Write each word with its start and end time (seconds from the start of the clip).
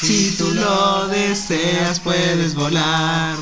Si 0.00 0.34
tú 0.36 0.52
lo 0.54 1.08
deseas, 1.08 2.00
puedes 2.00 2.54
volar. 2.54 3.36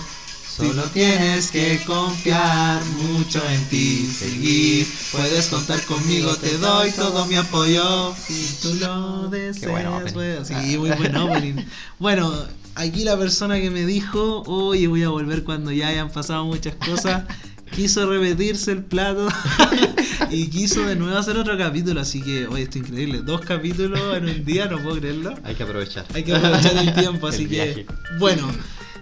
Solo 0.57 0.83
tienes 0.93 1.51
que 1.51 1.81
confiar 1.85 2.81
mucho 2.85 3.43
en 3.49 3.65
ti, 3.65 4.07
seguir. 4.07 4.87
Puedes 5.11 5.49
contar 5.49 5.81
conmigo, 5.83 6.33
te 6.37 6.57
doy 6.59 6.93
todo 6.93 7.27
mi 7.27 7.35
apoyo. 7.35 8.15
Si 8.29 8.57
tú 8.63 8.75
lo 8.75 9.29
deseas, 9.31 9.71
bueno 9.73 10.01
puedes- 10.13 10.47
Sí, 10.47 10.79
muy 10.79 10.91
buen 10.93 11.17
opening. 11.17 11.57
Bueno, 11.99 12.33
aquí 12.77 13.03
la 13.03 13.17
persona 13.19 13.59
que 13.61 13.71
me 13.71 13.85
dijo, 13.85 14.43
oye, 14.47 14.87
voy 14.87 15.03
a 15.03 15.09
volver 15.09 15.43
cuando 15.43 15.73
ya 15.73 15.89
hayan 15.89 16.11
pasado 16.11 16.45
muchas 16.45 16.77
cosas, 16.77 17.25
quiso 17.75 18.09
repetirse 18.09 18.73
el 18.73 18.85
plato 18.85 19.29
y 20.31 20.49
quiso 20.49 20.87
de 20.87 20.97
nuevo 20.97 21.17
hacer 21.19 21.37
otro 21.37 21.59
capítulo. 21.59 22.01
Así 22.01 22.23
que, 22.23 22.47
oye, 22.47 22.63
esto 22.63 22.79
es 22.79 22.89
increíble. 22.89 23.23
Dos 23.23 23.41
capítulos 23.41 24.01
en 24.17 24.25
un 24.25 24.45
día, 24.45 24.67
no 24.67 24.79
puedo 24.79 24.99
creerlo. 24.99 25.35
Hay 25.45 25.55
que 25.55 25.63
aprovechar. 25.63 26.07
Hay 26.15 26.23
que 26.23 26.35
aprovechar 26.35 26.77
el 26.77 26.95
tiempo, 26.95 27.29
El 27.29 27.35
así 27.35 27.47
que 27.47 27.87
bueno. 28.19 28.49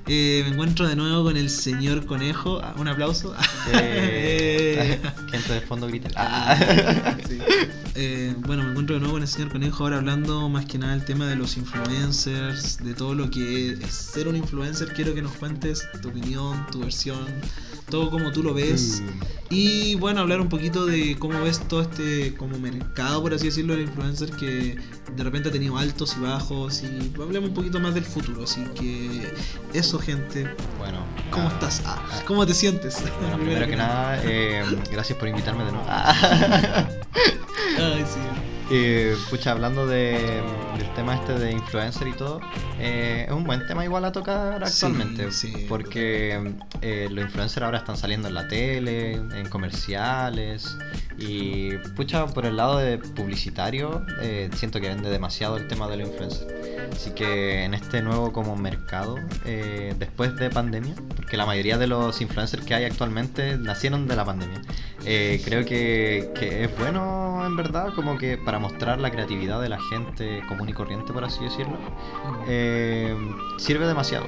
Eh, 0.06 0.42
me 0.44 0.52
encuentro 0.52 0.88
de 0.88 0.96
nuevo 0.96 1.24
con 1.24 1.36
el 1.36 1.48
señor 1.48 2.06
conejo. 2.06 2.60
Ah, 2.62 2.74
Un 2.78 2.88
aplauso. 2.88 3.34
Eh, 3.72 5.00
que 5.30 5.36
entre 5.36 5.54
de 5.54 5.60
fondo 5.62 5.86
grita. 5.86 6.08
Sí. 7.28 7.38
Eh, 7.94 8.34
bueno, 8.38 8.62
me 8.62 8.70
encuentro 8.70 8.94
de 8.94 9.00
nuevo 9.00 9.14
con 9.14 9.22
el 9.22 9.28
señor 9.28 9.52
Conejo 9.52 9.84
ahora 9.84 9.98
hablando 9.98 10.48
más 10.48 10.64
que 10.64 10.78
nada 10.78 10.92
del 10.94 11.04
tema 11.04 11.26
de 11.26 11.36
los 11.36 11.58
influencers, 11.58 12.78
de 12.78 12.94
todo 12.94 13.14
lo 13.14 13.30
que 13.30 13.72
es 13.72 13.92
ser 13.92 14.28
un 14.28 14.36
influencer. 14.36 14.92
Quiero 14.94 15.14
que 15.14 15.20
nos 15.20 15.32
cuentes 15.32 15.86
tu 16.00 16.08
opinión, 16.08 16.66
tu 16.70 16.80
versión, 16.80 17.26
todo 17.90 18.10
como 18.10 18.32
tú 18.32 18.42
lo 18.42 18.54
ves. 18.54 19.02
Mm. 19.02 19.54
Y 19.54 19.94
bueno, 19.96 20.20
hablar 20.20 20.40
un 20.40 20.48
poquito 20.48 20.86
de 20.86 21.16
cómo 21.18 21.42
ves 21.42 21.60
todo 21.68 21.82
este 21.82 22.34
como 22.34 22.58
mercado, 22.58 23.20
por 23.20 23.34
así 23.34 23.46
decirlo, 23.46 23.74
del 23.74 23.82
influencer 23.82 24.30
que 24.30 24.76
de 25.14 25.24
repente 25.24 25.50
ha 25.50 25.52
tenido 25.52 25.76
altos 25.76 26.16
y 26.16 26.22
bajos. 26.22 26.82
Y 26.82 27.12
hablemos 27.20 27.50
un 27.50 27.54
poquito 27.54 27.78
más 27.78 27.94
del 27.94 28.04
futuro. 28.04 28.44
Así 28.44 28.64
que 28.74 29.30
eso, 29.74 29.91
gente. 29.98 30.48
Bueno. 30.78 30.98
¿Cómo 31.30 31.48
ah, 31.48 31.52
estás? 31.52 31.82
Ah, 31.86 31.98
¿Cómo 32.26 32.46
te 32.46 32.54
sientes? 32.54 33.02
Bueno, 33.20 33.36
primero 33.38 33.66
que 33.66 33.76
nada, 33.76 34.18
eh, 34.22 34.64
gracias 34.90 35.18
por 35.18 35.28
invitarme 35.28 35.64
de 35.64 35.72
nuevo. 35.72 35.86
Ay, 37.78 38.04
sí. 38.06 38.20
Eh, 38.74 39.14
pucha, 39.28 39.52
hablando 39.52 39.86
de, 39.86 40.42
del 40.78 40.94
tema 40.94 41.14
este 41.16 41.34
de 41.38 41.52
influencer 41.52 42.08
y 42.08 42.12
todo, 42.14 42.40
eh, 42.80 43.26
es 43.28 43.32
un 43.32 43.44
buen 43.44 43.66
tema 43.66 43.84
igual 43.84 44.04
a 44.06 44.12
tocar 44.12 44.66
Sí, 44.66 44.86
actualmente. 44.86 45.30
sí, 45.30 45.66
porque 45.68 46.54
eh, 46.80 47.08
los 47.10 47.24
influencers 47.24 47.64
ahora 47.64 47.78
están 47.78 47.98
saliendo 47.98 48.28
en 48.28 48.34
la 48.34 48.48
tele, 48.48 49.12
en 49.12 49.46
comerciales. 49.50 50.78
Y 51.18 51.76
pucha, 51.96 52.26
por 52.26 52.46
el 52.46 52.56
lado 52.56 52.78
de 52.78 52.96
publicitario, 52.98 54.04
eh, 54.22 54.48
siento 54.56 54.80
que 54.80 54.88
vende 54.88 55.10
demasiado 55.10 55.58
el 55.58 55.68
tema 55.68 55.86
de 55.88 55.98
los 55.98 56.08
influencers. 56.08 56.46
Así 56.92 57.10
que 57.12 57.64
en 57.64 57.74
este 57.74 58.00
nuevo 58.02 58.32
como 58.32 58.56
mercado, 58.56 59.16
eh, 59.44 59.94
después 59.98 60.34
de 60.36 60.50
pandemia, 60.50 60.94
porque 61.14 61.36
la 61.36 61.46
mayoría 61.46 61.78
de 61.78 61.86
los 61.86 62.20
influencers 62.20 62.64
que 62.64 62.74
hay 62.74 62.84
actualmente 62.84 63.56
nacieron 63.58 64.08
de 64.08 64.16
la 64.16 64.24
pandemia, 64.24 64.60
eh, 65.04 65.40
creo 65.44 65.64
que, 65.64 66.30
que 66.34 66.64
es 66.64 66.78
bueno 66.78 67.44
en 67.46 67.56
verdad 67.56 67.92
como 67.94 68.18
que 68.18 68.36
para 68.38 68.58
mostrar 68.62 69.00
la 69.00 69.10
creatividad 69.10 69.60
de 69.60 69.68
la 69.68 69.78
gente 69.90 70.42
común 70.48 70.68
y 70.68 70.72
corriente, 70.72 71.12
por 71.12 71.24
así 71.24 71.44
decirlo, 71.44 71.76
eh, 72.46 73.14
sirve 73.58 73.86
demasiado. 73.86 74.26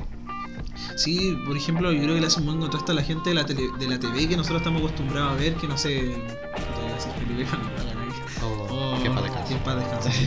Sí, 0.96 1.38
por 1.46 1.56
ejemplo, 1.56 1.92
yo 1.92 2.02
creo 2.02 2.14
que 2.14 2.20
le 2.20 2.26
hace 2.26 2.40
un 2.40 2.46
buen 2.46 2.60
contraste 2.60 2.92
a 2.92 2.94
la 2.94 3.02
gente 3.02 3.30
de 3.30 3.36
la, 3.36 3.46
tele, 3.46 3.70
de 3.78 3.88
la 3.88 3.98
TV 3.98 4.28
que 4.28 4.36
nosotros 4.36 4.60
estamos 4.60 4.80
acostumbrados 4.82 5.32
a 5.32 5.36
ver, 5.36 5.54
que 5.54 5.66
no 5.66 5.78
sé, 5.78 6.14
a 6.54 6.94
decir 6.94 7.12
Felipe 7.18 7.44
¿no? 7.44 8.00
Que 9.04 9.08
en 9.08 9.14
paz 9.14 9.24
descanse. 9.24 9.48
que 9.48 9.54
en 9.54 9.60
paz 9.64 9.76
descanse. 9.76 10.22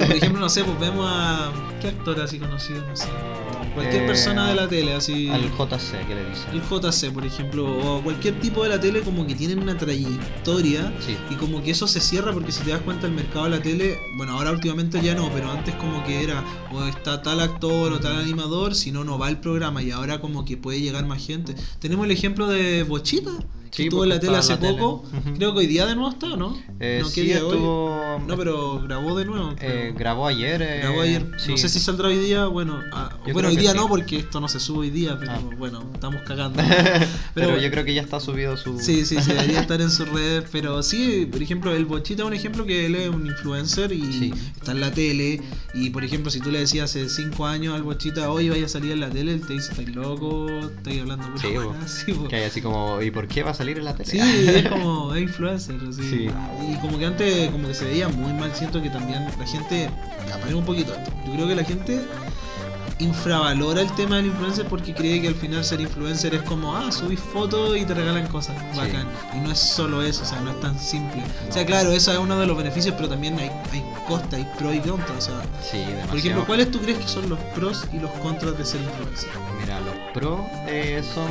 Y, 0.00 0.04
por 0.06 0.16
ejemplo, 0.16 0.40
no 0.40 0.48
sé, 0.48 0.64
pues 0.64 0.80
vemos 0.80 1.06
a. 1.08 1.52
¿Qué 1.80 1.88
actor 1.88 2.20
así 2.20 2.38
conocido? 2.38 2.80
No 2.86 2.96
sé. 2.96 3.06
Cualquier 3.74 4.02
Eh, 4.02 4.06
persona 4.06 4.48
de 4.48 4.54
la 4.54 4.68
tele, 4.68 4.94
así. 4.94 5.28
Al 5.30 5.42
JC 5.50 6.06
que 6.06 6.14
le 6.14 6.24
dicen. 6.28 6.50
El 6.52 6.60
JC, 6.62 7.10
por 7.12 7.24
ejemplo, 7.24 7.64
o 7.64 8.02
cualquier 8.02 8.38
tipo 8.40 8.62
de 8.62 8.68
la 8.68 8.78
tele, 8.80 9.00
como 9.00 9.26
que 9.26 9.34
tienen 9.34 9.58
una 9.60 9.76
trayectoria 9.78 10.92
Sí. 11.00 11.16
y 11.30 11.34
como 11.36 11.62
que 11.62 11.70
eso 11.70 11.86
se 11.86 12.00
cierra 12.00 12.32
porque 12.32 12.52
si 12.52 12.62
te 12.62 12.70
das 12.70 12.80
cuenta 12.82 13.06
el 13.06 13.12
mercado 13.12 13.44
de 13.44 13.50
la 13.52 13.62
tele, 13.62 13.98
bueno, 14.16 14.32
ahora 14.32 14.50
últimamente 14.50 15.00
ya 15.00 15.14
no, 15.14 15.30
pero 15.32 15.50
antes 15.50 15.74
como 15.76 16.04
que 16.04 16.22
era 16.22 16.44
o 16.72 16.84
está 16.84 17.22
tal 17.22 17.40
actor 17.40 17.92
o 17.92 17.98
tal 18.00 18.16
animador, 18.18 18.74
si 18.74 18.92
no, 18.92 19.04
no 19.04 19.18
va 19.18 19.28
el 19.30 19.38
programa 19.38 19.82
y 19.82 19.90
ahora 19.90 20.20
como 20.20 20.44
que 20.44 20.56
puede 20.58 20.80
llegar 20.80 21.06
más 21.06 21.24
gente. 21.26 21.54
Tenemos 21.78 22.04
el 22.04 22.10
ejemplo 22.12 22.46
de 22.48 22.82
Bochita, 22.82 23.30
Sí, 23.74 23.84
estuvo 23.84 24.02
en 24.04 24.10
la 24.10 24.20
tele 24.20 24.36
hace 24.36 24.52
la 24.52 24.60
poco, 24.60 25.08
tele. 25.10 25.36
Creo 25.38 25.52
que 25.54 25.60
hoy 25.60 25.66
día 25.66 25.86
de 25.86 25.94
nuevo 25.94 26.10
está, 26.10 26.36
¿no? 26.36 26.58
Eh, 26.78 26.98
no, 27.02 27.08
¿qué 27.08 27.14
sí, 27.14 27.20
hoy? 27.32 27.36
estuvo. 27.38 28.22
No, 28.26 28.36
pero 28.36 28.80
grabó 28.82 29.16
de 29.16 29.24
nuevo. 29.24 29.54
eh, 29.62 29.94
grabó 29.96 30.26
ayer. 30.26 30.60
eh, 30.60 30.80
Grabó 30.82 31.00
ayer. 31.00 31.26
sí. 31.38 31.52
No 31.52 31.56
sé 31.56 31.70
si 31.70 31.78
saldrá 31.80 32.08
hoy 32.08 32.18
día. 32.18 32.46
Bueno, 32.48 32.78
ah, 32.92 33.16
bueno 33.32 33.48
hoy 33.48 33.56
día 33.56 33.70
sí. 33.72 33.76
no, 33.78 33.88
porque 33.88 34.18
esto 34.18 34.40
no 34.40 34.48
se 34.48 34.60
sube 34.60 34.80
hoy 34.80 34.90
día, 34.90 35.16
pero 35.18 35.32
Ah. 35.32 35.40
bueno, 35.56 35.82
estamos 35.94 36.20
cagando. 36.22 36.62
Pero, 37.34 37.48
Pero- 37.48 37.60
yo 37.62 37.70
creo 37.70 37.84
que 37.86 37.94
ya 37.94 38.02
está 38.02 38.20
subido 38.20 38.58
su. 38.58 38.78
Sí, 38.78 39.06
sí, 39.06 39.16
sí, 39.22 39.32
debería 39.32 39.60
estar 39.62 39.80
en 39.80 39.90
sus 39.90 40.06
redes. 40.06 40.44
Pero 40.52 40.82
sí, 40.82 41.26
por 41.32 41.42
ejemplo, 41.42 41.74
el 41.74 41.86
Bochita 41.86 42.22
es 42.24 42.28
un 42.28 42.34
ejemplo 42.34 42.66
que 42.66 42.84
él 42.84 42.94
es 42.94 43.08
un 43.08 43.26
influencer 43.26 43.90
y 43.92 44.34
está 44.54 44.72
en 44.72 44.80
la 44.80 44.90
tele. 44.90 45.40
Y 45.72 45.88
por 45.88 46.04
ejemplo, 46.04 46.30
si 46.30 46.40
tú 46.40 46.50
le 46.50 46.58
decías 46.60 46.90
hace 46.90 47.08
5 47.08 47.46
años 47.46 47.74
al 47.74 47.82
Bochita, 47.84 48.30
hoy 48.30 48.50
vaya 48.50 48.66
a 48.66 48.68
salir 48.68 48.92
en 48.92 49.00
la 49.00 49.08
tele, 49.08 49.32
él 49.32 49.46
te 49.46 49.54
dice, 49.54 49.70
estáis 49.70 49.94
loco, 49.94 50.46
estáis 50.76 51.00
hablando 51.00 51.26
pura 51.28 51.40
Sí, 51.40 51.46
hueá", 51.56 51.64
bo. 51.64 51.74
sí, 51.86 52.12
bo. 52.12 52.28
Que 52.28 52.36
hay 52.36 52.44
así 52.44 52.60
como, 52.60 53.00
¿y 53.00 53.10
por 53.10 53.26
qué 53.28 53.42
va 53.42 53.52
a 53.52 53.54
salir 53.62 53.78
en 53.78 53.84
la 53.84 53.94
tele? 53.94 54.10
Sí, 54.10 54.18
es 54.48 54.68
como 54.68 55.14
es 55.14 55.22
influencer. 55.22 55.76
Sí. 55.92 56.28
Y 56.70 56.76
como 56.80 56.98
que 56.98 57.06
antes 57.06 57.50
como 57.50 57.68
que 57.68 57.74
se 57.74 57.84
veía 57.86 58.08
muy 58.08 58.32
mal, 58.32 58.52
siento 58.54 58.82
que 58.82 58.90
también 58.90 59.24
la 59.38 59.46
gente, 59.46 59.88
apaguemos 60.32 60.60
un 60.60 60.66
poquito 60.66 60.92
esto. 60.94 61.10
Yo 61.26 61.32
creo 61.34 61.48
que 61.48 61.54
la 61.54 61.64
gente 61.64 62.00
infravalora 62.98 63.80
el 63.80 63.90
tema 63.96 64.16
del 64.16 64.26
influencer 64.26 64.66
porque 64.66 64.94
cree 64.94 65.20
que 65.20 65.26
al 65.28 65.34
final 65.34 65.64
ser 65.64 65.80
influencer 65.80 66.34
es 66.34 66.42
como, 66.42 66.76
ah, 66.76 66.92
subís 66.92 67.18
fotos 67.18 67.76
y 67.76 67.84
te 67.84 67.94
regalan 67.94 68.26
cosas, 68.28 68.56
Sí. 68.72 68.78
bacán. 68.78 69.06
Y 69.34 69.38
no 69.40 69.50
es 69.50 69.58
solo 69.58 70.02
eso, 70.02 70.22
o 70.22 70.26
sea, 70.26 70.40
no 70.40 70.50
es 70.52 70.60
tan 70.60 70.78
simple. 70.78 71.22
O 71.48 71.52
sea, 71.52 71.66
claro, 71.66 71.90
eso 71.90 72.12
es 72.12 72.18
uno 72.18 72.38
de 72.38 72.46
los 72.46 72.56
beneficios, 72.56 72.94
pero 72.96 73.08
también 73.08 73.36
hay, 73.40 73.50
hay 73.72 73.82
costas, 74.06 74.34
hay 74.34 74.46
pros 74.58 74.74
y 74.76 74.78
contras. 74.80 75.18
O 75.18 75.20
sea, 75.20 75.42
Sí, 75.68 75.84
por 76.08 76.16
ejemplo, 76.18 76.44
¿cuáles 76.46 76.70
tú 76.70 76.80
crees 76.80 76.98
que 76.98 77.08
son 77.08 77.28
los 77.28 77.38
pros 77.56 77.84
y 77.92 77.98
los 77.98 78.10
contras 78.12 78.56
de 78.56 78.64
ser 78.64 78.80
influencer? 78.82 79.30
Mira, 79.60 79.80
los 79.80 79.91
pros 80.12 80.40
eh, 80.66 81.02
son 81.14 81.26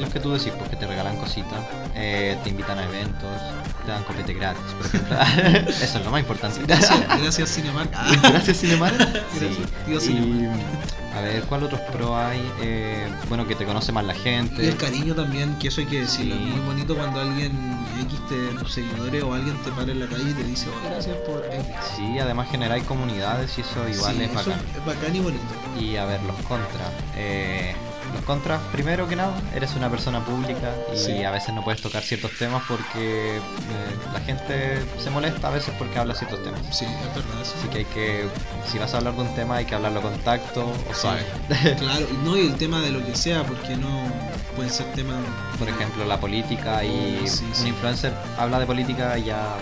los 0.00 0.10
que 0.10 0.20
tú 0.20 0.32
decís, 0.32 0.52
porque 0.58 0.76
te 0.76 0.86
regalan 0.86 1.16
cositas, 1.16 1.58
eh, 1.94 2.36
te 2.42 2.50
invitan 2.50 2.78
a 2.78 2.84
eventos, 2.84 3.30
te 3.84 3.90
dan 3.92 4.02
copete 4.04 4.34
gratis, 4.34 4.62
por 4.76 4.86
ejemplo. 4.86 5.16
Eso 5.68 5.98
es 5.98 6.04
lo 6.04 6.10
más 6.10 6.20
importante. 6.20 6.60
Gracias, 6.66 7.00
gracias 7.20 7.48
Cinemark. 7.54 7.90
Gracias, 8.22 8.58
Cinemar. 8.60 8.92
Sí. 9.38 9.64
Gracias, 9.86 10.14
tío 10.14 10.20
Y, 10.22 10.48
a 11.16 11.20
ver, 11.22 11.42
¿cuál 11.44 11.62
otros 11.62 11.80
pro 11.92 12.14
hay? 12.14 12.40
Eh, 12.60 13.08
bueno, 13.28 13.46
que 13.46 13.54
te 13.54 13.64
conoce 13.64 13.90
más 13.90 14.04
la 14.04 14.14
Y 14.14 14.18
gente. 14.18 14.68
el 14.68 14.76
cariño 14.76 15.14
también, 15.14 15.58
que 15.58 15.68
eso 15.68 15.80
hay 15.80 15.86
que 15.86 16.00
decirlo. 16.00 16.34
Sí. 16.36 16.42
Es 16.42 16.56
muy 16.56 16.66
bonito 16.66 16.94
cuando 16.94 17.20
alguien 17.22 17.52
X 18.02 18.20
de 18.28 18.58
tus 18.58 18.72
seguidores 18.74 19.22
o 19.22 19.32
alguien 19.32 19.56
te 19.62 19.70
para 19.70 19.90
en 19.92 20.00
la 20.00 20.06
calle 20.08 20.30
y 20.30 20.34
te 20.34 20.44
dice, 20.44 20.66
oh, 20.68 20.88
gracias 20.90 21.16
por 21.18 21.42
X. 21.46 21.66
Sí, 21.96 22.18
además 22.18 22.50
generáis 22.50 22.84
comunidades 22.84 23.56
y 23.56 23.62
eso 23.62 23.88
igual 23.88 24.14
Sí, 24.16 24.22
es 24.24 24.30
eso 24.30 24.34
bacán. 24.50 24.60
es 24.76 24.84
bacán 24.84 25.16
y 25.16 25.20
bonito. 25.20 25.44
Y 25.80 25.96
a 25.96 26.04
ver, 26.04 26.20
los 26.24 26.36
contras. 26.42 26.90
Eh, 27.16 27.74
los 28.16 28.24
contras, 28.24 28.60
primero 28.72 29.06
que 29.08 29.16
nada, 29.16 29.32
eres 29.54 29.74
una 29.76 29.88
persona 29.90 30.24
pública 30.24 30.72
y 30.94 30.98
Sí. 30.98 31.24
a 31.24 31.30
veces 31.30 31.54
no 31.54 31.62
puedes 31.62 31.80
tocar 31.82 32.02
ciertos 32.02 32.32
temas 32.38 32.62
porque 32.68 33.36
eh, 33.36 33.40
la 34.12 34.20
gente 34.20 34.82
se 34.98 35.10
molesta 35.10 35.48
a 35.48 35.50
veces 35.50 35.74
porque 35.78 35.98
habla 35.98 36.14
ciertos 36.14 36.42
temas. 36.42 36.60
Sí, 36.70 36.84
es 36.84 37.14
verdad. 37.14 37.40
Así 37.40 37.68
que 37.68 37.78
hay 37.78 37.84
que, 37.86 38.24
si 38.70 38.78
vas 38.78 38.94
a 38.94 38.98
hablar 38.98 39.14
de 39.14 39.22
un 39.22 39.34
tema, 39.34 39.56
hay 39.56 39.64
que 39.64 39.74
hablarlo 39.74 40.02
con 40.02 40.16
tacto 40.20 40.66
o 40.66 40.94
Sí. 40.94 41.00
suave. 41.00 41.24
Claro, 41.78 42.06
no 42.24 42.36
y 42.36 42.40
el 42.46 42.56
tema 42.56 42.80
de 42.80 42.90
lo 42.90 43.04
que 43.04 43.14
sea, 43.14 43.44
porque 43.44 43.76
no 43.76 43.88
pueden 44.56 44.72
ser 44.72 44.86
temas. 44.94 45.16
Por 45.58 45.68
ejemplo, 45.68 46.04
la 46.04 46.18
política 46.18 46.82
y 46.84 47.20
Oh, 47.26 47.60
un 47.60 47.66
influencer 47.66 48.12
habla 48.38 48.58
de 48.58 48.66
política 48.66 49.16
y 49.18 49.24
ya 49.24 49.56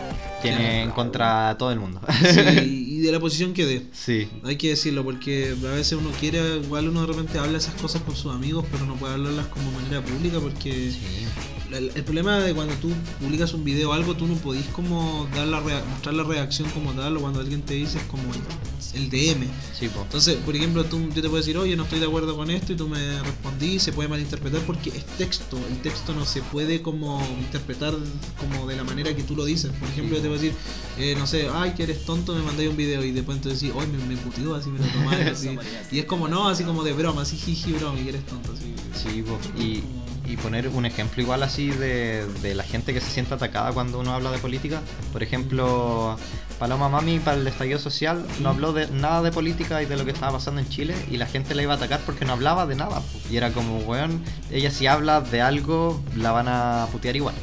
tiene 0.49 0.82
en 0.82 0.91
contra 0.93 1.50
a 1.50 1.59
todo 1.59 1.72
el 1.72 1.81
mundo. 1.81 2.00
Sí, 2.22 2.41
y 2.94 2.99
de 2.99 3.12
la 3.12 3.21
posición 3.21 3.53
que 3.53 3.66
dé. 3.66 3.82
sí. 3.93 4.28
Hay 4.44 4.57
que 4.57 4.71
decirlo 4.71 5.04
porque 5.04 5.54
a 5.63 5.71
veces 5.74 5.92
uno 5.98 6.10
quiere, 6.21 6.57
igual 6.59 6.89
uno 6.89 7.03
de 7.03 7.07
repente 7.09 7.39
habla 7.39 7.59
esas 7.59 7.74
cosas 7.74 8.03
con 8.03 8.15
sus 8.16 8.33
amigos, 8.33 8.65
pero 8.71 8.86
no 8.86 8.95
puede 8.95 9.15
hablarlas 9.15 9.47
como 9.48 9.71
manera 9.72 10.01
pública 10.03 10.39
porque 10.41 10.91
Sí. 10.91 11.27
El, 11.76 11.92
el 11.94 12.04
problema 12.04 12.38
de 12.41 12.54
cuando 12.54 12.74
tú 12.74 12.91
publicas 13.21 13.53
un 13.54 13.65
video 13.65 13.91
o 13.91 13.92
algo, 13.92 14.15
tú 14.15 14.26
no 14.26 14.34
podís 14.34 14.66
como 14.66 15.28
dar 15.34 15.47
la 15.47 15.60
mostrar 15.60 16.15
la 16.15 16.22
reacción 16.22 16.68
como 16.71 16.92
tal 16.92 17.16
o 17.16 17.21
cuando 17.21 17.41
alguien 17.41 17.62
te 17.62 17.74
dice 17.74 17.98
es 17.98 18.04
como 18.04 18.22
el, 18.32 19.00
el 19.00 19.10
DM. 19.10 19.47
Sí, 19.78 19.88
po. 19.88 20.03
Entonces, 20.03 20.36
por 20.36 20.54
ejemplo, 20.54 20.84
tú, 20.84 21.00
yo 21.09 21.15
te 21.15 21.22
puedo 21.22 21.36
decir, 21.36 21.56
oye, 21.56 21.76
no 21.76 21.84
estoy 21.84 22.00
de 22.00 22.06
acuerdo 22.06 22.36
con 22.36 22.50
esto 22.50 22.72
y 22.72 22.76
tú 22.76 22.88
me 22.88 23.22
respondí, 23.22 23.78
se 23.78 23.92
puede 23.92 24.09
malinterpretar 24.09 24.60
porque 24.62 24.91
es 24.91 25.04
texto. 25.18 25.59
El 25.71 25.80
texto 25.82 26.15
no 26.15 26.24
se 26.24 26.42
puede 26.42 26.82
como 26.82 27.21
interpretar 27.41 27.94
como 28.38 28.66
de 28.66 28.77
la 28.77 28.84
manera 28.84 29.15
que 29.15 29.22
tú 29.22 29.34
lo 29.36 29.44
dices. 29.44 29.72
Por 29.72 29.88
ejemplo, 29.88 30.16
yo 30.16 30.22
te 30.22 30.28
puedo 30.28 30.41
decir, 30.41 30.56
eh, 30.98 31.15
no 31.18 31.27
sé, 31.27 31.48
ay, 31.53 31.74
que 31.74 31.84
eres 31.84 32.04
tonto, 32.04 32.34
me 32.34 32.42
mandé 32.42 32.68
un 32.68 32.77
video 32.77 33.04
y 33.04 33.12
después 33.12 33.41
te 33.41 33.50
decís, 33.50 33.72
oye, 33.74 33.86
me, 33.86 34.15
me 34.15 34.16
puteó, 34.16 34.54
así 34.54 34.70
me 34.70 34.78
lo 34.78 34.86
tomaron, 34.92 35.28
así. 35.28 35.56
Y 35.91 35.98
es 35.98 36.04
como, 36.04 36.28
no, 36.28 36.48
así 36.48 36.65
como 36.65 36.84
de 36.84 36.92
broma, 36.92 37.22
así 37.22 37.36
jiji, 37.36 37.72
broma, 37.72 37.98
y 38.00 38.09
eres 38.09 38.24
tonto, 38.27 38.53
así. 38.53 38.74
Sí, 38.94 39.22
po. 39.22 39.38
y 39.60 39.82
y 40.26 40.36
poner 40.36 40.68
un 40.68 40.86
ejemplo 40.86 41.22
igual 41.22 41.42
así 41.42 41.68
de, 41.68 42.26
de, 42.42 42.54
la 42.54 42.65
gente 42.65 42.94
que 42.94 43.00
se 43.00 43.10
siente 43.10 43.34
atacada 43.34 43.72
cuando 43.72 44.00
uno 44.00 44.12
habla 44.12 44.30
de 44.30 44.38
política. 44.38 44.80
Por 45.12 45.22
ejemplo, 45.22 46.16
Paloma 46.59 46.88
Mami 46.88 47.18
para 47.18 47.36
el 47.36 47.47
estallido 47.47 47.78
social 47.78 48.24
no 48.41 48.50
habló 48.50 48.72
de 48.72 48.88
nada 48.88 49.22
de 49.22 49.32
política 49.32 49.82
y 49.82 49.86
de 49.86 49.97
lo 49.97 50.04
que 50.04 50.12
estaba 50.12 50.32
pasando 50.32 50.60
en 50.60 50.68
Chile 50.68 50.94
y 51.10 51.16
la 51.16 51.26
gente 51.26 51.54
la 51.54 51.62
iba 51.62 51.74
a 51.74 51.76
atacar 51.76 52.00
porque 52.06 52.24
no 52.24 52.32
hablaba 52.32 52.66
de 52.66 52.76
nada. 52.76 53.03
Y 53.30 53.36
era 53.36 53.53
como, 53.53 53.78
weón, 53.78 54.22
ella 54.50 54.71
si 54.71 54.86
habla 54.86 55.21
de 55.21 55.42
algo 55.42 56.03
la 56.16 56.32
van 56.32 56.48
a 56.48 56.86
putear 56.92 57.16
igual. 57.16 57.34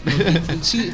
Sí, 0.62 0.92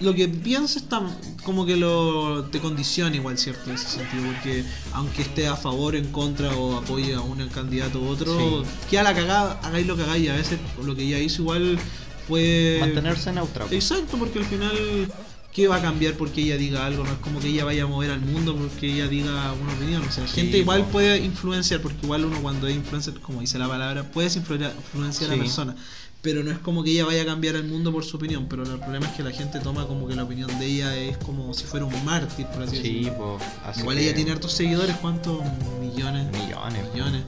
lo 0.00 0.14
que 0.14 0.28
piensa 0.28 0.78
está 0.78 1.02
como 1.44 1.66
que 1.66 1.76
lo 1.76 2.44
te 2.44 2.60
condiciona 2.60 3.14
igual, 3.16 3.38
¿cierto? 3.38 3.70
En 3.70 3.76
ese 3.76 3.88
sentido, 3.88 4.24
porque 4.32 4.64
aunque 4.92 5.22
esté 5.22 5.46
a 5.46 5.56
favor, 5.56 5.94
en 5.96 6.10
contra 6.12 6.54
o 6.54 6.78
apoye 6.78 7.14
a 7.14 7.20
un 7.20 7.46
candidato 7.48 8.00
u 8.00 8.08
otro, 8.08 8.64
que 8.88 8.98
a 8.98 9.02
la 9.02 9.14
cagada, 9.14 9.60
hagáis 9.62 9.86
lo 9.86 9.96
que 9.96 10.02
hagáis. 10.02 10.30
A 10.30 10.34
veces 10.34 10.58
lo 10.82 10.94
que 10.94 11.02
ella 11.02 11.18
hizo 11.18 11.42
igual 11.42 11.78
fue... 12.26 12.78
Mantenerse 12.80 13.32
neutral. 13.32 13.68
Exacto, 13.70 14.16
porque 14.16 14.38
al 14.38 14.44
final... 14.44 15.12
¿Qué 15.52 15.66
va 15.66 15.76
a 15.76 15.82
cambiar 15.82 16.14
porque 16.14 16.42
ella 16.42 16.56
diga 16.56 16.86
algo? 16.86 17.02
No 17.02 17.10
es 17.10 17.18
como 17.18 17.40
que 17.40 17.48
ella 17.48 17.64
vaya 17.64 17.82
a 17.82 17.86
mover 17.88 18.12
al 18.12 18.20
mundo 18.20 18.54
porque 18.54 18.86
ella 18.86 19.08
diga 19.08 19.52
una 19.60 19.72
opinión. 19.72 20.00
O 20.00 20.12
sea, 20.12 20.24
gente 20.28 20.58
igual 20.58 20.86
puede 20.86 21.18
influenciar, 21.18 21.82
porque 21.82 21.98
igual 22.04 22.24
uno 22.24 22.40
cuando 22.40 22.68
es 22.68 22.76
influencer, 22.76 23.14
como 23.14 23.40
dice 23.40 23.58
la 23.58 23.66
palabra, 23.66 24.04
puedes 24.12 24.36
influenciar 24.36 25.30
a 25.32 25.34
la 25.34 25.42
persona 25.42 25.74
pero 26.22 26.42
no 26.42 26.50
es 26.50 26.58
como 26.58 26.82
que 26.82 26.90
ella 26.90 27.06
vaya 27.06 27.22
a 27.22 27.24
cambiar 27.24 27.56
el 27.56 27.64
mundo 27.64 27.92
por 27.92 28.04
su 28.04 28.16
opinión, 28.16 28.46
pero 28.48 28.62
el 28.62 28.78
problema 28.78 29.06
es 29.06 29.12
que 29.12 29.22
la 29.22 29.30
gente 29.30 29.58
toma 29.60 29.86
como 29.86 30.06
que 30.06 30.14
la 30.14 30.24
opinión 30.24 30.50
de 30.58 30.66
ella 30.66 30.96
es 30.96 31.16
como 31.18 31.54
si 31.54 31.64
fuera 31.64 31.86
un 31.86 32.04
mártir, 32.04 32.46
por 32.46 32.62
así 32.62 32.76
sí, 32.76 32.82
decirlo. 33.04 33.38
Igual 33.78 33.98
ella 33.98 34.14
tiene 34.14 34.32
hartos 34.32 34.52
seguidores, 34.52 34.96
¿cuántos? 34.96 35.42
Millones. 35.80 36.30
Millones. 36.32 36.84
Millones. 36.92 37.22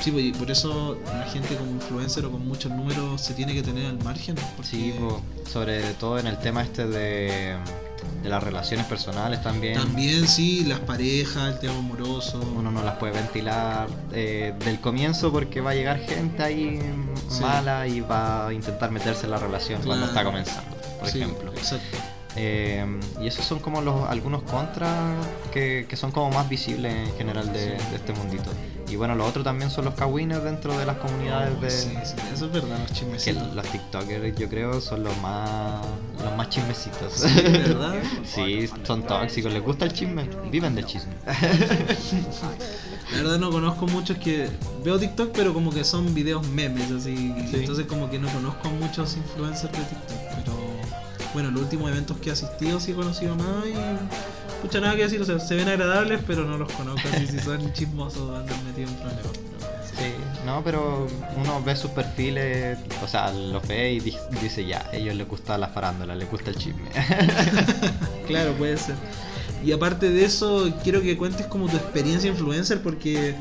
Sí, 0.00 0.12
pues, 0.12 0.24
y 0.26 0.32
por 0.32 0.50
eso 0.50 0.96
la 1.06 1.24
gente 1.24 1.56
como 1.56 1.72
influencer 1.72 2.24
o 2.24 2.30
con 2.30 2.46
muchos 2.46 2.70
números 2.70 3.20
se 3.20 3.34
tiene 3.34 3.54
que 3.54 3.62
tener 3.62 3.86
al 3.86 3.98
margen. 4.04 4.36
Sí, 4.62 4.94
pues, 4.98 5.50
sobre 5.50 5.82
todo 5.94 6.18
en 6.18 6.28
el 6.28 6.38
tema 6.38 6.62
este 6.62 6.86
de 6.86 7.56
de 8.22 8.28
las 8.28 8.42
relaciones 8.42 8.86
personales 8.86 9.42
también. 9.42 9.74
También, 9.74 10.26
sí, 10.26 10.64
las 10.64 10.80
parejas, 10.80 11.54
el 11.54 11.58
tema 11.60 11.76
amoroso. 11.76 12.40
Uno 12.56 12.70
no 12.70 12.82
las 12.82 12.96
puede 12.96 13.12
ventilar 13.12 13.88
eh, 14.12 14.54
del 14.64 14.80
comienzo 14.80 15.30
porque 15.32 15.60
va 15.60 15.70
a 15.70 15.74
llegar 15.74 15.98
gente 15.98 16.42
ahí 16.42 16.80
mala 17.40 17.86
y 17.86 18.00
va 18.00 18.48
a 18.48 18.52
intentar 18.52 18.90
meterse 18.90 19.26
en 19.26 19.30
la 19.30 19.38
relación 19.38 19.82
cuando 19.82 20.06
está 20.06 20.24
comenzando, 20.24 20.76
por 20.98 21.08
ejemplo. 21.08 21.52
Exacto. 21.52 21.98
Eh, 22.36 22.86
y 23.20 23.26
esos 23.26 23.44
son 23.44 23.58
como 23.58 23.80
los 23.80 24.08
algunos 24.08 24.42
contras 24.42 25.26
que, 25.52 25.86
que, 25.88 25.96
son 25.96 26.12
como 26.12 26.30
más 26.30 26.48
visibles 26.48 26.94
en 26.94 27.16
general 27.16 27.52
de, 27.52 27.76
este 27.94 28.12
mundito. 28.12 28.50
Y 28.90 28.96
bueno, 28.96 29.14
lo 29.14 29.26
otro 29.26 29.42
también 29.42 29.70
son 29.70 29.84
los 29.84 29.94
kawines 29.94 30.42
dentro 30.42 30.76
de 30.78 30.86
las 30.86 30.96
comunidades 30.96 31.60
de. 31.60 31.70
Sí, 31.70 31.90
sí, 32.04 32.14
eso 32.32 32.46
es 32.46 32.52
verdad, 32.52 32.78
los 32.78 32.92
chismecitos. 32.92 33.54
los 33.54 33.66
TikTokers, 33.66 34.38
yo 34.38 34.48
creo, 34.48 34.80
son 34.80 35.04
los 35.04 35.16
más 35.18 35.84
los 36.22 36.36
más 36.36 36.48
chismecitos. 36.48 37.12
Sí, 37.12 37.42
¿verdad? 37.42 37.94
sí, 38.24 38.68
son 38.84 39.02
tóxicos, 39.02 39.52
les 39.52 39.62
gusta 39.62 39.84
el 39.84 39.92
chisme, 39.92 40.28
viven 40.50 40.74
del 40.74 40.86
chisme. 40.86 41.12
La 43.12 43.18
verdad 43.18 43.38
no 43.38 43.50
conozco 43.50 43.86
muchos 43.86 44.18
que 44.18 44.48
veo 44.84 44.98
TikTok, 44.98 45.32
pero 45.32 45.54
como 45.54 45.70
que 45.70 45.84
son 45.84 46.14
videos 46.14 46.46
memes, 46.48 46.90
así. 46.90 47.34
Entonces 47.52 47.86
como 47.86 48.10
que 48.10 48.18
no 48.18 48.28
conozco 48.28 48.68
muchos 48.70 49.16
influencers 49.16 49.72
de 49.72 49.78
TikTok, 49.78 50.18
pero 50.36 50.56
bueno, 51.34 51.50
los 51.50 51.62
últimos 51.62 51.90
eventos 51.90 52.16
que 52.18 52.30
he 52.30 52.32
asistido 52.32 52.80
sí 52.80 52.92
he 52.92 52.94
conocido 52.94 53.34
más 53.36 53.66
y. 53.66 53.74
Escucha 54.58 54.80
nada 54.80 54.96
que 54.96 55.02
decir, 55.04 55.20
o 55.20 55.24
sea, 55.24 55.38
se 55.38 55.54
ven 55.54 55.68
agradables, 55.68 56.20
pero 56.26 56.44
no 56.44 56.58
los 56.58 56.72
conozco, 56.72 57.08
así 57.12 57.28
si 57.28 57.38
son 57.38 57.72
chismosos 57.74 58.36
andan 58.36 58.64
metidos 58.64 58.90
en 58.90 58.96
problemas. 58.96 59.38
Sí, 59.96 60.14
no, 60.44 60.64
pero 60.64 61.06
uno 61.36 61.62
ve 61.62 61.76
sus 61.76 61.92
perfiles, 61.92 62.76
o 63.00 63.06
sea, 63.06 63.32
los 63.32 63.66
ve 63.68 63.92
y 63.92 64.00
dice 64.00 64.66
ya, 64.66 64.84
a 64.92 64.96
ellos 64.96 65.14
les 65.14 65.28
gusta 65.28 65.56
la 65.58 65.68
farándula, 65.68 66.16
les 66.16 66.28
gusta 66.28 66.50
el 66.50 66.56
chisme. 66.56 66.88
claro, 68.26 68.52
puede 68.54 68.76
ser. 68.76 68.96
Y 69.64 69.70
aparte 69.70 70.10
de 70.10 70.24
eso, 70.24 70.72
quiero 70.82 71.02
que 71.02 71.16
cuentes 71.16 71.46
como 71.46 71.68
tu 71.68 71.76
experiencia 71.76 72.28
influencer, 72.28 72.82
porque 72.82 73.36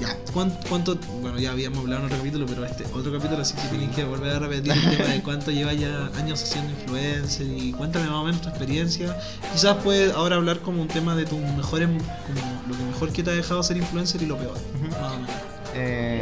ya, 0.00 0.16
¿cuánto, 0.32 0.96
bueno, 1.20 1.38
ya 1.38 1.52
habíamos 1.52 1.80
hablado 1.80 2.00
en 2.00 2.06
otro 2.06 2.18
capítulo, 2.18 2.46
pero 2.46 2.64
este 2.64 2.84
otro 2.94 3.12
capítulo 3.12 3.44
sí 3.44 3.54
que 3.54 3.68
tienen 3.68 3.90
que 3.90 4.04
volver 4.04 4.36
a 4.36 4.38
repetir 4.38 4.72
el 4.72 4.96
tema 4.96 5.08
de 5.08 5.22
cuánto 5.24 5.50
lleva 5.50 5.72
ya 5.72 6.06
años 6.16 6.42
haciendo 6.42 6.72
influencer 6.72 7.46
y 7.46 7.72
cuéntame 7.72 8.06
más 8.06 8.16
o 8.16 8.24
menos 8.24 8.40
tu 8.40 8.48
experiencia. 8.48 9.16
Quizás 9.52 9.76
puedes 9.82 10.12
ahora 10.14 10.36
hablar 10.36 10.60
como 10.60 10.82
un 10.82 10.88
tema 10.88 11.14
de 11.14 11.24
tus 11.24 11.38
mejores, 11.38 11.88
como 11.88 12.62
lo 12.68 12.76
que 12.76 12.84
mejor 12.84 13.12
que 13.12 13.22
te 13.22 13.30
ha 13.30 13.34
dejado 13.34 13.62
ser 13.62 13.76
influencer 13.76 14.22
y 14.22 14.26
lo 14.26 14.36
peor. 14.36 14.56
Eh, 15.74 16.20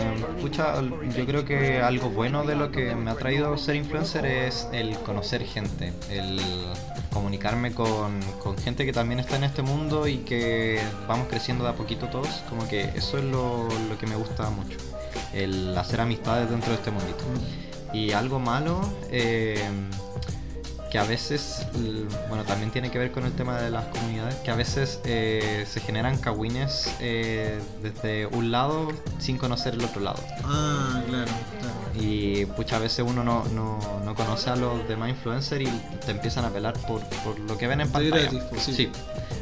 yo 1.16 1.26
creo 1.26 1.44
que 1.44 1.80
algo 1.80 2.10
bueno 2.10 2.44
de 2.44 2.56
lo 2.56 2.70
que 2.70 2.94
me 2.94 3.10
ha 3.10 3.14
traído 3.14 3.56
ser 3.56 3.76
influencer 3.76 4.24
es 4.26 4.68
el 4.72 4.96
conocer 4.98 5.44
gente, 5.44 5.92
el 6.10 6.40
comunicarme 7.12 7.72
con, 7.72 8.20
gente 8.62 8.86
que 8.86 8.92
también 8.92 9.20
está 9.20 9.36
en 9.36 9.44
este 9.44 9.62
mundo 9.62 10.06
y 10.06 10.18
que 10.18 10.80
vamos 11.08 11.28
creciendo 11.28 11.64
de 11.64 11.70
a 11.70 11.74
poquito 11.74 12.06
todos. 12.08 12.28
Como 12.48 12.68
que 12.68 12.84
eso 12.94 13.18
es 13.18 13.24
lo, 13.24 13.68
que 13.98 14.06
me 14.06 14.16
gusta 14.16 14.48
mucho, 14.50 14.78
el 15.32 15.76
hacer 15.76 16.00
amistades 16.00 16.48
dentro 16.50 16.70
de 16.70 16.76
este 16.76 16.90
mundito. 16.90 17.24
Y 17.92 18.12
algo 18.12 18.38
malo, 18.38 18.80
eh, 19.10 19.68
que 20.90 20.98
a 20.98 21.04
veces, 21.04 21.66
bueno, 22.28 22.44
también 22.44 22.72
tiene 22.72 22.90
que 22.90 22.98
ver 22.98 23.12
con 23.12 23.24
el 23.24 23.32
tema 23.32 23.60
de 23.60 23.70
las 23.70 23.86
comunidades, 23.86 24.34
que 24.36 24.50
a 24.50 24.56
veces 24.56 25.00
eh, 25.04 25.64
se 25.66 25.80
generan 25.80 26.18
cagüines 26.18 26.92
eh, 27.00 27.60
desde 27.80 28.26
un 28.26 28.50
lado 28.50 28.88
sin 29.18 29.38
conocer 29.38 29.74
el 29.74 29.84
otro 29.84 30.00
lado. 30.00 30.20
Ah, 30.44 31.00
claro, 31.08 31.30
claro. 31.60 32.04
Y 32.04 32.46
muchas 32.56 32.74
a 32.74 32.78
veces 32.80 33.04
uno 33.08 33.22
no, 33.22 33.44
no, 33.54 33.78
no, 34.04 34.14
conoce 34.14 34.50
a 34.50 34.56
los 34.56 34.86
demás 34.88 35.10
influencers 35.10 35.62
y 35.62 35.98
te 36.04 36.10
empiezan 36.10 36.44
a 36.44 36.50
pelar 36.50 36.74
por, 36.80 37.02
por 37.24 37.38
lo 37.38 37.56
que 37.56 37.68
ven 37.68 37.82
en 37.82 37.90
pantalla. 37.90 38.30
Sí. 38.58 38.72
sí. 38.72 38.92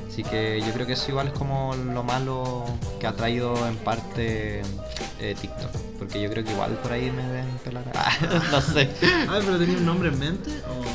Así 0.09 0.25
que 0.25 0.61
yo 0.61 0.73
creo 0.73 0.87
que 0.87 0.95
eso 0.95 1.11
igual 1.11 1.29
es 1.29 1.33
como 1.35 1.77
lo 1.77 2.03
malo 2.03 2.65
que 2.99 3.07
ha 3.07 3.13
traído 3.13 3.55
en 3.69 3.77
parte 3.77 4.63
eh, 5.21 5.37
TikTok. 5.41 5.71
Porque 5.99 6.21
yo 6.21 6.31
creo 6.31 6.45
que 6.45 6.53
igual 6.53 6.73
por 6.83 6.93
ahí 6.93 7.11
me 7.11 7.29
ven 7.31 7.47
pelar. 7.63 7.85
no 8.51 8.61
sé. 8.61 8.91
Ah, 9.29 9.39
pero 9.45 9.59
tenía 9.59 9.77
un 9.77 9.87
nombre 9.87 10.09
en 10.09 10.19
mente. 10.19 10.51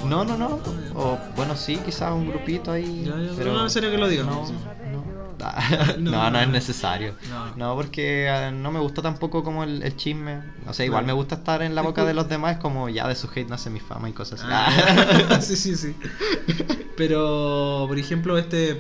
No, 0.06 0.26
no, 0.26 0.38
no. 0.38 0.60
O 0.96 1.18
bueno, 1.36 1.56
sí, 1.56 1.78
quizás 1.86 2.12
un 2.14 2.28
grupito 2.30 2.72
ahí. 2.72 3.10
pero 3.38 3.54
no, 3.54 3.64
en 3.64 3.70
serio 3.70 3.92
que 3.92 3.98
lo 3.98 4.08
digo. 4.08 4.24
No, 4.24 4.46
no, 6.00 6.32
no, 6.32 6.40
es 6.40 6.48
necesario. 6.50 7.16
No, 7.56 7.76
porque 7.76 8.28
eh, 8.28 8.52
no 8.52 8.72
me 8.72 8.80
gusta 8.80 9.02
tampoco 9.02 9.44
como 9.44 9.64
el, 9.64 9.96
chisme. 9.96 10.42
O 10.68 10.74
sea, 10.74 10.86
igual 10.86 11.06
me 11.06 11.14
gusta 11.14 11.36
estar 11.36 11.62
en 11.62 11.76
la 11.76 11.82
boca 11.82 12.06
de 12.06 12.14
los 12.14 12.30
demás, 12.30 12.58
como 12.58 12.90
ya 12.90 13.08
de 13.08 13.16
su 13.16 13.28
hate 13.28 13.50
nace 13.50 13.70
mi 13.70 13.80
fama 13.80 14.10
y 14.10 14.14
cosas 14.14 14.42
así. 14.42 14.50
Ah. 14.52 15.40
sí, 15.42 15.56
sí, 15.56 15.76
sí. 15.76 15.96
Pero, 16.96 17.86
por 17.88 17.98
ejemplo, 17.98 18.38
este 18.38 18.80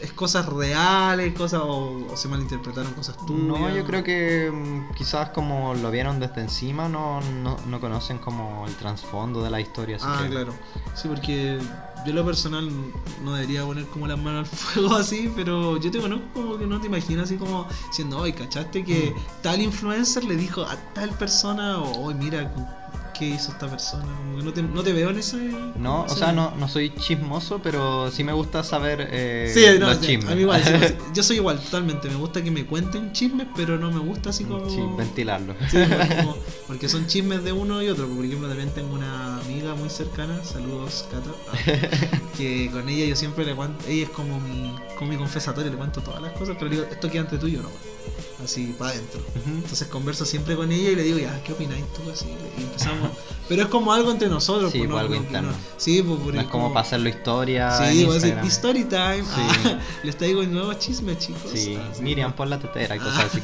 es 0.00 0.12
cosas 0.12 0.46
reales, 0.46 1.34
cosas 1.34 1.60
o, 1.64 2.06
se 2.16 2.28
malinterpretaron 2.28 2.92
cosas 2.94 3.16
tuyas. 3.26 3.42
No, 3.42 3.70
yo 3.74 3.84
creo 3.84 4.02
que 4.02 4.50
mm, 4.50 4.94
quizás 4.94 5.30
como 5.30 5.74
lo 5.74 5.90
vieron 5.90 6.20
desde 6.20 6.40
encima, 6.40 6.88
no, 6.88 7.20
no, 7.20 7.56
no 7.66 7.80
conocen 7.80 8.18
como 8.18 8.66
el 8.66 8.74
trasfondo 8.76 9.42
de 9.42 9.50
la 9.50 9.60
historia. 9.60 9.98
ah, 10.00 10.24
claro. 10.28 10.54
Sí, 10.94 11.08
porque 11.08 11.58
yo 12.04 12.12
lo 12.12 12.24
personal 12.24 12.70
no 13.22 13.34
debería 13.34 13.64
poner 13.64 13.86
como 13.86 14.06
las 14.06 14.18
manos 14.18 14.48
al 14.48 14.56
fuego 14.56 14.94
así, 14.96 15.32
pero 15.34 15.78
yo 15.78 15.90
te 15.90 16.00
conozco 16.00 16.26
como 16.34 16.58
que 16.58 16.66
no 16.66 16.80
te 16.80 16.86
imaginas 16.86 17.24
así 17.24 17.36
como 17.36 17.66
diciendo, 17.88 18.18
oye, 18.18 18.34
¿cachaste 18.34 18.84
que 18.84 19.14
mm. 19.14 19.42
tal 19.42 19.62
influencer 19.62 20.24
le 20.24 20.36
dijo 20.36 20.62
a 20.62 20.76
tal 20.92 21.10
persona 21.10 21.78
o, 21.78 22.06
oye, 22.06 22.18
mira, 22.18 22.52
qué 23.18 23.26
hizo 23.26 23.52
esta 23.52 23.68
persona. 23.68 24.04
no 24.34 24.52
te, 24.52 24.62
no 24.62 24.82
te 24.82 24.92
veo 24.92 25.10
en 25.10 25.18
ese. 25.18 25.36
No, 25.76 26.02
o 26.02 26.08
sea, 26.08 26.32
no, 26.32 26.54
no 26.56 26.68
soy 26.68 26.90
chismoso, 26.94 27.60
pero 27.62 28.10
sí 28.10 28.24
me 28.24 28.32
gusta 28.32 28.62
saber 28.62 29.08
eh, 29.10 29.50
sí, 29.52 29.64
no, 29.78 29.86
los 29.86 30.00
chismes. 30.00 30.30
A 30.30 30.34
mí 30.34 30.42
igual, 30.42 30.62
yo 31.14 31.22
soy 31.22 31.36
igual, 31.36 31.58
totalmente. 31.60 32.08
Me 32.08 32.16
gusta 32.16 32.42
que 32.42 32.50
me 32.50 32.66
cuenten 32.66 33.12
chismes, 33.12 33.46
pero 33.56 33.78
no 33.78 33.90
me 33.90 34.00
gusta 34.00 34.30
así 34.30 34.44
como. 34.44 34.68
Sí, 34.68 34.80
ventilarlo. 34.96 35.54
Sí, 35.70 35.78
porque 36.66 36.88
son 36.88 37.06
chismes 37.06 37.42
de 37.42 37.52
uno 37.52 37.82
y 37.82 37.88
otro. 37.88 38.06
Por 38.06 38.24
ejemplo, 38.24 38.48
también 38.48 38.70
tengo 38.70 38.94
una 38.94 39.38
amiga 39.38 39.74
muy 39.74 39.88
cercana, 39.88 40.44
saludos, 40.44 41.06
Cata, 41.10 41.30
que 42.36 42.70
con 42.70 42.88
ella 42.88 43.06
yo 43.06 43.16
siempre 43.16 43.44
le 43.44 43.54
cuento. 43.54 43.84
Ella 43.88 44.04
es 44.04 44.10
como 44.10 44.38
mi, 44.40 44.74
como 44.98 45.10
mi 45.10 45.16
confesatorio, 45.16 45.70
le 45.70 45.76
cuento 45.76 46.00
todas 46.02 46.20
las 46.20 46.32
cosas, 46.32 46.56
pero 46.58 46.70
digo, 46.70 46.84
esto 46.84 47.10
queda 47.10 47.22
entre 47.22 47.38
tú 47.38 47.46
y 47.46 47.52
yo, 47.52 47.62
no 47.62 47.93
así 48.44 48.74
para 48.78 48.92
adentro. 48.92 49.20
Entonces 49.46 49.88
converso 49.88 50.24
siempre 50.24 50.56
con 50.56 50.70
ella 50.72 50.90
y 50.90 50.96
le 50.96 51.02
digo, 51.02 51.18
ya, 51.18 51.42
¿qué 51.42 51.52
opináis 51.52 51.84
tú? 51.92 52.10
Así, 52.10 52.26
y 52.58 52.62
empezamos. 52.62 53.10
Pero 53.48 53.62
es 53.62 53.68
como 53.68 53.92
algo 53.92 54.10
entre 54.10 54.28
nosotros. 54.28 54.72
Sí, 54.72 54.84
pues, 54.86 55.00
algo 55.00 55.14
interno. 55.14 55.52
sí, 55.76 56.02
pues, 56.02 56.34
no 56.34 56.40
es 56.40 56.46
como, 56.48 56.72
para 56.72 56.86
hacerlo 56.86 57.08
historia. 57.08 57.70
Sí, 57.72 58.04
voy 58.04 58.16
a 58.16 58.20
decir, 58.20 58.38
story 58.44 58.84
time. 58.84 59.22
Sí. 59.22 59.58
Ah, 59.64 59.78
les 60.02 60.16
traigo 60.16 60.42
el 60.42 60.52
nuevo 60.52 60.72
chisme, 60.74 61.16
chicos. 61.18 61.50
Sí, 61.52 61.78
Miriam, 62.00 62.32
pon 62.32 62.50
la 62.50 62.58
tetera 62.58 62.96
y 62.96 62.98
cosas 62.98 63.26
así. 63.26 63.40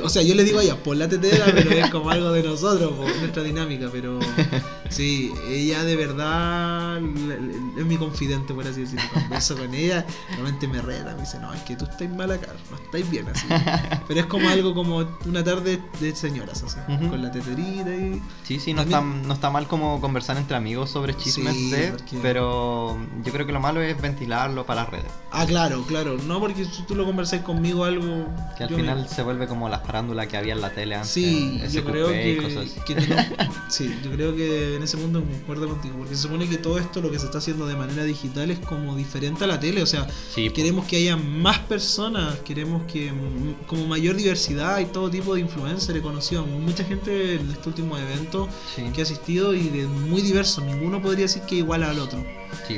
o 0.02 0.08
sea, 0.08 0.22
yo 0.22 0.34
le 0.34 0.44
digo 0.44 0.58
a 0.58 0.62
ella, 0.62 0.76
pon 0.82 0.98
la 0.98 1.08
tetera, 1.08 1.46
pero 1.46 1.70
es 1.70 1.90
como 1.90 2.10
algo 2.10 2.32
de 2.32 2.42
nosotros, 2.42 2.92
por 2.92 3.16
nuestra 3.16 3.42
dinámica, 3.42 3.88
pero. 3.90 4.18
Sí, 4.90 5.32
ella 5.48 5.84
de 5.84 5.96
verdad 5.96 6.98
es 6.98 7.86
mi 7.86 7.96
confidente, 7.96 8.52
por 8.52 8.66
así 8.66 8.82
decirlo. 8.82 9.02
Converso 9.14 9.56
con 9.56 9.72
ella, 9.72 10.04
realmente 10.30 10.66
me 10.66 10.82
reta, 10.82 11.14
me 11.14 11.20
dice, 11.20 11.38
no, 11.38 11.54
es 11.54 11.62
que 11.62 11.76
tú 11.76 11.84
estás 11.84 12.08
mal 12.10 12.30
acá, 12.30 12.48
no 12.70 12.76
estáis 12.76 13.08
bien 13.08 13.28
así. 13.28 13.46
Pero 14.08 14.20
es 14.20 14.26
como 14.26 14.48
algo 14.48 14.74
como 14.74 15.06
una 15.24 15.44
tarde 15.44 15.80
de 16.00 16.14
señoras, 16.14 16.62
así, 16.64 16.78
con 17.08 17.22
la 17.22 17.30
teterita 17.30 17.94
y... 17.94 18.20
Sí, 18.42 18.58
sí, 18.58 18.74
no 18.74 18.82
está, 18.82 19.00
no 19.00 19.32
está 19.32 19.50
mal 19.50 19.68
como 19.68 20.00
conversar 20.00 20.36
entre 20.36 20.56
amigos 20.56 20.90
sobre 20.90 21.16
chismes 21.16 21.70
de, 21.70 21.94
pero 22.20 22.98
yo 23.24 23.32
creo 23.32 23.46
que 23.46 23.52
lo 23.52 23.60
malo 23.60 23.80
es 23.80 24.00
ventilarlo 24.00 24.66
para 24.66 24.82
las 24.82 24.90
redes. 24.90 25.12
Ah, 25.30 25.46
claro, 25.46 25.84
claro, 25.86 26.16
no 26.26 26.40
porque 26.40 26.64
si 26.64 26.82
tú 26.82 26.96
lo 26.96 27.06
conversás 27.06 27.42
conmigo 27.42 27.84
algo... 27.84 28.26
Que 28.56 28.64
al 28.64 28.70
final 28.70 29.08
se 29.08 29.22
vuelve 29.22 29.46
como 29.46 29.68
la 29.68 29.78
farándula 29.78 30.26
que 30.26 30.36
había 30.36 30.54
en 30.54 30.60
la 30.60 30.70
tele 30.70 30.96
antes. 30.96 31.10
Sí, 31.10 31.62
yo 31.70 31.84
creo 31.84 32.08
que, 32.08 32.68
sí, 33.68 34.00
yo 34.02 34.10
creo 34.10 34.34
que 34.34 34.79
en 34.80 34.84
ese 34.84 34.96
mundo 34.96 35.22
concuerdo 35.22 35.68
contigo, 35.68 35.94
porque 35.98 36.16
se 36.16 36.22
supone 36.22 36.48
que 36.48 36.56
todo 36.56 36.78
esto 36.78 37.02
lo 37.02 37.10
que 37.10 37.18
se 37.18 37.26
está 37.26 37.38
haciendo 37.38 37.66
de 37.66 37.76
manera 37.76 38.02
digital 38.04 38.50
es 38.50 38.58
como 38.60 38.96
diferente 38.96 39.44
a 39.44 39.46
la 39.46 39.60
tele, 39.60 39.82
o 39.82 39.86
sea, 39.86 40.06
queremos 40.34 40.86
que 40.86 40.96
haya 40.96 41.16
más 41.16 41.58
personas, 41.58 42.38
queremos 42.40 42.82
que 42.90 43.12
mm, 43.12 43.66
como 43.66 43.86
mayor 43.86 44.16
diversidad 44.16 44.80
y 44.80 44.86
todo 44.86 45.10
tipo 45.10 45.34
de 45.34 45.42
influencers, 45.42 45.98
he 45.98 46.02
conocido 46.02 46.42
a 46.42 46.46
mucha 46.46 46.82
gente 46.84 47.34
en 47.34 47.50
este 47.50 47.68
último 47.68 47.98
evento 47.98 48.48
que 48.94 49.00
ha 49.00 49.04
asistido 49.04 49.54
y 49.54 49.68
de 49.68 49.86
muy 49.86 50.22
diverso, 50.22 50.62
ninguno 50.62 51.02
podría 51.02 51.26
decir 51.26 51.42
que 51.42 51.56
igual 51.56 51.82
al 51.82 51.98
otro. 51.98 52.24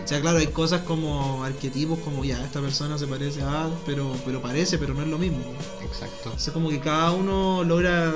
O 0.03 0.09
sea, 0.09 0.21
claro, 0.21 0.39
hay 0.39 0.47
cosas 0.49 0.83
como 0.83 1.45
arquetipos, 1.45 1.99
como 2.01 2.25
ya, 2.25 2.43
esta 2.45 2.61
persona 2.61 2.99
se 2.99 3.07
parece 3.07 3.43
a, 3.43 3.69
pero, 3.85 4.15
pero 4.25 4.41
parece, 4.41 4.79
pero 4.79 4.95
no 4.95 5.03
es 5.03 5.09
lo 5.09 5.19
mismo. 5.19 5.39
Exacto. 5.83 6.33
O 6.35 6.39
sea, 6.39 6.53
como 6.53 6.71
que 6.71 6.81
cada 6.81 7.13
uno 7.13 7.63
logra 7.65 8.13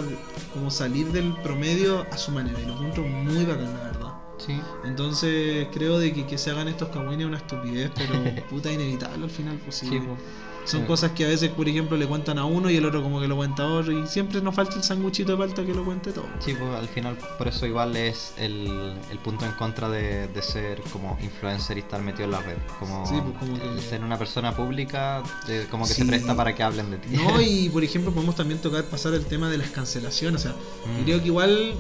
como 0.53 0.71
salir 0.71 1.13
del 1.13 1.35
promedio 1.43 2.07
a 2.11 2.17
su 2.17 2.31
manera 2.31 2.59
y 2.61 2.67
lo 2.67 2.75
encuentro 2.75 3.03
muy 3.05 3.45
bacán, 3.45 3.73
la 3.75 3.85
verdad. 3.85 4.13
Sí. 4.39 4.61
Entonces 4.85 5.69
creo 5.73 5.99
de 5.99 6.13
que, 6.13 6.27
que 6.27 6.39
se 6.39 6.51
hagan 6.51 6.69
estos 6.69 6.89
cagüines 6.91 7.21
es 7.21 7.27
una 7.27 7.39
estupidez, 7.39 7.91
pero 7.95 8.15
puta 8.51 8.71
inevitable 8.71 9.25
al 9.25 9.31
final, 9.31 9.59
pues 9.65 9.77
sí. 9.77 9.89
Pues. 9.89 10.19
Son 10.67 10.85
cosas 10.85 11.13
que 11.13 11.25
a 11.25 11.29
veces, 11.29 11.51
por 11.51 11.69
ejemplo, 11.69 11.97
le 11.97 12.07
cuentan 12.07 12.39
a 12.39 12.45
uno 12.45 12.69
y 12.71 12.77
el 12.77 12.85
otro 12.85 13.03
como 13.03 13.21
que 13.21 13.29
lo 13.29 13.37
cuenta 13.37 13.63
a 13.63 13.67
otro 13.67 13.93
y 13.93 14.07
siempre 14.07 14.41
nos 14.41 14.55
falta 14.55 14.77
el 14.77 14.83
sanguchito 14.83 15.33
de 15.33 15.39
falta 15.39 15.65
que 15.65 15.73
lo 15.73 15.85
cuente 15.85 16.13
todo. 16.13 16.27
Sí, 16.41 16.55
pues 16.55 16.71
al 16.75 16.89
final 16.89 17.17
por 17.39 17.49
eso 17.49 17.67
igual 17.67 17.97
es 17.97 18.35
el, 18.37 18.93
punto 19.23 19.45
en 19.45 19.53
contra 19.53 19.89
de, 19.89 20.29
ser 20.43 20.81
como 20.93 21.17
influencer 21.23 21.77
y 21.77 21.81
estar 21.81 22.03
metido 22.03 22.25
en 22.25 22.31
la 22.33 22.41
red. 22.41 22.57
Como, 22.79 23.05
pues, 23.39 23.85
ser 23.85 24.03
una 24.03 24.19
persona 24.19 24.55
pública, 24.55 25.23
como 25.71 25.87
que 25.87 25.95
se 25.95 26.05
presta 26.05 26.35
para 26.35 26.55
que 26.55 26.63
hablen 26.63 26.91
de 26.91 26.99
ti. 26.99 27.17
No, 27.17 27.41
y 27.41 27.69
por 27.69 27.85
ejemplo 27.85 28.13
podemos 28.13 28.35
también 28.35 28.61
tocar 28.61 28.85
pasar 28.85 29.15
el 29.15 29.25
tema 29.25 29.49
de 29.49 29.59
las 29.59 29.71
cancelaciones. 29.71 30.41
O 30.41 30.49
sea, 30.49 30.53
mm. 30.53 31.05
creo 31.05 31.21
que 31.21 31.27
igual 31.27 31.75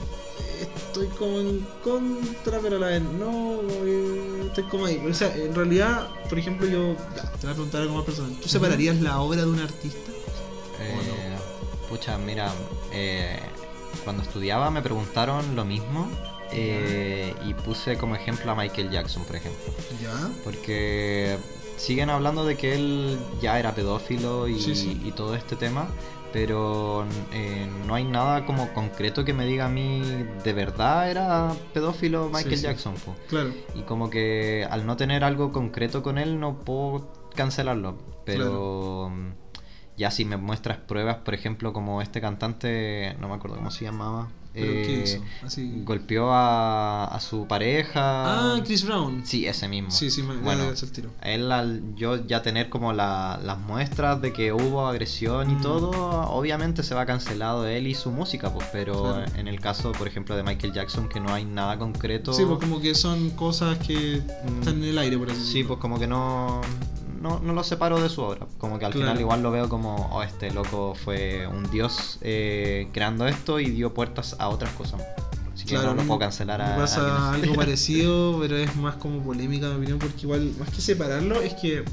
estoy 0.60 1.08
como 1.08 1.40
en 1.40 1.66
contra, 1.82 2.58
pero 2.60 2.76
a 2.76 2.80
la 2.80 2.86
vez 2.88 3.02
no, 3.02 3.60
estoy 4.46 4.64
como 4.64 4.86
ahí. 4.86 5.02
O 5.08 5.14
sea, 5.14 5.34
en 5.34 5.54
realidad, 5.54 6.08
por 6.28 6.38
ejemplo, 6.38 6.66
yo 6.66 6.96
te 7.40 7.46
voy 7.46 7.50
a 7.50 7.54
preguntar 7.54 7.82
algo 7.82 7.94
más 7.96 8.04
personal. 8.04 8.32
¿Tú 8.40 8.48
separarías 8.48 9.00
la 9.00 9.20
obra 9.20 9.42
de 9.42 9.50
un 9.50 9.60
artista? 9.60 10.10
Eh, 10.80 11.36
Pucha, 11.88 12.18
mira, 12.18 12.52
eh, 12.92 13.38
cuando 14.04 14.22
estudiaba 14.22 14.70
me 14.70 14.82
preguntaron 14.82 15.54
lo 15.54 15.64
mismo. 15.64 16.10
Eh, 16.52 17.34
y 17.44 17.54
puse 17.54 17.96
como 17.96 18.14
ejemplo 18.14 18.52
a 18.52 18.54
Michael 18.54 18.90
Jackson, 18.90 19.24
por 19.24 19.36
ejemplo. 19.36 19.64
¿Ya? 20.00 20.30
Porque 20.44 21.36
siguen 21.76 22.10
hablando 22.10 22.44
de 22.44 22.56
que 22.56 22.74
él 22.74 23.18
ya 23.40 23.58
era 23.58 23.74
pedófilo 23.74 24.48
y, 24.48 24.54
y 24.54 25.12
todo 25.12 25.34
este 25.34 25.56
tema, 25.56 25.88
pero 26.32 27.06
eh, 27.32 27.66
no 27.86 27.94
hay 27.94 28.04
nada 28.04 28.44
como 28.44 28.72
concreto 28.74 29.24
que 29.24 29.32
me 29.32 29.46
diga 29.46 29.66
a 29.66 29.68
mí 29.68 30.02
de 30.44 30.52
verdad 30.52 31.10
era 31.10 31.52
pedófilo 31.72 32.28
Michael 32.28 32.60
Jackson. 32.60 32.94
Claro. 33.28 33.54
Y 33.74 33.82
como 33.82 34.10
que 34.10 34.66
al 34.70 34.86
no 34.86 34.96
tener 34.96 35.24
algo 35.24 35.52
concreto 35.52 36.02
con 36.02 36.18
él 36.18 36.38
no 36.38 36.60
puedo 36.60 37.10
cancelarlo. 37.34 37.96
Pero 38.24 39.10
mm, 39.10 39.30
ya 39.96 40.10
si 40.10 40.24
me 40.24 40.36
muestras 40.36 40.78
pruebas, 40.78 41.16
por 41.18 41.32
ejemplo, 41.32 41.72
como 41.72 42.02
este 42.02 42.20
cantante, 42.20 43.16
no 43.20 43.28
me 43.28 43.34
acuerdo 43.36 43.56
cómo 43.56 43.70
se 43.70 43.84
llamaba. 43.84 44.28
Eh, 44.56 45.20
golpeó 45.84 46.30
a, 46.32 47.18
su 47.20 47.46
pareja. 47.46 48.54
Ah, 48.54 48.60
Chris 48.64 48.84
Brown. 48.84 49.22
Sí, 49.24 49.46
ese 49.46 49.68
mismo. 49.68 49.90
Sí, 49.90 50.10
sí, 50.10 50.22
me 50.22 50.36
bueno, 50.36 50.64
el 50.70 50.92
tiro. 50.92 51.10
Él, 51.22 51.52
al 51.52 51.94
yo 51.94 52.26
ya 52.26 52.42
tener 52.42 52.68
como 52.68 52.92
las 52.92 53.58
muestras 53.66 54.20
de 54.22 54.32
que 54.32 54.52
hubo 54.52 54.86
agresión 54.86 55.50
y 55.50 55.54
mm. 55.54 55.60
todo, 55.60 55.90
obviamente 56.30 56.82
se 56.82 56.94
va 56.94 57.04
cancelado 57.06 57.66
él 57.66 57.86
y 57.86 57.94
su 57.94 58.10
música, 58.10 58.52
pues, 58.52 58.66
pero 58.72 59.22
en 59.34 59.48
el 59.48 59.60
caso, 59.60 59.92
por 59.92 60.08
ejemplo, 60.08 60.36
de 60.36 60.42
Michael 60.42 60.72
Jackson, 60.72 61.08
que 61.08 61.20
no 61.20 61.32
hay 61.32 61.44
nada 61.44 61.78
concreto. 61.78 62.32
Sí, 62.32 62.44
pues 62.46 62.58
como 62.58 62.80
que 62.80 62.94
son 62.94 63.30
cosas 63.30 63.78
que 63.78 64.22
mm. 64.22 64.58
están 64.60 64.82
en 64.82 64.84
el 64.84 64.98
aire, 64.98 65.18
por 65.18 65.30
así 65.30 65.44
Sí, 65.44 65.64
pues 65.64 65.78
como 65.78 65.98
que 65.98 66.06
no, 66.06 66.60
no, 67.20 67.40
no, 67.40 67.52
lo 67.52 67.64
separo 67.64 68.00
de 68.00 68.08
su 68.08 68.22
obra. 68.22 68.46
Como 68.58 68.78
que 68.78 68.86
al 68.86 68.92
final 68.92 69.20
igual 69.20 69.42
lo 69.42 69.50
veo 69.50 69.68
como, 69.68 70.10
oh, 70.12 70.22
este 70.22 70.50
loco 70.50 70.94
fue 70.94 71.46
un 71.46 71.70
dios 71.70 72.18
eh, 72.20 72.88
creando 72.92 73.26
esto 73.26 73.60
y 73.60 73.70
dio 73.70 73.94
puertas 73.94 74.36
a 74.38 74.48
otras 74.48 74.70
cosas. 74.72 75.02
Así 75.54 75.64
que 75.64 75.74
no 75.74 75.94
lo 75.94 76.02
puedo 76.02 76.18
cancelar 76.18 76.60
a. 76.60 76.76
pasa 76.76 77.32
algo 77.32 77.54
parecido, 77.56 78.38
pero 78.40 78.56
es 78.56 78.76
más 78.76 78.96
como 78.96 79.22
polémica, 79.22 79.68
mi 79.68 79.76
opinión, 79.76 79.98
porque 79.98 80.22
igual, 80.22 80.52
más 80.58 80.70
que 80.70 80.80
separarlo, 80.80 81.40
es 81.40 81.54
que 81.54 81.84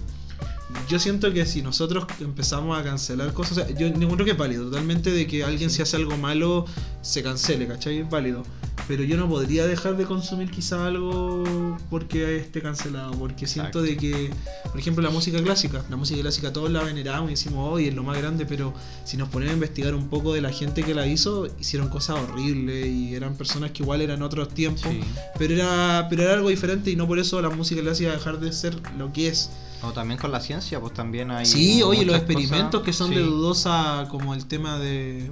yo 0.89 1.00
siento 1.00 1.32
que 1.34 1.46
si 1.46 1.62
nosotros 1.62 2.06
empezamos 2.20 2.77
a 2.77 2.84
cancelar 2.84 3.34
cosas, 3.34 3.58
o 3.58 3.65
sea, 3.65 3.70
yo 3.75 3.88
encuentro 3.88 4.25
que 4.25 4.32
es 4.32 4.38
válido, 4.38 4.65
totalmente 4.65 5.12
de 5.12 5.27
que 5.27 5.44
alguien 5.44 5.70
si 5.70 5.82
hace 5.82 5.96
algo 5.96 6.18
malo 6.18 6.65
se 7.01 7.24
cancele, 7.24 7.68
¿cachai? 7.68 8.00
Es 8.00 8.10
válido. 8.10 8.44
Pero 8.88 9.04
yo 9.04 9.16
no 9.16 9.30
podría 9.30 9.66
dejar 9.66 9.96
de 9.96 10.06
consumir 10.06 10.52
quizá 10.52 10.88
algo 10.88 11.44
porque 11.90 12.38
esté 12.38 12.62
cancelado, 12.62 13.12
porque 13.13 13.48
siento 13.48 13.82
de 13.82 13.96
que, 13.96 14.30
por 14.70 14.80
ejemplo, 14.80 15.02
la 15.02 15.10
música 15.10 15.42
clásica, 15.42 15.84
la 15.90 15.96
música 15.96 16.22
clásica 16.22 16.52
todos 16.52 16.70
la 16.70 16.84
veneramos 16.84 17.30
y 17.30 17.34
decimos, 17.34 17.70
hoy 17.72 17.88
es 17.88 17.96
lo 17.96 18.04
más 18.04 18.18
grande, 18.18 18.46
pero 18.46 18.74
si 19.06 19.16
nos 19.16 19.30
ponemos 19.30 19.52
a 19.52 19.54
investigar 19.56 19.96
un 19.96 20.10
poco 20.10 20.34
de 20.34 20.42
la 20.42 20.52
gente 20.52 20.84
que 20.84 20.94
la 20.94 21.08
hizo, 21.08 21.48
hicieron 21.60 21.88
cosas 21.90 22.20
horribles 22.20 22.88
y 22.88 23.16
eran 23.16 23.36
personas 23.36 23.72
que 23.72 23.84
igual 23.84 24.02
eran 24.02 24.22
otros 24.22 24.50
tiempos, 24.50 24.92
pero, 25.38 25.54
era, 25.54 26.08
pero 26.10 26.24
era 26.24 26.34
algo 26.34 26.50
diferente 26.50 26.92
y 26.92 26.96
no 26.96 27.08
por 27.08 27.20
eso 27.20 27.42
la 27.42 27.50
música 27.50 27.82
clásica 27.82 28.12
dejar 28.12 28.40
de 28.40 28.52
ser 28.52 28.75
lo 28.98 29.13
que 29.13 29.30
es. 29.30 29.50
O 29.84 29.92
también 29.92 30.18
con 30.18 30.32
la 30.32 30.40
ciencia, 30.40 30.80
pues 30.80 30.94
también 30.94 31.30
hay. 31.30 31.46
Sí, 31.46 31.84
oye, 31.84 32.06
los 32.06 32.16
experimentos 32.16 32.82
que 32.84 32.94
son 32.94 33.12
de 33.12 33.22
dudosa, 33.22 34.08
como 34.10 34.34
el 34.34 34.46
tema 34.46 34.80
de. 34.80 35.30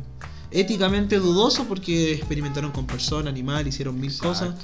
Éticamente 0.52 1.18
dudoso, 1.18 1.66
porque 1.66 2.14
experimentaron 2.14 2.72
con 2.72 2.86
personas, 2.86 3.32
animales, 3.32 3.74
hicieron 3.74 4.00
mil 4.00 4.16
cosas. 4.18 4.56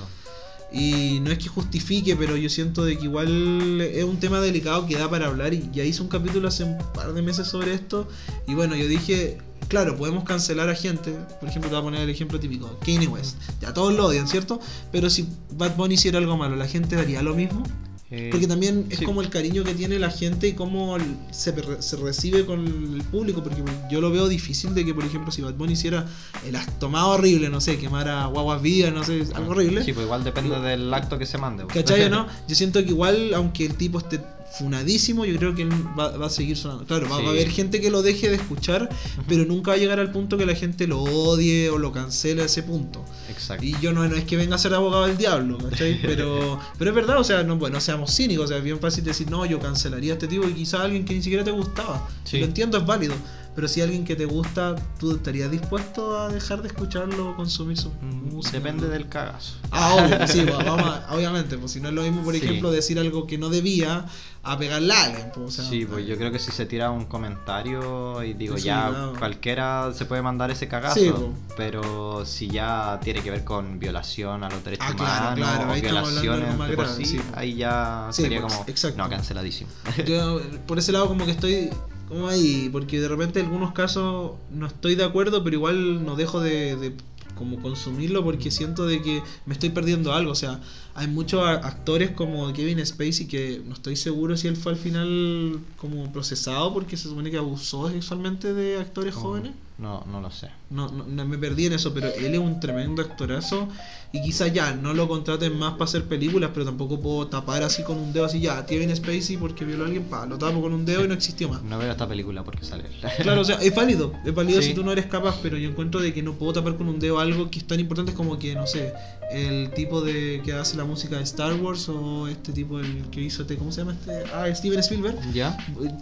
Y 0.72 1.20
no 1.22 1.32
es 1.32 1.38
que 1.38 1.48
justifique, 1.48 2.15
pero 2.17 2.36
yo 2.36 2.50
siento 2.50 2.84
de 2.84 2.98
que 2.98 3.06
igual 3.06 3.79
es 3.79 4.03
un 4.03 4.20
tema 4.20 4.41
delicado 4.41 4.86
que 4.86 4.98
da 4.98 5.10
para 5.10 5.27
hablar. 5.27 5.53
Y 5.53 5.70
ya 5.72 5.84
hice 5.84 6.01
un 6.01 6.10
capítulo 6.10 6.50
hace 6.50 6.65
un 6.65 6.77
par 6.94 7.13
de 7.13 7.22
meses 7.22 7.48
sobre 7.48 7.74
esto. 7.74 8.08
Y 8.48 8.53
bueno, 8.53 8.75
yo 8.75 8.86
dije, 8.88 9.38
claro, 9.70 9.96
podemos 9.96 10.25
cancelar 10.25 10.70
a 10.70 10.75
gente. 10.75 11.12
Por 11.39 11.48
ejemplo, 11.48 11.70
te 11.70 11.75
voy 11.75 11.82
a 11.82 11.84
poner 11.84 12.01
el 12.01 12.10
ejemplo 12.10 12.38
típico: 12.38 12.77
Kanye 12.86 13.08
West. 13.08 13.38
Ya 13.62 13.74
todos 13.74 13.94
lo 13.94 14.08
odian, 14.08 14.27
¿cierto? 14.27 14.60
Pero 14.91 15.10
si 15.10 15.29
Bad 15.51 15.77
Bunny 15.77 15.94
hiciera 15.94 16.17
algo 16.17 16.36
malo, 16.36 16.58
¿la 16.58 16.67
gente 16.67 16.98
haría 16.98 17.22
lo 17.22 17.34
mismo? 17.34 17.63
Eh, 18.09 18.29
porque 18.31 18.47
también 18.47 18.85
es 18.89 19.01
como 19.01 19.21
el 19.21 19.29
cariño 19.29 19.65
que 19.65 19.73
tiene 19.73 19.99
la 19.99 20.09
gente 20.09 20.47
y 20.47 20.53
cómo 20.53 20.95
se, 21.29 21.53
se, 21.79 21.95
recibe 21.97 22.45
con 22.45 22.65
el 22.65 23.03
público. 23.03 23.43
Porque 23.43 23.61
yo 23.91 23.99
lo 23.99 24.09
veo 24.11 24.29
difícil 24.29 24.73
de 24.73 24.85
que, 24.85 24.93
por 24.93 25.03
ejemplo, 25.03 25.31
si 25.31 25.41
Bad 25.41 25.55
Bunny 25.55 25.73
hiciera 25.73 26.05
el 26.45 26.55
tomado 26.79 27.09
horrible, 27.09 27.49
no 27.49 27.59
sé, 27.59 27.77
quemara 27.77 28.25
guaguas 28.27 28.61
vivas, 28.61 28.93
no 28.93 29.03
sé, 29.03 29.23
algo 29.33 29.51
horrible. 29.51 29.83
Sí, 29.83 29.91
pues 29.91 30.05
igual 30.05 30.23
depende 30.23 30.57
del 30.59 30.93
acto 30.93 31.17
que 31.17 31.25
se 31.25 31.37
mande. 31.37 31.65
¿Cachai 31.67 32.03
o 32.03 32.09
no? 32.09 32.27
Yo 32.47 32.55
siento 32.55 32.81
que 32.81 32.89
igual, 32.89 33.33
aunque 33.33 33.65
el 33.65 33.75
tipo 33.75 33.97
esté 33.97 34.21
funadísimo, 34.51 35.25
yo 35.25 35.37
creo 35.37 35.53
que 35.55 35.63
él 35.63 35.71
va, 35.97 36.25
a 36.25 36.29
seguir 36.29 36.57
sonando. 36.57 36.85
Claro, 36.85 37.07
va, 37.09 37.17
a 37.17 37.29
haber 37.29 37.49
gente 37.49 37.81
que 37.81 37.89
lo 37.89 38.01
deje 38.01 38.29
de 38.29 38.35
escuchar, 38.35 38.89
pero 39.27 39.45
nunca 39.45 39.71
va 39.71 39.75
a 39.75 39.79
llegar 39.79 39.99
al 39.99 40.11
punto 40.11 40.37
que 40.37 40.45
la 40.45 40.55
gente 40.55 40.87
lo 40.87 41.01
odie 41.01 41.69
o 41.69 41.77
lo 41.77 41.91
cancele 41.91 42.41
a 42.41 42.45
ese 42.45 42.63
punto. 42.63 43.03
Exacto. 43.29 43.65
Y 43.65 43.75
yo 43.81 43.93
no, 43.93 44.03
es 44.03 44.23
que 44.23 44.37
venga 44.37 44.55
a 44.55 44.59
ser 44.59 44.73
abogado 44.73 45.05
del 45.07 45.17
diablo, 45.17 45.57
¿cachai? 45.57 45.99
Pero, 46.07 46.59
pero 46.77 46.91
es 46.91 46.95
verdad, 46.95 47.19
o 47.19 47.23
sea, 47.23 47.43
no, 47.43 47.57
bueno, 47.57 47.79
seamos 47.81 48.15
cínicos, 48.15 48.45
o 48.45 48.47
sea, 48.47 48.57
es 48.57 48.63
bien 48.63 48.79
fácil 48.79 49.03
decir, 49.03 49.29
no, 49.29 49.45
yo 49.45 49.59
cancelaría 49.59 50.13
a 50.13 50.15
este 50.15 50.27
tipo 50.27 50.47
y 50.47 50.53
quizá 50.53 50.81
alguien 50.81 51.05
que 51.05 51.13
ni 51.13 51.21
siquiera 51.21 51.43
te 51.43 51.51
gustaba. 51.51 52.07
Lo 52.31 52.45
entiendo, 52.45 52.77
es 52.77 52.85
válido. 52.85 53.13
Pero 53.57 53.67
si 53.67 53.81
alguien 53.81 54.05
que 54.05 54.15
te 54.15 54.25
gusta, 54.25 54.75
¿tú 54.99 55.15
estarías 55.15 55.49
dispuesto 55.49 56.15
a 56.15 56.29
dejar 56.29 56.61
de 56.61 56.67
escucharlo 56.67 57.31
o 57.31 57.35
consumir 57.35 57.75
su 57.75 57.89
mm, 57.89 58.35
música? 58.35 58.55
Depende 58.59 58.87
del 58.87 59.09
cagazo. 59.09 59.55
Ah, 59.71 59.95
obvio, 59.95 60.15
pues 60.15 60.31
sí, 60.31 60.41
pues, 60.45 60.67
obviamente, 61.09 61.57
pues 61.57 61.71
si 61.71 61.81
no 61.81 61.89
es 61.89 61.95
lo 61.95 62.03
mismo, 62.03 62.21
por 62.21 62.35
ejemplo, 62.35 62.69
decir 62.69 62.99
algo 62.99 63.25
que 63.25 63.39
no 63.39 63.49
debía 63.49 64.05
a 64.43 64.59
pegarle 64.59 64.93
a 64.93 65.05
alguien. 65.05 65.31
Pues, 65.33 65.55
sí, 65.55 65.87
pues 65.89 66.05
yo 66.05 66.17
creo 66.17 66.31
que 66.31 66.37
si 66.37 66.51
se 66.51 66.67
tira 66.67 66.91
un 66.91 67.05
comentario 67.05 68.21
y 68.23 68.33
digo, 68.33 68.57
ya 68.57 69.13
cualquiera 69.17 69.91
se 69.91 70.05
puede 70.05 70.21
mandar 70.21 70.51
ese 70.51 70.67
cagazo, 70.67 71.33
pero 71.57 72.27
si 72.27 72.49
ya 72.49 72.99
tiene 73.03 73.23
que 73.23 73.31
ver 73.31 73.43
con 73.43 73.79
violación 73.79 74.43
a 74.43 74.51
los 74.51 74.63
derechos 74.63 74.85
ah, 74.99 75.33
humanos 75.35 75.65
o 75.67 75.81
violaciones 75.81 76.69
de, 76.69 76.75
por 76.75 76.87
sí, 76.89 77.19
ahí 77.33 77.55
ya 77.55 78.09
sería 78.11 78.39
como, 78.39 78.63
no, 78.95 79.09
canceladísimo. 79.09 79.71
Yo, 80.05 80.41
por 80.67 80.77
ese 80.77 80.91
lado 80.91 81.07
como 81.07 81.25
que 81.25 81.31
estoy 81.31 81.71
como 82.07 82.27
ahí, 82.27 82.69
porque 82.71 82.99
de 82.99 83.07
repente 83.07 83.39
en 83.39 83.47
algunos 83.47 83.73
casos 83.73 84.33
no 84.49 84.65
estoy 84.67 84.95
de 84.95 85.03
acuerdo, 85.03 85.43
pero 85.43 85.55
igual 85.55 86.05
no 86.05 86.15
dejo 86.15 86.39
de, 86.39 86.93
como 87.35 87.61
consumirlo 87.61 88.23
porque 88.23 88.49
siento 88.51 88.85
de 88.85 89.01
que 89.01 89.21
me 89.45 89.53
estoy 89.53 89.69
perdiendo 89.69 90.13
algo. 90.13 90.31
O 90.31 90.35
sea, 90.35 90.61
hay 90.97 91.07
muchos 91.07 91.41
actores 91.47 92.09
como 92.11 92.51
Kevin 92.53 92.83
Spacey 92.83 93.27
que 93.27 93.61
no 93.65 93.73
estoy 93.73 93.95
seguro 93.95 94.35
si 94.35 94.47
él 94.47 94.55
fue 94.57 94.71
al 94.71 94.77
final 94.79 95.59
como 95.77 96.11
procesado 96.11 96.73
porque 96.73 96.97
se 96.97 97.07
supone 97.07 97.29
que 97.29 97.37
abusó 97.37 97.89
sexualmente 97.89 98.53
de 98.53 98.79
actores 98.79 99.13
jóvenes. 99.13 99.53
No, 99.77 100.03
no 100.11 100.21
lo 100.21 100.31
sé. 100.31 100.49
No, 100.71 100.89
no, 100.89 101.03
no 101.05 101.25
me 101.25 101.37
perdí 101.37 101.67
en 101.67 101.73
eso, 101.73 101.93
pero 101.93 102.07
él 102.11 102.33
es 102.33 102.39
un 102.39 102.59
tremendo 102.59 103.03
actorazo 103.03 103.67
y 104.11 104.23
quizás 104.23 104.51
ya 104.51 104.73
no 104.73 104.91
lo 104.95 105.07
contraten 105.07 105.55
más 105.59 105.73
para 105.73 105.83
hacer 105.85 106.05
películas, 106.05 106.49
pero 106.51 106.65
tampoco 106.65 106.99
puedo 106.99 107.27
tapar 107.27 107.61
así 107.61 107.83
con 107.83 107.99
un 107.99 108.11
dedo 108.11 108.25
así 108.25 108.39
ya, 108.39 108.65
Kevin 108.65 108.95
Spacey 108.95 109.37
porque 109.37 109.65
violó 109.65 109.83
a 109.83 109.85
alguien, 109.85 110.05
pa, 110.05 110.25
lo 110.25 110.39
tapo 110.39 110.61
con 110.61 110.73
un 110.73 110.83
dedo 110.83 111.05
y 111.05 111.07
no 111.07 111.13
existió 111.13 111.47
más. 111.49 111.61
No 111.61 111.77
veo 111.77 111.91
esta 111.91 112.07
película 112.07 112.43
porque 112.43 112.65
sale. 112.65 112.85
Claro, 113.21 113.41
o 113.41 113.45
sea, 113.45 113.57
es 113.57 113.75
válido, 113.75 114.13
es 114.25 114.33
válido 114.33 114.63
Sí. 114.63 114.69
si 114.69 114.73
tú 114.73 114.83
no 114.83 114.91
eres 114.91 115.05
capaz, 115.05 115.37
pero 115.43 115.57
yo 115.57 115.69
encuentro 115.69 116.01
de 116.01 116.11
que 116.11 116.23
no 116.23 116.33
puedo 116.33 116.53
tapar 116.53 116.75
con 116.75 116.87
un 116.89 116.97
dedo 116.99 117.19
algo 117.19 117.51
que 117.51 117.59
es 117.59 117.67
tan 117.67 117.79
importante 117.79 118.15
como 118.15 118.39
que, 118.39 118.55
no 118.55 118.65
sé, 118.65 118.93
el 119.31 119.72
tipo 119.72 120.01
de 120.01 120.41
que 120.43 120.53
hace 120.53 120.77
la 120.77 120.86
música 120.86 121.17
de 121.17 121.24
Star 121.24 121.53
Wars 121.55 121.89
o 121.89 122.27
este 122.27 122.53
tipo 122.53 122.79
el 122.79 123.03
que 123.12 123.22
hizo, 123.22 123.41
este, 123.41 123.57
¿cómo 123.57 123.72
se 123.72 123.81
llama 123.81 123.93
este? 123.93 124.24
Ah, 124.34 124.48
Steven 124.53 124.79
Spielberg. 124.79 125.17
¿Ya? 125.34 125.57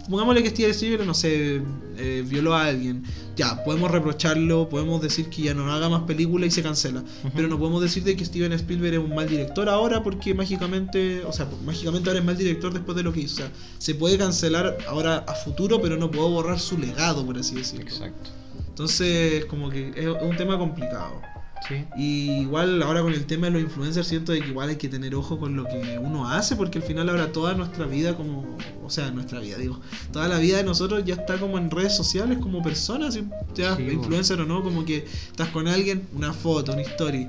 Pongámosle 0.08 0.42
que 0.42 0.50
Steven 0.50 0.70
Spielberg, 0.70 1.06
no 1.06 1.14
sé, 1.14 1.62
eh, 1.98 2.24
violó 2.26 2.54
a 2.54 2.66
alguien. 2.66 3.04
Ya, 3.34 3.64
podemos 3.64 3.90
reprocharlo, 3.90 4.68
podemos 4.68 5.00
decir 5.02 5.28
que 5.28 5.42
ya 5.42 5.54
no 5.54 5.70
haga 5.72 5.88
más 5.88 6.02
películas 6.02 6.48
y 6.48 6.50
se 6.52 6.62
cancela. 6.62 7.02
Pero 7.34 7.48
no 7.48 7.58
podemos 7.58 7.82
decir 7.82 8.04
de 8.04 8.16
que 8.16 8.24
Steven 8.24 8.52
Spielberg 8.52 8.94
es 8.94 9.00
un 9.00 9.14
mal 9.14 9.28
director 9.28 9.68
ahora 9.68 10.02
porque 10.02 10.32
mágicamente, 10.32 11.24
o 11.24 11.32
sea, 11.32 11.48
mágicamente 11.64 12.08
ahora 12.08 12.20
es 12.20 12.26
mal 12.26 12.36
director 12.36 12.72
después 12.72 12.96
de 12.96 13.02
lo 13.02 13.12
que 13.12 13.20
hizo. 13.20 13.34
O 13.34 13.38
sea, 13.38 13.50
se 13.78 13.94
puede 13.94 14.16
cancelar 14.18 14.78
ahora 14.88 15.18
a 15.26 15.34
futuro, 15.34 15.80
pero 15.82 15.96
no 15.96 16.10
puedo 16.10 16.28
borrar 16.28 16.60
su 16.60 16.78
legado, 16.78 17.26
por 17.26 17.36
así 17.38 17.56
decirlo. 17.56 17.86
Exacto. 17.86 18.30
Entonces, 18.68 19.46
como 19.46 19.70
que 19.70 19.92
es 19.96 20.06
un 20.06 20.36
tema 20.36 20.58
complicado. 20.58 21.20
Sí. 21.68 21.84
Y 21.96 22.30
igual 22.42 22.82
ahora 22.82 23.02
con 23.02 23.12
el 23.12 23.26
tema 23.26 23.46
de 23.46 23.52
los 23.54 23.62
influencers 23.62 24.06
siento 24.06 24.30
de 24.32 24.40
que 24.40 24.48
igual 24.48 24.68
hay 24.68 24.76
que 24.76 24.88
tener 24.88 25.14
ojo 25.14 25.38
con 25.38 25.56
lo 25.56 25.64
que 25.64 25.98
uno 26.00 26.28
hace 26.30 26.54
porque 26.54 26.78
al 26.78 26.84
final 26.84 27.08
ahora 27.08 27.32
toda 27.32 27.54
nuestra 27.54 27.86
vida 27.86 28.14
como, 28.16 28.56
o 28.84 28.90
sea, 28.90 29.10
nuestra 29.10 29.40
vida 29.40 29.56
digo, 29.56 29.80
toda 30.12 30.28
la 30.28 30.38
vida 30.38 30.58
de 30.58 30.64
nosotros 30.64 31.02
ya 31.04 31.14
está 31.14 31.38
como 31.38 31.58
en 31.58 31.70
redes 31.70 31.96
sociales 31.96 32.38
como 32.38 32.62
personas, 32.62 33.18
ya 33.54 33.74
Sí, 33.76 33.82
influencer 33.90 34.40
o 34.40 34.46
no, 34.46 34.62
como 34.62 34.84
que 34.84 35.06
estás 35.28 35.48
con 35.48 35.66
alguien, 35.66 36.06
una 36.14 36.32
foto, 36.32 36.72
una 36.72 36.82
story 36.82 37.26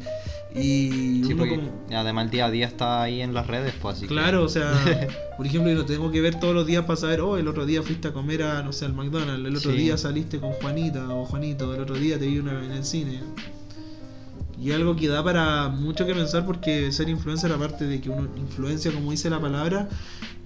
y 0.56 1.24
Sí, 1.26 1.34
uno 1.34 1.38
porque 1.38 1.56
como 1.56 1.72
además 1.92 2.26
el 2.26 2.32
día 2.32 2.46
a 2.46 2.52
día 2.52 2.68
está 2.68 3.02
ahí 3.04 3.22
en 3.22 3.34
las 3.34 3.48
redes, 3.48 3.74
pues 3.82 3.98
así 3.98 4.08
que- 4.08 4.14
Claro, 4.14 4.44
o 4.44 4.50
sea, 4.50 4.72
por 5.38 5.46
ejemplo, 5.48 5.72
yo 5.72 5.78
no 5.78 5.86
tengo 5.86 6.12
que 6.12 6.22
ver 6.22 6.40
todos 6.40 6.54
los 6.54 6.66
días 6.68 6.84
para 6.86 6.98
saber, 6.98 7.22
oh, 7.22 7.38
el 7.38 7.48
otro 7.48 7.66
día 7.66 7.82
fuiste 7.82 8.10
a 8.10 8.14
comer 8.14 8.44
a, 8.44 8.62
no 8.62 8.72
sé, 8.72 8.86
al 8.86 8.94
McDonald's, 8.94 9.46
el 9.48 9.56
otro 9.56 9.72
Sí. 9.72 9.78
día 9.78 9.98
saliste 9.98 10.40
con 10.40 10.52
Juanita 10.54 11.10
o 11.10 11.26
Juanito, 11.26 11.74
el 11.74 11.82
otro 11.82 11.96
día 11.96 12.20
te 12.20 12.28
vi 12.28 12.40
una 12.40 12.64
en 12.64 12.72
el 12.72 12.84
cine. 12.86 13.20
Y 14.60 14.72
algo 14.72 14.96
que 14.96 15.08
da 15.08 15.24
para 15.24 15.70
mucho 15.70 16.06
que 16.06 16.16
pensar 16.16 16.46
porque 16.46 16.92
ser 16.92 17.10
influencer, 17.10 17.52
aparte 17.52 17.86
de 17.86 18.02
que 18.02 18.10
uno 18.10 18.28
influencia, 18.38 18.92
como 18.92 19.12
dice 19.12 19.30
la 19.30 19.40
palabra, 19.40 19.88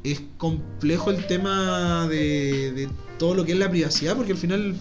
es 0.04 0.22
complejo 0.38 1.12
el 1.12 1.26
tema 1.28 2.08
de, 2.08 2.74
de 2.74 2.90
todo 3.18 3.36
lo 3.36 3.46
que 3.46 3.54
es 3.54 3.58
la 3.58 3.70
privacidad, 3.70 4.16
porque 4.18 4.34
al 4.34 4.38
final 4.38 4.76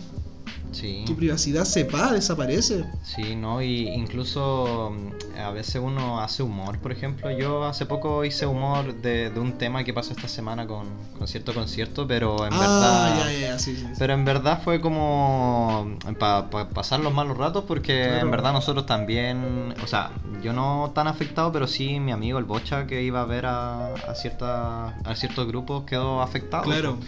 Sí. 0.73 1.05
tu 1.07 1.17
privacidad 1.17 1.65
se 1.65 1.85
va, 1.85 2.12
desaparece. 2.12 2.85
Sí, 3.03 3.35
no, 3.37 3.61
y 3.62 3.89
incluso 3.89 4.93
mm, 4.93 5.39
a 5.41 5.50
veces 5.50 5.81
uno 5.83 6.21
hace 6.21 6.43
humor, 6.43 6.79
por 6.79 6.93
ejemplo. 6.93 7.31
Yo 7.31 7.65
hace 7.65 7.87
poco 7.87 8.25
hice 8.25 8.47
humor 8.47 8.95
de, 8.95 9.31
de 9.31 9.41
un 9.41 9.53
tema 9.59 9.85
que 9.85 9.93
pasó 9.93 10.12
esta 10.12 10.29
semana 10.29 10.67
con, 10.67 10.87
con 11.19 11.27
cierto 11.29 11.53
concierto, 11.55 12.07
pero 12.07 12.47
en 12.47 12.53
ah, 12.53 12.59
verdad. 12.61 13.19
ya, 13.19 13.33
ya, 13.33 13.41
ya, 13.53 13.59
sí, 13.59 13.77
sí. 13.77 13.87
Pero 13.99 14.12
en 14.15 14.25
verdad 14.25 14.61
fue 14.62 14.81
como 14.81 15.97
para 16.19 16.49
pasar 16.71 17.00
los 17.00 17.12
malos 17.12 17.37
ratos 17.37 17.65
porque 17.67 18.03
Claro. 18.05 18.21
en 18.27 18.31
verdad 18.31 18.53
nosotros 18.53 18.87
también, 18.87 19.75
o 19.83 19.87
sea, 19.87 20.11
yo 20.43 20.53
no 20.53 20.93
tan 20.95 21.07
afectado, 21.09 21.53
pero 21.53 21.67
sí 21.67 22.00
mi 22.00 22.12
amigo 22.12 22.39
el 22.39 22.45
Bocha 22.45 22.87
que 22.87 23.03
iba 23.03 23.21
a 23.21 23.25
ver 23.25 23.47
a, 23.47 23.95
a, 23.95 24.15
cierta, 24.15 24.89
a 25.05 25.15
ciertos 25.17 25.47
grupos 25.47 25.85
quedó 25.85 26.23
afectado. 26.23 26.65
Claro. 26.65 26.99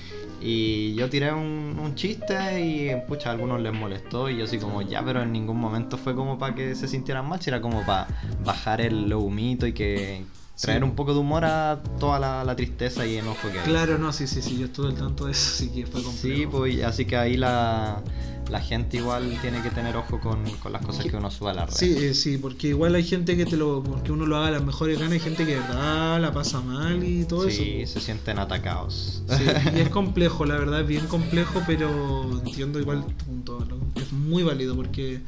Y 0.44 0.94
yo 0.94 1.08
tiré 1.08 1.32
un, 1.32 1.78
un 1.82 1.94
chiste 1.94 2.60
y 2.60 2.90
pucha, 3.06 3.28
a 3.30 3.32
algunos 3.32 3.60
les 3.60 3.72
molestó 3.72 4.28
y 4.28 4.38
yo 4.38 4.44
así 4.44 4.58
como 4.58 4.82
ya, 4.82 5.04
pero 5.04 5.22
en 5.22 5.32
ningún 5.32 5.58
momento 5.58 5.96
fue 5.96 6.14
como 6.14 6.38
para 6.38 6.54
que 6.54 6.74
se 6.74 6.88
sintieran 6.88 7.28
mal, 7.28 7.40
si 7.40 7.50
era 7.50 7.60
como 7.60 7.84
para 7.86 8.08
bajar 8.44 8.80
el 8.80 9.12
humito 9.12 9.66
y 9.66 9.72
que 9.72 10.24
traer 10.60 10.80
Sí. 10.82 10.84
un 10.84 10.94
poco 10.94 11.12
de 11.14 11.20
humor 11.20 11.44
a 11.44 11.80
toda 11.98 12.18
la, 12.18 12.44
la 12.44 12.54
tristeza 12.56 13.06
y 13.06 13.16
enojo 13.16 13.48
que 13.50 13.58
hay. 13.60 13.64
Claro, 13.64 13.98
no, 13.98 14.12
sí, 14.12 14.26
sí, 14.26 14.42
sí, 14.42 14.58
yo 14.58 14.66
estuve 14.66 14.88
al 14.88 14.94
tanto 14.94 15.26
de 15.26 15.32
eso, 15.32 15.50
así 15.54 15.68
que 15.70 15.86
fue 15.86 16.02
complejo. 16.02 16.36
Sí, 16.36 16.46
pues 16.46 16.82
así 16.84 17.04
que 17.04 17.16
ahí 17.16 17.36
la, 17.36 18.02
la 18.50 18.60
gente 18.60 18.98
igual 18.98 19.38
tiene 19.40 19.62
que 19.62 19.70
tener 19.70 19.96
ojo 19.96 20.20
con, 20.20 20.44
con 20.58 20.72
las 20.72 20.84
cosas 20.84 21.04
Que- 21.06 21.16
uno 21.16 21.30
sube 21.30 21.50
a 21.50 21.54
la 21.54 21.66
red. 21.66 21.74
Sí, 21.74 21.94
eh, 21.96 22.14
sí, 22.14 22.38
porque 22.38 22.68
igual 22.68 22.94
hay 22.94 23.04
gente 23.04 23.36
que 23.36 23.46
te 23.46 23.56
lo. 23.56 23.82
Porque 23.82 24.12
uno 24.12 24.26
lo 24.26 24.36
haga 24.36 24.48
a 24.48 24.50
las 24.52 24.64
mejores 24.64 24.98
ganas, 24.98 25.12
hay 25.14 25.20
gente 25.20 25.46
que 25.46 25.52
de 25.54 25.60
verdad 25.60 26.20
la 26.20 26.32
pasa 26.32 26.60
mal 26.60 27.02
y 27.04 27.24
todo 27.24 27.48
Sí, 27.48 27.80
eso. 27.82 27.94
se 27.94 28.00
sienten 28.04 28.38
atacados. 28.38 29.22
Sí, 29.28 29.44
y 29.76 29.80
es 29.80 29.88
complejo, 29.90 30.44
la 30.44 30.56
verdad 30.56 30.80
es 30.82 30.86
bien 30.86 31.06
complejo, 31.06 31.62
pero 31.66 32.40
entiendo 32.44 32.78
igual 32.80 33.04
tu 33.06 33.24
punto. 33.24 33.66
Es 33.96 34.12
muy 34.12 34.42
válido 34.42 34.74
porque 34.74 35.20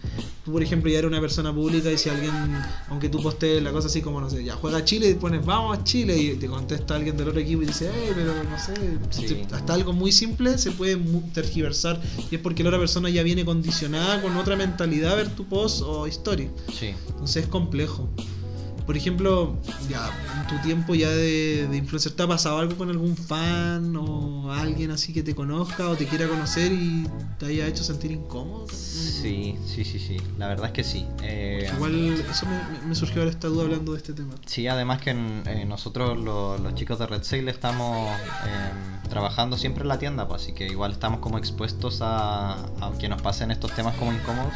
tú, 0.45 0.53
por 0.53 0.63
ejemplo, 0.63 0.91
ya 0.91 0.99
eres 0.99 1.09
una 1.11 1.21
persona 1.21 1.53
pública 1.55 1.91
y 1.91 1.97
si 1.99 2.09
alguien, 2.11 2.33
aunque 2.89 3.09
tú 3.09 3.23
postees 3.23 3.63
la 3.63 3.71
cosa 3.73 3.87
así 3.89 4.03
como, 4.03 4.21
no 4.21 4.29
sé, 4.29 4.43
ya 4.45 4.55
juega 4.55 4.79
a 4.79 4.85
Chile 4.85 5.11
y 5.11 5.15
pones 5.15 5.45
vamos 5.45 5.79
a 5.79 5.85
Chile 5.85 6.17
y 6.19 6.35
te 6.37 6.47
contesta 6.49 6.95
alguien 6.97 7.17
del 7.17 7.29
otro 7.29 7.41
equipo 7.41 7.63
y 7.63 7.67
dice, 7.67 7.91
hey, 7.95 8.11
pero 8.15 8.33
no 8.45 8.59
sé, 8.59 8.75
Sí. 9.11 9.43
hasta 9.53 9.75
algo 9.75 9.93
muy 9.93 10.13
simple 10.13 10.59
se 10.59 10.71
puede 10.73 10.97
tergiversar 11.33 12.01
y 12.31 12.35
es 12.37 12.41
porque 12.41 12.63
la 12.63 12.71
otra 12.71 12.79
persona 12.79 13.04
ya 13.09 13.23
viene 13.23 13.45
condicionada 13.45 14.21
con 14.23 14.37
otra 14.37 14.57
mentalidad 14.57 15.13
a 15.13 15.17
ver 15.17 15.29
tu 15.29 15.47
post 15.47 15.83
o 15.83 16.07
story. 16.07 16.51
Sí. 16.73 16.95
Entonces 17.09 17.45
es 17.45 17.49
complejo. 17.49 18.09
Por 18.87 18.97
ejemplo, 18.99 19.57
ya 19.89 20.11
en 20.41 20.47
tu 20.47 20.57
tiempo 20.63 20.95
ya 20.95 21.09
de, 21.09 21.67
de 21.71 21.77
influencer, 21.79 22.13
¿te 22.13 22.23
ha 22.23 22.27
pasado 22.29 22.59
algo 22.59 22.77
con 22.77 22.91
algún 22.91 23.17
fan 23.17 23.97
o 23.97 24.53
alguien 24.53 24.91
así 24.91 25.15
que 25.15 25.23
te 25.23 25.35
conozca 25.35 25.89
o 25.89 25.97
te 25.97 26.07
quiera 26.07 26.29
conocer 26.29 26.71
y 26.71 27.09
te 27.39 27.47
haya 27.47 27.67
hecho 27.67 27.83
sentir 27.83 28.11
incómodo? 28.11 28.67
Sí, 28.69 29.57
sí, 29.67 29.85
sí, 29.87 29.99
sí. 29.99 30.19
La 30.37 30.49
verdad 30.49 30.67
es 30.67 30.73
que 30.73 30.85
sí. 30.85 31.07
Eh, 31.23 31.71
Igual 31.75 32.13
eso 32.31 32.47
me, 32.47 32.89
me 32.89 32.95
surgió 32.95 33.23
ahora 33.23 33.31
esta 33.31 33.49
duda 33.49 33.63
hablando 33.65 33.93
de 33.93 33.99
este 33.99 34.13
tema. 34.13 34.35
Sí, 34.45 34.67
además 34.69 35.01
que 35.01 35.11
en- 35.11 35.43
eh, 35.47 35.65
nosotros 35.65 36.19
lo- 36.19 36.59
los 36.59 36.75
chicos 36.75 36.99
de 36.99 37.07
Red 37.07 37.23
Sail 37.23 37.49
estamos 37.49 38.11
eh, 38.47 39.09
trabajando 39.09 39.57
siempre 39.57 39.83
en 39.83 39.89
la 39.89 39.99
tienda, 39.99 40.29
pues, 40.29 40.43
así 40.43 40.53
que 40.53 40.67
igual 40.69 40.93
estamos 40.93 41.21
como 41.21 41.39
expuestos 41.39 42.01
a, 42.03 42.53
a 42.53 42.93
que 42.99 43.09
nos 43.09 43.23
pasen 43.23 43.51
estos 43.51 43.75
temas 43.75 43.95
como 43.95 44.13
incómodos. 44.13 44.53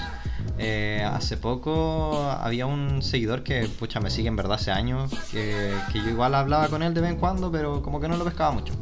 Eh, 0.59 1.05
hace 1.05 1.37
poco 1.37 2.23
había 2.23 2.67
un 2.67 3.03
seguidor 3.03 3.43
que, 3.43 3.69
pucha, 3.69 4.01
me 4.01 4.11
sigue 4.11 4.29
en 4.29 4.37
verdad 4.37 4.55
hace 4.55 4.71
años, 4.71 5.11
que, 5.31 5.73
yo 5.95 6.09
igual 6.09 6.35
hablaba 6.35 6.69
con 6.69 6.83
él 6.83 6.95
de 6.95 7.01
vez 7.01 7.11
en 7.11 7.17
cuando, 7.17 7.53
pero 7.53 7.83
como 7.83 8.01
que 8.01 8.09
no 8.09 8.17
lo 8.17 8.25
pescaba 8.25 8.53
mucho. 8.53 8.73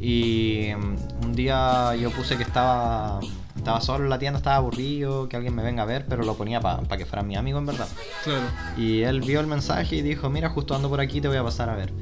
Y 0.00 0.68
mm, 0.76 1.24
un 1.24 1.32
día 1.34 1.94
yo 1.96 2.10
puse 2.10 2.36
que 2.36 2.44
estaba, 2.44 3.20
estaba 3.58 3.80
solo 3.80 4.04
en 4.04 4.10
la 4.10 4.18
tienda, 4.18 4.38
estaba 4.38 4.56
aburrido, 4.56 5.28
que 5.28 5.36
alguien 5.36 5.54
me 5.54 5.62
venga 5.62 5.82
a 5.82 5.86
ver, 5.86 6.06
pero 6.08 6.24
lo 6.24 6.34
ponía 6.34 6.60
para 6.60 6.96
que 6.96 7.04
fuera 7.06 7.22
mi 7.22 7.36
amigo 7.36 7.58
en 7.58 7.66
verdad. 7.66 7.88
Claro. 8.24 8.46
Y 8.76 9.02
él 9.02 9.20
vio 9.20 9.40
el 9.40 9.46
mensaje 9.46 9.96
y 9.96 10.02
dijo, 10.02 10.30
mira, 10.30 10.48
justo 10.50 10.74
ando 10.74 10.88
por 10.88 11.00
aquí, 11.00 11.20
te 11.20 11.28
voy 11.28 11.36
a 11.36 11.44
pasar 11.44 11.68
a 11.68 11.76
ver. 11.76 11.92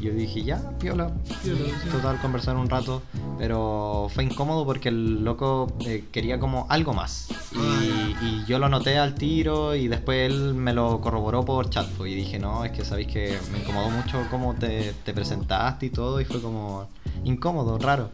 Y 0.00 0.04
yo 0.04 0.12
dije, 0.12 0.42
ya, 0.42 0.58
piola. 0.78 1.10
Piola, 1.42 1.58
sí. 1.82 1.88
Total, 1.90 2.18
conversar 2.20 2.56
un 2.56 2.68
rato. 2.68 3.02
Pero 3.38 4.08
fue 4.14 4.24
incómodo 4.24 4.64
porque 4.64 4.88
el 4.88 5.22
loco 5.24 5.72
eh, 5.80 6.04
quería 6.10 6.38
como 6.38 6.66
algo 6.68 6.92
más. 6.94 7.28
Y, 7.52 7.56
Ah, 7.58 8.22
y 8.22 8.44
yo 8.46 8.58
lo 8.58 8.68
noté 8.68 8.98
al 8.98 9.14
tiro 9.14 9.74
y 9.74 9.88
después 9.88 10.30
él 10.30 10.54
me 10.54 10.72
lo 10.72 11.00
corroboró 11.00 11.44
por 11.44 11.68
chat. 11.70 11.86
pues, 11.96 12.12
Y 12.12 12.14
dije, 12.14 12.38
no, 12.38 12.64
es 12.64 12.72
que 12.72 12.84
sabéis 12.84 13.08
que 13.08 13.38
me 13.52 13.58
incomodó 13.58 13.90
mucho 13.90 14.18
cómo 14.30 14.54
te, 14.54 14.92
te 15.04 15.12
presentaste 15.12 15.86
y 15.86 15.90
todo. 15.90 16.20
Y 16.20 16.24
fue 16.24 16.40
como 16.40 16.88
incómodo, 17.24 17.78
raro. 17.78 18.10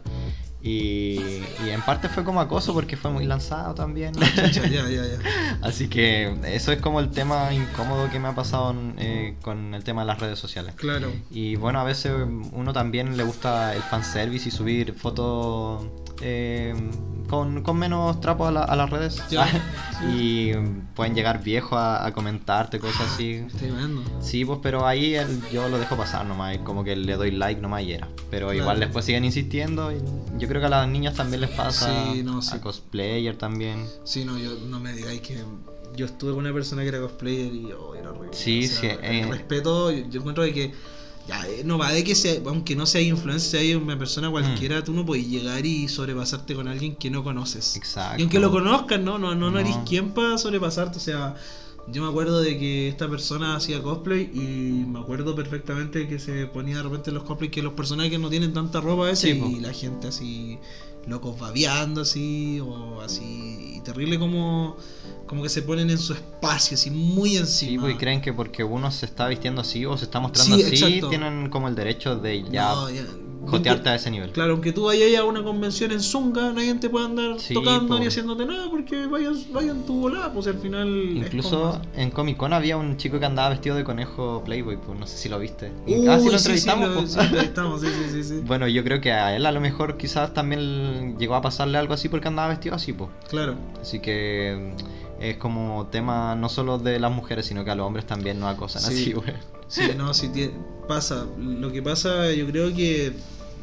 Y, 0.65 1.43
y 1.65 1.69
en 1.71 1.81
parte 1.81 2.07
fue 2.07 2.23
como 2.23 2.39
acoso 2.39 2.73
porque 2.73 2.95
fue 2.95 3.11
muy 3.11 3.25
lanzado 3.25 3.75
también. 3.75 4.13
Ya, 4.53 4.67
ya, 4.67 4.87
ya. 4.87 5.17
Así 5.61 5.87
que 5.87 6.33
eso 6.45 6.71
es 6.71 6.79
como 6.79 6.99
el 6.99 7.09
tema 7.09 7.53
incómodo 7.53 8.09
que 8.09 8.19
me 8.19 8.29
ha 8.29 8.35
pasado 8.35 8.73
eh, 8.97 9.35
con 9.41 9.73
el 9.73 9.83
tema 9.83 10.01
de 10.01 10.07
las 10.07 10.19
redes 10.19 10.39
sociales. 10.39 10.75
Claro. 10.75 11.11
Y 11.31 11.55
bueno, 11.55 11.79
a 11.79 11.83
veces 11.83 12.13
uno 12.51 12.71
también 12.71 13.17
le 13.17 13.23
gusta 13.23 13.75
el 13.75 13.81
fanservice 13.81 14.49
y 14.49 14.51
subir 14.51 14.93
fotos 14.93 15.85
eh, 16.21 16.73
con, 17.33 17.63
con 17.63 17.77
menos 17.77 18.19
trapo 18.21 18.45
a, 18.47 18.51
la- 18.51 18.63
a 18.63 18.75
las 18.75 18.89
redes. 18.89 19.21
Ya, 19.29 19.47
y 20.15 20.51
pueden 20.95 21.15
llegar 21.15 21.43
viejos 21.43 21.73
a, 21.77 22.05
a 22.05 22.13
comentarte 22.13 22.79
cosas 22.79 23.01
así. 23.13 23.45
Viendo. 23.61 24.03
Sí, 24.21 24.45
pues, 24.45 24.59
pero 24.61 24.85
ahí 24.85 25.15
el- 25.15 25.41
yo 25.51 25.67
lo 25.69 25.79
dejo 25.79 25.95
pasar 25.97 26.25
nomás, 26.25 26.57
como 26.59 26.83
que 26.83 26.95
le 26.95 27.15
doy 27.15 27.31
like 27.31 27.59
nomás 27.61 27.83
y 27.83 27.93
era. 27.93 28.07
Pero 28.29 28.47
Claro. 28.47 28.53
igual 28.61 28.79
después 28.79 29.05
siguen 29.05 29.25
insistiendo 29.25 29.91
y 29.91 29.97
yo 30.39 30.47
creo 30.47 30.61
que 30.61 30.67
a 30.67 30.69
las 30.69 30.87
niñas 30.87 31.15
también 31.15 31.41
les 31.41 31.49
pasa, 31.51 31.91
Sí, 32.13 32.23
no, 32.23 32.41
sí. 32.41 32.55
a 32.55 32.61
cosplayer 32.61 33.37
también. 33.37 33.85
Sí, 34.03 34.25
no, 34.25 34.37
yo 34.37 34.55
no 34.67 34.79
me 34.79 34.93
digáis 34.93 35.21
que 35.21 35.37
yo 35.95 36.05
estuve 36.07 36.31
con 36.31 36.39
una 36.41 36.53
persona 36.53 36.81
que 36.81 36.87
era 36.89 36.99
cosplayer 36.99 37.53
y 37.53 37.71
oh, 37.71 37.93
era 37.95 38.09
horrible. 38.11 38.29
Sí, 38.35 38.65
O 38.65 38.67
sea, 38.67 38.79
sí, 38.79 38.97
el 39.01 39.15
eh. 39.15 39.27
respeto, 39.29 39.91
yo, 39.91 40.07
yo 40.09 40.19
encuentro 40.19 40.43
de 40.43 40.53
que 40.53 40.73
ya, 41.27 41.47
eh, 41.47 41.63
no 41.63 41.77
va 41.77 41.91
de 41.91 42.03
que 42.03 42.15
sea, 42.15 42.39
aunque 42.45 42.75
no 42.75 42.85
sea 42.85 43.01
influencer, 43.01 43.61
sea 43.61 43.77
una 43.77 43.97
persona 43.97 44.29
cualquiera, 44.29 44.79
Mm. 44.79 44.83
tú 44.83 44.93
no 44.93 45.05
puedes 45.05 45.27
llegar 45.27 45.65
y 45.65 45.87
sobrepasarte 45.87 46.53
con 46.55 46.67
alguien 46.67 46.95
que 46.95 47.09
no 47.09 47.23
conoces. 47.23 47.75
Exacto. 47.77 48.19
Y 48.19 48.23
aunque 48.23 48.39
lo 48.39 48.51
conozcas, 48.51 48.99
no, 48.99 49.17
no, 49.17 49.33
no, 49.33 49.49
no, 49.51 49.59
eres 49.59 49.75
quien 49.87 50.11
para 50.11 50.37
sobrepasarte, 50.37 50.97
o 50.97 51.01
sea, 51.01 51.35
Yo 51.91 52.01
me 52.01 52.07
acuerdo 52.07 52.39
de 52.39 52.57
que 52.57 52.87
esta 52.87 53.09
persona 53.09 53.57
hacía 53.57 53.81
cosplay 53.83 54.31
y 54.33 54.85
me 54.89 54.99
acuerdo 54.99 55.35
perfectamente 55.35 56.07
que 56.07 56.17
se 56.17 56.45
ponía 56.47 56.77
de 56.77 56.83
repente 56.83 57.09
en 57.09 57.15
los 57.15 57.25
cosplays 57.25 57.51
que 57.51 57.61
los 57.61 57.73
personajes 57.73 58.17
no 58.21 58.29
tienen 58.29 58.53
tanta 58.53 58.79
ropa 58.79 59.03
a 59.03 59.05
veces 59.07 59.33
Sí, 59.33 59.37
po. 59.37 59.47
y 59.47 59.59
la 59.59 59.73
gente 59.73 60.07
así 60.07 60.57
locos 61.07 61.37
babeando 61.39 62.01
así 62.01 62.59
o 62.61 63.01
así 63.01 63.75
y 63.77 63.81
terrible 63.81 64.17
como 64.17 64.77
como 65.27 65.43
que 65.43 65.49
se 65.49 65.61
ponen 65.61 65.89
en 65.89 65.97
su 65.97 66.13
espacio 66.13 66.75
así 66.75 66.89
muy 66.91 67.31
Sí, 67.31 67.37
encima. 67.37 67.83
pues 67.83 67.95
y 67.95 67.97
creen 67.97 68.21
que 68.21 68.31
porque 68.33 68.63
uno 68.63 68.89
se 68.91 69.05
está 69.05 69.27
vistiendo 69.27 69.61
así 69.61 69.85
o 69.85 69.97
se 69.97 70.05
está 70.05 70.19
mostrando 70.19 70.55
Sí, 70.57 70.63
así, 70.63 70.75
exacto. 70.85 71.09
tienen 71.09 71.49
como 71.49 71.67
el 71.67 71.75
derecho 71.75 72.15
de 72.17 72.43
ya 72.43 72.69
No, 72.73 72.89
ya- 72.89 73.05
jotearte 73.45 73.89
a 73.89 73.95
ese 73.95 74.09
nivel. 74.11 74.31
Claro, 74.31 74.53
aunque 74.53 74.71
tú 74.71 74.85
vayas 74.85 75.19
a 75.19 75.23
una 75.25 75.43
convención 75.43 75.91
en 75.91 76.01
Zunga, 76.01 76.51
nadie 76.53 76.73
te 76.75 76.89
puede 76.89 77.05
andar 77.05 77.39
Sí, 77.39 77.53
tocando 77.53 77.95
po. 77.95 77.99
ni 77.99 78.07
haciéndote 78.07 78.45
nada 78.45 78.69
porque 78.69 79.05
vayan, 79.07 79.35
vayan 79.51 79.85
tu 79.85 79.99
volada, 80.01 80.31
pues 80.33 80.47
al 80.47 80.57
final. 80.59 80.87
Incluso 81.15 81.79
en 81.95 82.11
Comic 82.11 82.37
Con 82.37 82.53
había 82.53 82.77
un 82.77 82.97
chico 82.97 83.19
que 83.19 83.25
andaba 83.25 83.49
vestido 83.49 83.75
de 83.75 83.83
conejo 83.83 84.43
Playboy, 84.45 84.77
pues 84.77 84.97
no 84.99 85.05
sé 85.07 85.17
si 85.17 85.29
lo 85.29 85.39
viste. 85.39 85.71
Uy, 85.85 86.07
ah, 86.07 86.19
sí 86.19 86.27
lo 86.29 86.37
entrevistamos. 86.37 86.89
lo- 86.89 86.95
pues. 86.95 87.11
sí, 87.11 87.17
lo 87.17 87.23
entrevistamos, 87.23 87.81
sí, 87.81 87.87
sí, 87.87 88.09
sí, 88.11 88.23
sí. 88.23 88.41
Bueno, 88.45 88.67
yo 88.67 88.83
creo 88.83 89.01
que 89.01 89.11
a 89.11 89.35
él 89.35 89.45
a 89.45 89.51
lo 89.51 89.59
mejor 89.61 89.97
quizás 89.97 90.33
también 90.33 91.17
llegó 91.17 91.35
a 91.35 91.41
pasarle 91.41 91.77
algo 91.77 91.93
así 91.93 92.09
porque 92.09 92.27
andaba 92.27 92.49
vestido 92.49 92.75
así, 92.75 92.93
pues. 92.93 93.09
Claro. 93.29 93.55
Así 93.81 93.99
que 93.99 94.73
mm, 95.19 95.21
es 95.23 95.37
como 95.37 95.87
tema 95.91 96.35
no 96.35 96.49
solo 96.49 96.77
de 96.79 96.99
las 96.99 97.11
mujeres, 97.11 97.45
sino 97.45 97.63
que 97.63 97.71
a 97.71 97.75
los 97.75 97.85
hombres 97.85 98.05
también 98.05 98.39
nos 98.39 98.53
acosan 98.53 98.81
Sí. 98.81 98.93
así, 98.93 99.13
güey. 99.13 99.33
Sí, 99.67 99.81
no, 99.97 100.13
sí 100.13 100.29
pasa. 100.87 101.25
Lo 101.39 101.71
que 101.71 101.81
pasa, 101.81 102.31
yo 102.33 102.45
creo 102.45 102.73
que. 102.75 103.13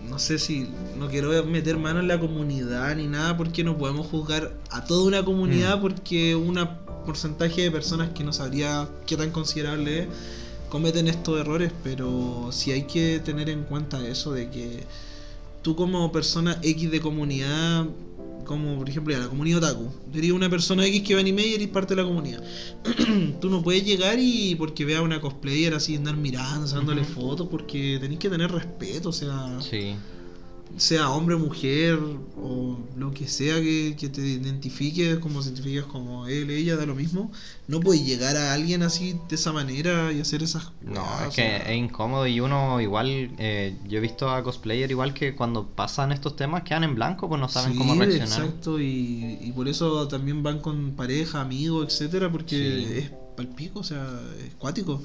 No 0.09 0.19
sé 0.19 0.39
si. 0.39 0.69
No 0.99 1.09
quiero 1.09 1.45
meter 1.45 1.77
mano 1.79 2.01
en 2.01 2.09
la 2.09 2.19
comunidad 2.19 2.97
ni 2.97 3.07
nada, 3.07 3.37
porque 3.37 3.63
no 3.65 3.77
podemos 3.77 4.07
juzgar 4.07 4.53
a 4.71 4.85
toda 4.85 5.05
una 5.07 5.25
comunidad, 5.25 5.79
Mm. 5.79 5.81
porque 5.83 6.35
un 6.35 6.59
porcentaje 7.07 7.63
de 7.63 7.71
personas 7.71 8.11
que 8.11 8.25
no 8.25 8.33
sabría 8.33 8.89
qué 9.07 9.17
tan 9.17 9.31
considerable 9.31 10.01
es, 10.01 10.09
cometen 10.69 11.09
estos 11.09 11.41
errores, 11.41 11.73
pero 11.83 12.49
sí 12.53 12.71
hay 12.73 12.83
que 12.85 13.21
tener 13.25 13.49
en 13.51 13.65
cuenta 13.65 14.07
eso 14.07 14.33
de 14.33 14.51
que 14.51 14.85
tú, 15.63 15.75
como 15.77 16.11
persona 16.13 16.59
X 16.63 16.91
de 16.91 17.01
comunidad. 17.01 17.87
Como 18.45 18.77
por 18.79 18.89
ejemplo 18.89 19.13
ya, 19.13 19.21
la 19.21 19.29
comunidad 19.29 19.63
otaku. 19.63 19.91
Sería 20.13 20.35
una 20.35 20.51
persona 20.51 20.85
X 20.87 21.03
que 21.03 21.15
va 21.15 21.21
anime 21.21 21.47
y 21.47 21.55
eres 21.55 21.69
parte 21.69 21.95
de 21.95 22.03
la 22.03 22.09
comunidad. 22.09 22.43
tú 23.41 23.49
no 23.51 23.63
puedes 23.63 23.85
llegar 23.85 24.19
y 24.19 24.55
porque 24.57 24.85
vea 24.85 25.03
una 25.03 25.21
cosplayer 25.21 25.75
así 25.75 25.95
andar 25.97 26.17
mirando, 26.17 26.67
sacándole 26.67 27.03
Ujú. 27.03 27.13
fotos, 27.13 27.49
porque 27.51 27.99
tenés 28.01 28.19
que 28.19 28.29
tener 28.29 28.51
respeto, 28.51 29.11
o 29.11 29.13
sea, 29.13 29.61
Sí. 29.61 29.95
Sea 30.77 31.11
hombre, 31.11 31.37
mujer 31.37 31.99
o 32.37 32.79
lo 32.97 33.11
que 33.13 33.29
sea 33.29 33.61
que, 33.61 33.97
que 33.99 34.09
te 34.09 34.21
identifiques, 34.23 35.19
como 35.19 35.43
si 35.43 35.49
identificas 35.51 35.85
como 35.87 36.27
él, 36.27 36.51
ella, 36.51 36.77
da 36.77 36.87
lo 36.87 36.95
mismo. 36.95 37.31
No 37.69 37.81
puedes 37.81 38.05
llegar 38.05 38.37
a 38.37 38.53
alguien 38.55 38.83
así 38.83 39.17
de 39.29 39.35
esa 39.37 39.53
manera 39.53 40.13
y 40.13 40.21
hacer 40.21 40.43
esas 40.43 40.73
No, 40.83 41.03
weas, 41.03 41.29
es 41.29 41.35
que 41.37 41.57
es 41.57 41.77
incómodo 41.77 42.27
y 42.27 42.41
uno 42.41 42.81
igual, 42.81 43.09
eh, 43.39 43.77
yo 43.89 43.99
he 43.99 44.01
visto 44.01 44.31
a 44.31 44.43
cosplayer 44.43 44.91
igual 44.91 45.13
que 45.15 45.35
cuando 45.35 45.67
pasan 45.69 46.13
estos 46.13 46.35
temas 46.37 46.63
quedan 46.63 46.85
en 46.85 46.95
blanco, 46.95 47.29
pues 47.29 47.41
no 47.41 47.49
saben 47.49 47.73
sí, 47.73 47.79
cómo 47.79 47.95
reaccionar. 47.95 48.41
Exacto, 48.41 48.81
y, 48.81 49.39
y 49.41 49.53
por 49.53 49.69
eso 49.69 50.09
también 50.09 50.43
van 50.43 50.61
con 50.61 50.93
pareja, 50.97 51.41
amigos, 51.41 51.87
etcétera, 51.93 52.31
porque 52.33 52.57
Sí. 52.57 52.99
es 52.99 53.11
palpico, 53.37 53.81
o 53.81 53.85
sea, 53.85 54.21
es 54.45 54.55
cuático. 54.55 55.03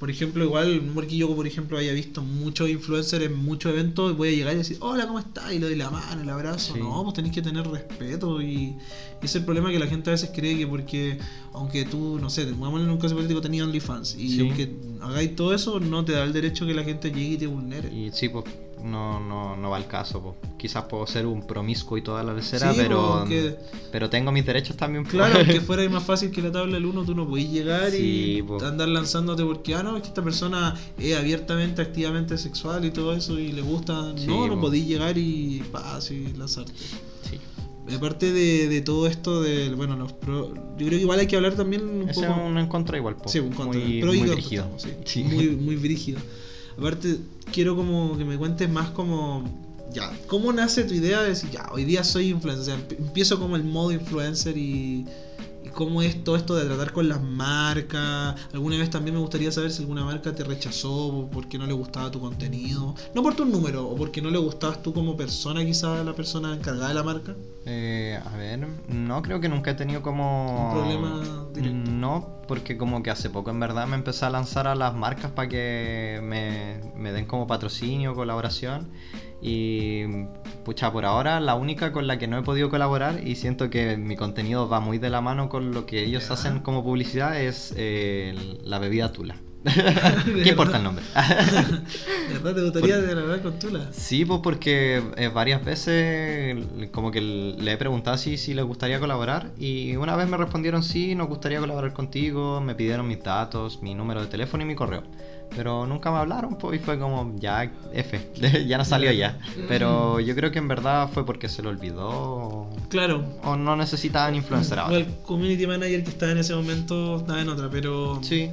Por 0.00 0.10
ejemplo, 0.10 0.42
igual, 0.42 0.80
porque 0.94 1.14
yo, 1.14 1.36
por 1.36 1.46
ejemplo, 1.46 1.76
haya 1.76 1.92
visto 1.92 2.22
muchos 2.22 2.70
influencers 2.70 3.22
en 3.26 3.34
muchos 3.34 3.70
eventos, 3.70 4.16
voy 4.16 4.28
a 4.28 4.32
llegar 4.32 4.54
y 4.54 4.56
decir, 4.56 4.78
hola, 4.80 5.06
¿cómo 5.06 5.18
estás? 5.18 5.52
Y 5.52 5.58
le 5.58 5.66
doy 5.66 5.76
la 5.76 5.90
mano, 5.90 6.22
el 6.22 6.30
abrazo. 6.30 6.72
Sí. 6.72 6.80
No, 6.80 7.02
pues 7.02 7.16
tenéis 7.16 7.34
que 7.34 7.42
tener 7.42 7.66
respeto. 7.68 8.40
Y, 8.40 8.74
es 9.20 9.34
el 9.34 9.44
problema 9.44 9.70
que 9.70 9.78
la 9.78 9.86
gente 9.86 10.08
a 10.08 10.12
veces 10.14 10.30
cree 10.34 10.56
que 10.56 10.66
porque, 10.66 11.18
aunque 11.52 11.84
tú, 11.84 12.18
no 12.18 12.30
sé, 12.30 12.46
pongámosle 12.46 12.86
en 12.86 12.92
un 12.92 12.98
caso 12.98 13.12
hipotético, 13.12 13.42
tenías 13.42 13.66
OnlyFans. 13.66 14.16
Y 14.18 14.30
Sí. 14.30 14.40
aunque 14.40 14.74
hagáis 15.02 15.36
todo 15.36 15.54
eso, 15.54 15.78
no 15.80 16.02
te 16.02 16.12
da 16.12 16.24
el 16.24 16.32
derecho 16.32 16.64
que 16.64 16.72
la 16.72 16.82
gente 16.82 17.10
llegue 17.12 17.34
y 17.34 17.36
te 17.36 17.46
vulnere. 17.46 17.92
Y 17.94 18.10
sí, 18.10 18.30
pues 18.30 18.46
no, 18.84 19.20
no, 19.20 19.56
no 19.56 19.70
va 19.70 19.76
al 19.76 19.86
caso, 19.86 20.20
pues. 20.22 20.36
Quizás 20.58 20.84
puedo 20.84 21.06
ser 21.06 21.26
un 21.26 21.46
promiscuo 21.46 21.96
y 21.98 22.02
toda 22.02 22.22
la 22.22 22.34
lecera, 22.34 22.72
Sí, 22.72 22.80
pero, 22.82 23.24
que- 23.28 23.56
pero 23.92 24.10
tengo 24.10 24.30
mis 24.32 24.44
derechos 24.44 24.76
también. 24.76 25.04
pues. 25.04 25.14
Claro, 25.14 25.36
aunque 25.38 25.60
fuera 25.60 25.88
más 25.88 26.02
fácil 26.04 26.30
que 26.30 26.42
la 26.42 26.52
tabla 26.52 26.74
del 26.74 26.86
1, 26.86 27.04
tú 27.04 27.14
no 27.14 27.26
podías 27.28 27.50
llegar 27.50 27.90
Sí, 27.90 28.36
y 28.38 28.42
po. 28.42 28.62
andar 28.64 28.88
lanzándote 28.88 29.44
porque, 29.44 29.74
ah, 29.74 29.82
no, 29.82 29.96
es 29.96 30.02
que 30.02 30.08
esta 30.08 30.22
persona 30.22 30.74
es 30.98 31.16
abiertamente, 31.16 31.82
activamente 31.82 32.36
sexual 32.38 32.84
y 32.84 32.90
todo 32.90 33.14
eso 33.14 33.38
y 33.38 33.52
le 33.52 33.62
gusta. 33.62 34.12
Sí, 34.16 34.26
no, 34.26 34.46
no 34.46 34.54
po. 34.56 34.62
podías 34.62 34.86
llegar 34.86 35.16
y, 35.18 35.62
pa, 35.72 35.96
así, 35.96 36.32
lanzarte. 36.36 36.72
Sí. 37.28 37.38
Aparte 37.96 38.32
de, 38.32 38.68
de 38.68 38.80
todo 38.82 39.06
esto, 39.08 39.42
de, 39.42 39.70
bueno, 39.74 39.96
los 39.96 40.12
pro, 40.12 40.54
yo 40.54 40.86
creo 40.86 40.90
que 40.90 40.96
igual 41.00 41.18
hay 41.18 41.26
que 41.26 41.34
hablar 41.34 41.54
también 41.54 41.82
un 41.88 42.08
Ese 42.08 42.20
es 42.20 42.26
poco. 42.28 42.40
un 42.42 42.56
en 42.58 42.68
contra 42.68 42.96
igual, 42.96 43.16
pues. 43.16 43.32
Sí, 43.32 43.40
un 43.40 43.50
contra. 43.52 43.80
Muy, 43.80 44.00
pro 44.00 44.12
muy 44.12 44.20
brígido. 44.20 44.62
estamos, 44.62 44.82
sí. 44.82 44.90
Sí. 45.06 45.24
Muy, 45.24 45.48
muy 45.56 45.76
brígido. 45.76 46.20
Aparte, 46.80 47.18
quiero 47.52 47.76
como 47.76 48.16
que 48.18 48.24
me 48.24 48.36
cuentes 48.36 48.68
más 48.68 48.90
como. 48.90 49.44
Ya, 49.92 50.10
¿cómo 50.28 50.52
nace 50.52 50.84
tu 50.84 50.94
idea 50.94 51.20
de 51.22 51.30
decir, 51.30 51.50
ya, 51.50 51.68
hoy 51.72 51.84
día 51.84 52.04
soy 52.04 52.28
influencer? 52.30 52.62
O 52.62 52.64
sea, 52.64 52.76
emp- 52.88 52.96
empiezo 52.98 53.38
como 53.38 53.56
el 53.56 53.64
modo 53.64 53.90
influencer 53.92 54.56
y 54.56 55.04
cómo 55.70 56.02
es 56.02 56.22
todo 56.24 56.36
esto 56.36 56.54
de 56.54 56.64
tratar 56.64 56.92
con 56.92 57.08
las 57.08 57.22
marcas. 57.22 58.34
Alguna 58.52 58.76
vez 58.78 58.90
también 58.90 59.14
me 59.14 59.20
gustaría 59.20 59.50
saber 59.52 59.70
si 59.70 59.82
alguna 59.82 60.04
marca 60.04 60.34
te 60.34 60.44
rechazó 60.44 61.28
porque 61.32 61.58
no 61.58 61.66
le 61.66 61.72
gustaba 61.72 62.10
tu 62.10 62.20
contenido. 62.20 62.94
No 63.14 63.22
por 63.22 63.34
tu 63.34 63.44
número, 63.44 63.88
o 63.88 63.96
porque 63.96 64.22
no 64.22 64.30
le 64.30 64.38
gustabas 64.38 64.82
tú 64.82 64.92
como 64.92 65.16
persona, 65.16 65.64
quizás 65.64 66.04
la 66.04 66.14
persona 66.14 66.54
encargada 66.54 66.88
de 66.88 66.94
la 66.94 67.02
marca. 67.02 67.34
Eh, 67.66 68.18
a 68.24 68.36
ver, 68.36 68.66
no 68.88 69.22
creo 69.22 69.40
que 69.40 69.48
nunca 69.48 69.72
he 69.72 69.74
tenido 69.74 70.02
como... 70.02 70.68
Un 70.68 70.74
problema 70.74 71.46
directo. 71.54 71.90
No, 71.90 72.28
porque 72.48 72.76
como 72.76 73.02
que 73.02 73.10
hace 73.10 73.30
poco 73.30 73.50
en 73.50 73.60
verdad 73.60 73.86
me 73.86 73.96
empecé 73.96 74.24
a 74.24 74.30
lanzar 74.30 74.66
a 74.66 74.74
las 74.74 74.94
marcas 74.94 75.30
para 75.30 75.48
que 75.48 76.20
me, 76.22 76.80
me 76.96 77.12
den 77.12 77.26
como 77.26 77.46
patrocinio, 77.46 78.14
colaboración. 78.14 78.88
Y 79.42 80.04
pucha, 80.64 80.92
por 80.92 81.04
ahora 81.04 81.40
la 81.40 81.54
única 81.54 81.92
con 81.92 82.06
la 82.06 82.18
que 82.18 82.26
no 82.26 82.38
he 82.38 82.42
podido 82.42 82.68
colaborar 82.68 83.26
y 83.26 83.36
siento 83.36 83.70
que 83.70 83.96
mi 83.96 84.16
contenido 84.16 84.68
va 84.68 84.80
muy 84.80 84.98
de 84.98 85.10
la 85.10 85.20
mano 85.20 85.48
con 85.48 85.72
lo 85.72 85.86
que 85.86 86.04
ellos 86.04 86.30
hacen 86.30 86.60
como 86.60 86.84
publicidad 86.84 87.40
es 87.40 87.74
eh, 87.76 88.58
la 88.64 88.78
bebida 88.78 89.12
Tula. 89.12 89.36
¿De 90.24 90.42
¿Qué 90.42 90.50
importa 90.50 90.78
el 90.78 90.84
nombre? 90.84 91.04
¿De 91.14 92.38
verdad 92.38 92.54
te 92.54 92.62
gustaría 92.62 92.98
de 92.98 93.14
verdad 93.14 93.42
con 93.42 93.58
Tula? 93.58 93.88
Sí, 93.92 94.24
pues 94.24 94.40
porque 94.42 95.02
eh, 95.16 95.28
varias 95.28 95.62
veces 95.64 96.56
como 96.92 97.10
que 97.10 97.20
le 97.20 97.72
he 97.72 97.76
preguntado 97.76 98.16
si, 98.16 98.38
si 98.38 98.54
les 98.54 98.64
gustaría 98.64 98.98
colaborar 99.00 99.50
y 99.58 99.96
una 99.96 100.16
vez 100.16 100.28
me 100.28 100.38
respondieron 100.38 100.82
sí, 100.82 101.14
nos 101.14 101.28
gustaría 101.28 101.60
colaborar 101.60 101.92
contigo, 101.92 102.60
me 102.60 102.74
pidieron 102.74 103.06
mis 103.06 103.22
datos, 103.22 103.82
mi 103.82 103.94
número 103.94 104.22
de 104.22 104.28
teléfono 104.28 104.62
y 104.62 104.66
mi 104.66 104.74
correo. 104.74 105.02
Pero 105.54 105.84
nunca 105.84 106.12
me 106.12 106.18
hablaron, 106.18 106.56
pues, 106.56 106.80
y 106.80 106.84
fue 106.84 106.96
como, 106.96 107.34
ya, 107.40 107.70
F, 107.92 108.30
ya 108.68 108.78
no 108.78 108.84
salió 108.84 109.10
ya. 109.10 109.36
Pero 109.66 110.20
yo 110.20 110.34
creo 110.36 110.52
que 110.52 110.58
en 110.60 110.68
verdad 110.68 111.10
fue 111.12 111.26
porque 111.26 111.48
se 111.48 111.60
lo 111.60 111.70
olvidó 111.70 112.70
Claro, 112.88 113.24
o 113.42 113.56
no 113.56 113.74
necesitaban 113.74 114.36
influencer 114.36 114.78
O 114.78 114.82
ahora. 114.82 114.96
el 114.98 115.06
community 115.24 115.66
manager 115.66 116.04
que 116.04 116.10
estaba 116.10 116.32
en 116.32 116.38
ese 116.38 116.54
momento 116.54 117.16
estaba 117.16 117.40
en 117.40 117.48
otra, 117.48 117.68
pero. 117.68 118.20
Sí. 118.22 118.48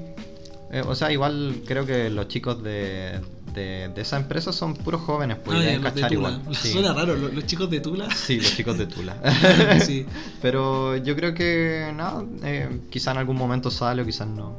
Eh, 0.71 0.83
o 0.85 0.95
sea, 0.95 1.11
igual 1.11 1.61
creo 1.65 1.85
que 1.85 2.09
los 2.09 2.27
chicos 2.27 2.61
de, 2.61 3.19
de, 3.53 3.89
de 3.93 4.01
esa 4.01 4.17
empresa 4.17 4.51
son 4.51 4.73
puros 4.75 5.01
jóvenes, 5.01 5.37
pues, 5.43 5.57
Ah, 5.57 5.61
y 5.61 5.63
ya, 5.63 5.69
deben 5.71 5.83
los 5.83 5.93
de 5.95 6.01
cachar 6.01 6.15
Tula. 6.17 6.29
igual. 6.29 6.55
Sí. 6.55 6.69
Suena 6.69 6.93
raro, 6.93 7.15
los, 7.15 7.33
los 7.33 7.45
chicos 7.45 7.69
de 7.69 7.79
Tula. 7.79 8.09
Sí, 8.13 8.37
los 8.37 8.55
chicos 8.55 8.77
de 8.77 8.87
Tula. 8.87 9.15
sí. 9.85 10.05
Pero 10.41 10.97
yo 10.97 11.15
creo 11.15 11.33
que 11.33 11.91
nada, 11.95 12.23
eh, 12.43 12.81
quizá 12.89 13.11
en 13.11 13.17
algún 13.19 13.37
momento 13.37 13.71
sale 13.71 14.01
o 14.01 14.05
quizás 14.05 14.27
no. 14.27 14.57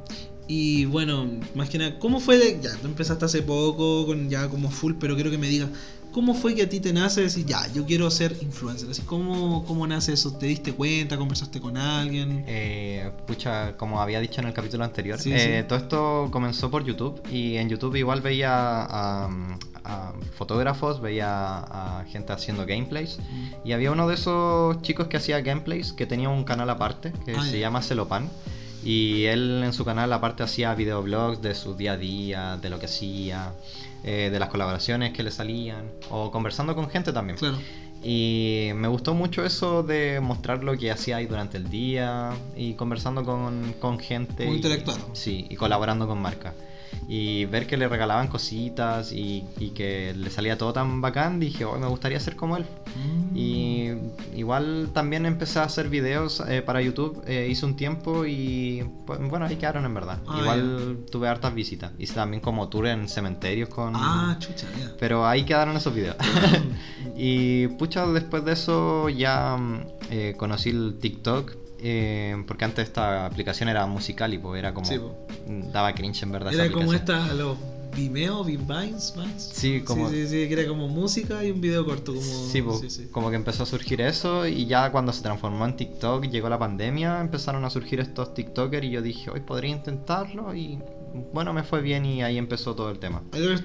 Y 0.51 0.87
bueno, 0.87 1.29
más 1.55 1.69
que 1.69 1.77
nada, 1.77 1.99
¿cómo 1.99 2.21
fue 2.21 2.39
de.? 2.39 2.59
Ya, 2.63 2.75
tú 2.77 2.87
empezaste 2.87 3.27
hace 3.27 3.43
poco, 3.43 4.07
con 4.07 4.31
ya 4.31 4.49
como 4.49 4.71
full, 4.71 4.95
pero 4.99 5.15
quiero 5.15 5.31
que 5.31 5.37
me 5.37 5.47
digas, 5.47 5.69
¿cómo 6.13 6.35
fue 6.35 6.55
que 6.55 6.63
a 6.63 6.69
ti 6.69 6.81
te 6.81 6.93
nace 6.93 7.21
decir, 7.23 7.47
ya, 7.47 7.67
yo 7.73 7.85
quiero 7.87 8.11
ser 8.11 8.37
influencer? 8.43 8.91
Así, 8.91 9.03
¿cómo, 9.03 9.65
¿Cómo 9.67 9.87
nace 9.87 10.13
eso? 10.13 10.33
¿Te 10.33 10.47
diste 10.47 10.73
cuenta? 10.73 11.17
¿Conversaste 11.17 11.61
con 11.61 11.77
alguien? 11.77 12.45
Eh, 12.47 13.11
pucha, 13.27 13.77
como 13.77 14.01
había 14.01 14.21
dicho 14.21 14.41
en 14.41 14.49
el 14.49 14.53
capítulo 14.53 14.85
anterior, 14.85 15.19
Sí, 15.19 15.33
eh, 15.33 15.61
sí. 15.63 15.69
todo 15.69 15.79
esto 15.79 16.29
comenzó 16.31 16.71
por 16.71 16.85
YouTube 16.85 17.21
y 17.31 17.57
en 17.57 17.69
YouTube 17.69 17.97
igual 17.97 18.21
veía 18.21 18.51
a, 18.53 19.29
a 19.85 20.13
fotógrafos, 20.37 21.01
veía 21.01 21.59
a 21.59 22.05
gente 22.07 22.33
haciendo 22.33 22.67
gameplays 22.67 23.19
y 23.65 23.73
había 23.73 23.91
uno 23.93 24.09
de 24.09 24.15
esos 24.15 24.83
chicos 24.83 25.09
que 25.09 25.17
hacía 25.17 25.41
gameplays 25.41 25.93
que 25.93 26.07
tenía 26.07 26.29
un 26.29 26.45
canal 26.45 26.69
aparte 26.71 27.13
que 27.25 27.33
Ah, 27.37 27.43
se 27.45 27.53
ya. 27.53 27.67
llama 27.69 27.83
Celopan 27.83 28.29
y 28.85 29.25
él 29.25 29.63
en 29.65 29.73
su 29.73 29.85
canal 29.85 30.13
aparte 30.13 30.43
hacía 30.43 30.75
videoblogs 30.75 31.43
de 31.43 31.55
su 31.55 31.75
día 31.75 31.93
a 31.93 31.97
día, 31.97 32.57
de 32.57 32.71
lo 32.71 32.79
que 32.79 32.87
hacía, 32.87 33.53
eh, 34.05 34.29
de 34.31 34.39
las 34.39 34.49
colaboraciones 34.49 35.13
que 35.13 35.23
le 35.23 35.31
salían 35.31 35.91
o 36.11 36.31
conversando 36.31 36.75
con 36.75 36.89
gente 36.89 37.13
también. 37.13 37.39
Claro. 37.39 37.59
Y 38.03 38.71
me 38.77 38.87
gustó 38.87 39.13
mucho 39.15 39.45
eso 39.45 39.83
de 39.83 40.21
mostrar 40.21 40.63
lo 40.63 40.77
que 40.79 40.91
hacía 40.93 41.17
ahí 41.17 41.27
durante 41.27 41.57
el 41.57 41.69
día 41.69 42.31
y 42.57 42.75
conversando 42.75 43.25
con, 43.25 43.75
con 43.81 43.99
gente. 43.99 44.45
Como 44.45 44.53
y- 44.53 44.57
interactuar. 44.57 44.99
Sí, 45.15 45.47
y 45.51 45.57
colaborando 45.57 46.07
con 46.07 46.23
marcas. 46.23 46.55
Y 47.09 47.47
ver 47.47 47.67
que 47.67 47.77
le 47.77 47.89
regalaban 47.89 48.29
cositas 48.29 49.13
y, 49.13 49.45
y 49.59 49.71
que 49.71 50.15
le 50.15 50.31
salía 50.31 50.59
todo 50.59 50.73
tan 50.73 51.01
bacán, 51.01 51.41
dije, 51.41 51.65
oh, 51.65 51.79
me 51.79 51.87
gustaría 51.87 52.21
ser 52.21 52.37
como 52.37 52.57
él. 52.57 52.67
Mm. 52.97 53.37
Y, 53.37 53.93
igual 54.37 54.91
también 54.93 55.27
empecé 55.27 55.59
a 55.59 55.65
hacer 55.65 55.89
videos 55.89 56.43
eh, 56.49 56.63
para 56.63 56.81
YouTube, 56.83 57.23
eh, 57.27 57.49
hice 57.51 57.67
un 57.67 57.77
tiempo 57.77 58.27
y 58.27 58.89
pues, 59.07 59.21
bueno, 59.29 59.47
ahí 59.47 59.57
quedaron 59.57 59.85
en 59.85 59.95
verdad. 59.95 60.19
Ah, 60.27 60.39
igual 60.41 60.99
tuve 61.11 61.29
hartas 61.29 61.55
visitas. 61.55 61.93
Hice 61.99 62.15
también 62.15 62.41
como 62.41 62.69
tour 62.69 62.87
en 62.87 63.09
cementerios 63.09 63.69
con... 63.69 63.95
Ah, 63.97 64.37
chucha, 64.39 64.67
ya. 64.79 64.93
Pero 64.99 65.27
ahí 65.27 65.45
quedaron 65.45 65.77
esos 65.77 65.95
videos. 65.95 66.17
y 67.17 67.69
pucha, 67.69 68.07
después 68.07 68.45
de 68.45 68.53
eso 68.53 69.09
ya 69.09 69.57
mm, 69.57 69.87
eh, 70.11 70.35
conocí 70.37 70.71
el 70.71 70.99
TikTok. 71.01 71.68
Eh, 71.81 72.43
porque 72.47 72.65
antes 72.65 72.87
esta 72.87 73.27
aplicación 73.27 73.69
era 73.69 73.87
musical 73.87 74.33
y 74.35 74.39
pues 74.39 74.59
era 74.59 74.75
como... 74.75 74.87
Sí. 74.87 74.99
Daba 75.73 75.95
cringe 75.95 76.23
en 76.23 76.33
verdad. 76.33 76.53
esa 76.53 76.65
Era 76.65 76.73
como 76.73 76.93
esta, 76.93 77.33
los 77.35 77.57
Vimeo, 77.97 78.45
Vines. 78.45 79.15
Sí, 79.39 79.81
como- 79.81 80.09
Sí, 80.09 80.17
sí, 80.23 80.29
sí, 80.29 80.49
que 80.49 80.53
era 80.53 80.69
como 80.69 80.89
música 80.89 81.45
y 81.45 81.51
un 81.51 81.61
video 81.61 81.85
corto. 81.85 82.15
Como... 82.15 82.79
Sí, 82.81 82.91
sí. 82.91 83.09
como 83.11 83.31
que 83.31 83.37
empezó 83.37 83.63
a 83.63 83.67
surgir 83.67 84.01
eso 84.01 84.47
y 84.47 84.67
ya 84.67 84.93
cuando 84.93 85.13
se 85.13 85.23
transformó 85.23 85.65
en 85.65 85.77
TikTok, 85.77 86.25
llegó 86.27 86.49
la 86.49 86.59
pandemia, 86.59 87.21
empezaron 87.21 87.65
a 87.65 87.71
surgir 87.71 88.01
estos 88.01 88.35
TikTokers 88.35 88.85
y 88.87 88.91
yo 88.91 89.03
dije, 89.03 89.31
hoy 89.31 89.41
podría 89.41 89.71
intentarlo 89.71 90.55
y 90.55 90.79
bueno, 91.33 91.53
me 91.53 91.63
fue 91.63 91.81
bien 91.81 92.05
y 92.05 92.23
ahí 92.23 92.39
empezó 92.39 92.75
todo 92.75 92.91
el 92.91 92.99
tema. 92.99 93.23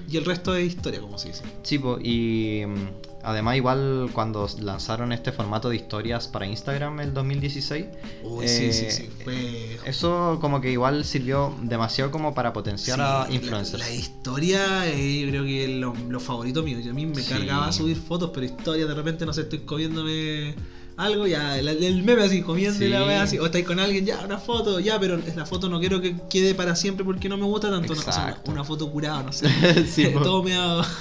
Y 0.08 0.16
el 0.16 0.24
resto 0.24 0.54
es 0.56 0.66
historia, 0.66 1.00
como 1.00 1.18
se 1.18 1.28
dice. 1.28 1.44
Sí, 1.62 1.78
po, 1.78 1.98
y 2.02 2.64
mm, 2.66 3.13
además 3.24 3.56
igual 3.56 4.10
cuando 4.12 4.48
lanzaron 4.60 5.12
este 5.12 5.32
formato 5.32 5.68
de 5.70 5.76
historias 5.76 6.28
para 6.28 6.46
Instagram 6.46 7.00
el 7.00 7.14
2016, 7.14 7.86
Uy, 8.22 8.46
sí, 8.48 8.72
sí, 8.72 8.84
eh, 8.86 8.90
sí. 8.90 9.08
Fue. 9.24 9.78
eso 9.86 10.38
como 10.40 10.60
que 10.60 10.70
igual 10.70 11.04
sirvió 11.04 11.54
demasiado 11.62 12.10
como 12.10 12.34
para 12.34 12.52
potenciar 12.52 13.00
a 13.00 13.26
Sí, 13.28 13.34
influencers. 13.36 13.78
La, 13.82 13.86
la 13.88 13.94
historia, 13.94 14.88
eh, 14.90 15.20
yo 15.22 15.28
creo 15.30 15.44
que 15.44 15.64
es 15.64 15.70
lo, 15.70 15.94
lo 16.08 16.20
favorito 16.20 16.62
mío. 16.62 16.78
Yo 16.80 16.90
a 16.90 16.94
mí 16.94 17.06
me 17.06 17.22
Sí. 17.22 17.30
cargaba 17.30 17.72
subir 17.72 17.96
fotos, 17.96 18.30
pero 18.32 18.46
historia, 18.46 18.86
de 18.86 18.94
repente, 18.94 19.24
no 19.26 19.32
sé, 19.32 19.42
estoy 19.42 19.60
comiéndome 19.60 20.54
algo, 20.96 21.26
ya, 21.26 21.58
el, 21.58 21.68
el 21.68 22.02
meme 22.02 22.22
así, 22.22 22.42
comiendo 22.42 22.78
Sí. 22.78 22.88
la 22.88 23.04
wea 23.04 23.22
así, 23.22 23.38
o 23.38 23.46
estáis 23.46 23.64
con 23.64 23.78
alguien, 23.80 24.04
ya, 24.06 24.20
una 24.24 24.38
foto, 24.38 24.78
ya, 24.80 24.98
pero 25.00 25.18
la 25.36 25.46
foto 25.46 25.68
no 25.68 25.80
quiero 25.80 26.00
que 26.00 26.14
quede 26.30 26.54
para 26.54 26.76
siempre 26.76 27.04
porque 27.04 27.28
no 27.28 27.36
me 27.36 27.44
gusta 27.44 27.70
tanto. 27.70 27.94
no, 27.94 28.00
o 28.00 28.02
sea, 28.04 28.38
una, 28.44 28.52
una 28.52 28.64
foto 28.64 28.90
curada, 28.90 29.22
no 29.22 29.32
sé. 29.32 29.48
Sí. 29.86 30.06
Todo 30.22 30.42
me 30.42 30.54
ha... 30.56 30.82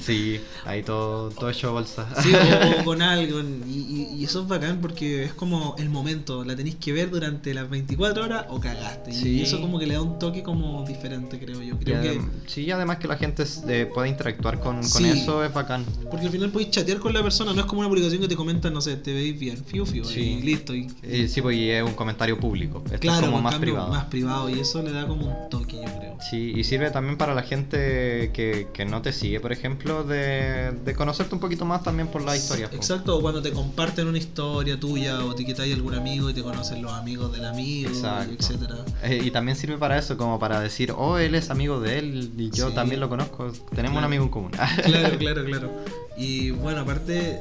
Sí, 0.00 0.40
ahí 0.64 0.82
todo, 0.82 1.30
todo 1.30 1.50
hecho 1.50 1.70
bolsa. 1.72 2.08
Sí, 2.20 2.32
o, 2.34 2.80
o 2.80 2.84
con 2.84 3.00
algo. 3.00 3.38
Y, 3.40 3.70
y- 3.72 4.08
y 4.18 4.24
eso 4.24 4.42
es 4.42 4.48
bacán 4.48 4.80
porque 4.80 5.22
es 5.22 5.32
como 5.34 5.76
el 5.78 5.88
momento. 5.88 6.44
La 6.44 6.56
tenéis 6.56 6.74
que 6.80 6.92
ver 6.92 7.10
durante 7.10 7.54
las 7.54 7.70
24 7.70 8.24
horas 8.24 8.46
o 8.48 8.58
cagaste. 8.58 9.12
Y 9.12 9.40
eso 9.40 9.60
como 9.60 9.78
que 9.78 9.86
le 9.86 9.94
da 9.94 10.02
un 10.02 10.18
toque 10.18 10.42
como 10.42 10.84
diferente, 10.84 11.38
creo 11.38 11.62
yo. 11.62 11.78
Creo 11.78 12.02
que. 12.02 12.20
Sí, 12.48 12.68
además 12.72 12.96
que 12.98 13.06
la 13.06 13.16
gente 13.18 13.44
eh, 13.68 13.88
pueda 13.94 14.08
interactuar 14.08 14.58
con, 14.58 14.76
con 14.78 14.82
Sí. 14.84 15.10
eso 15.10 15.44
es 15.44 15.54
bacán. 15.54 15.84
Porque 16.10 16.26
al 16.26 16.32
final 16.32 16.50
podéis 16.50 16.72
chatear 16.72 16.98
con 16.98 17.14
la 17.14 17.22
persona. 17.22 17.52
No 17.54 17.60
es 17.60 17.66
como 17.66 17.78
una 17.78 17.88
publicación 17.88 18.20
que 18.20 18.26
te 18.28 18.34
comentan, 18.34 18.72
no 18.74 18.80
sé, 18.80 18.96
te 18.96 19.12
veis 19.12 19.37
bien. 19.38 19.56
Fiu, 19.64 19.86
fiu. 19.86 20.04
Sí. 20.04 20.20
Y 20.20 20.42
listo. 20.42 20.74
Y, 20.74 20.88
Eh, 21.02 21.28
sí, 21.28 21.40
pues 21.42 21.56
y 21.56 21.70
es 21.70 21.82
un 21.82 21.94
comentario 21.94 22.38
público. 22.38 22.82
Esto 22.86 22.98
claro, 22.98 23.18
es 23.20 23.24
como 23.26 23.38
en 23.38 23.44
más 23.44 23.52
cambio, 23.54 23.74
privado. 23.74 23.90
más 23.90 24.04
privado. 24.06 24.48
Y 24.50 24.60
eso 24.60 24.82
le 24.82 24.92
da 24.92 25.06
como 25.06 25.26
un 25.26 25.50
toque, 25.50 25.76
yo 25.76 25.98
creo. 25.98 26.16
Sí, 26.30 26.52
y 26.56 26.64
sirve 26.64 26.90
también 26.90 27.16
para 27.16 27.34
la 27.34 27.42
gente 27.42 28.30
que, 28.32 28.68
que 28.74 28.84
no 28.84 29.02
te 29.02 29.12
sigue, 29.12 29.40
por 29.40 29.52
ejemplo, 29.52 30.02
de, 30.04 30.72
de 30.84 30.94
conocerte 30.94 31.34
un 31.34 31.40
poquito 31.40 31.64
más 31.64 31.82
también 31.82 32.08
por 32.08 32.22
la 32.22 32.36
historia. 32.36 32.68
po. 32.68 32.76
Exacto, 32.76 33.16
o 33.16 33.20
cuando 33.22 33.40
te 33.40 33.52
comparten 33.52 34.08
una 34.08 34.18
historia 34.18 34.78
tuya 34.80 35.24
o 35.24 35.32
etiquetáis 35.32 35.72
a 35.72 35.76
algún 35.76 35.94
amigo 35.94 36.28
y 36.30 36.34
te 36.34 36.42
conocen 36.42 36.82
los 36.82 36.92
amigos 36.92 37.32
del 37.32 37.44
amigo, 37.44 37.88
Exacto. 37.90 38.34
etcétera. 38.38 38.76
Eh, 39.04 39.22
y 39.24 39.30
también 39.30 39.56
sirve 39.56 39.78
para 39.78 39.96
eso, 39.98 40.16
como 40.16 40.38
para 40.38 40.60
decir, 40.60 40.92
oh, 40.96 41.18
él 41.18 41.34
es 41.36 41.50
amigo 41.50 41.80
de 41.80 41.98
él 41.98 42.32
y 42.36 42.50
yo 42.50 42.68
Sí. 42.70 42.74
también 42.74 43.00
lo 43.00 43.08
conozco. 43.08 43.52
Tenemos 43.74 43.90
un 43.90 43.92
Claro. 43.98 44.06
amigo 44.06 44.24
en 44.24 44.30
común. 44.30 44.50
Claro, 44.84 45.18
claro, 45.18 45.44
claro. 45.44 45.70
Y 46.16 46.50
bueno, 46.50 46.80
aparte, 46.80 47.38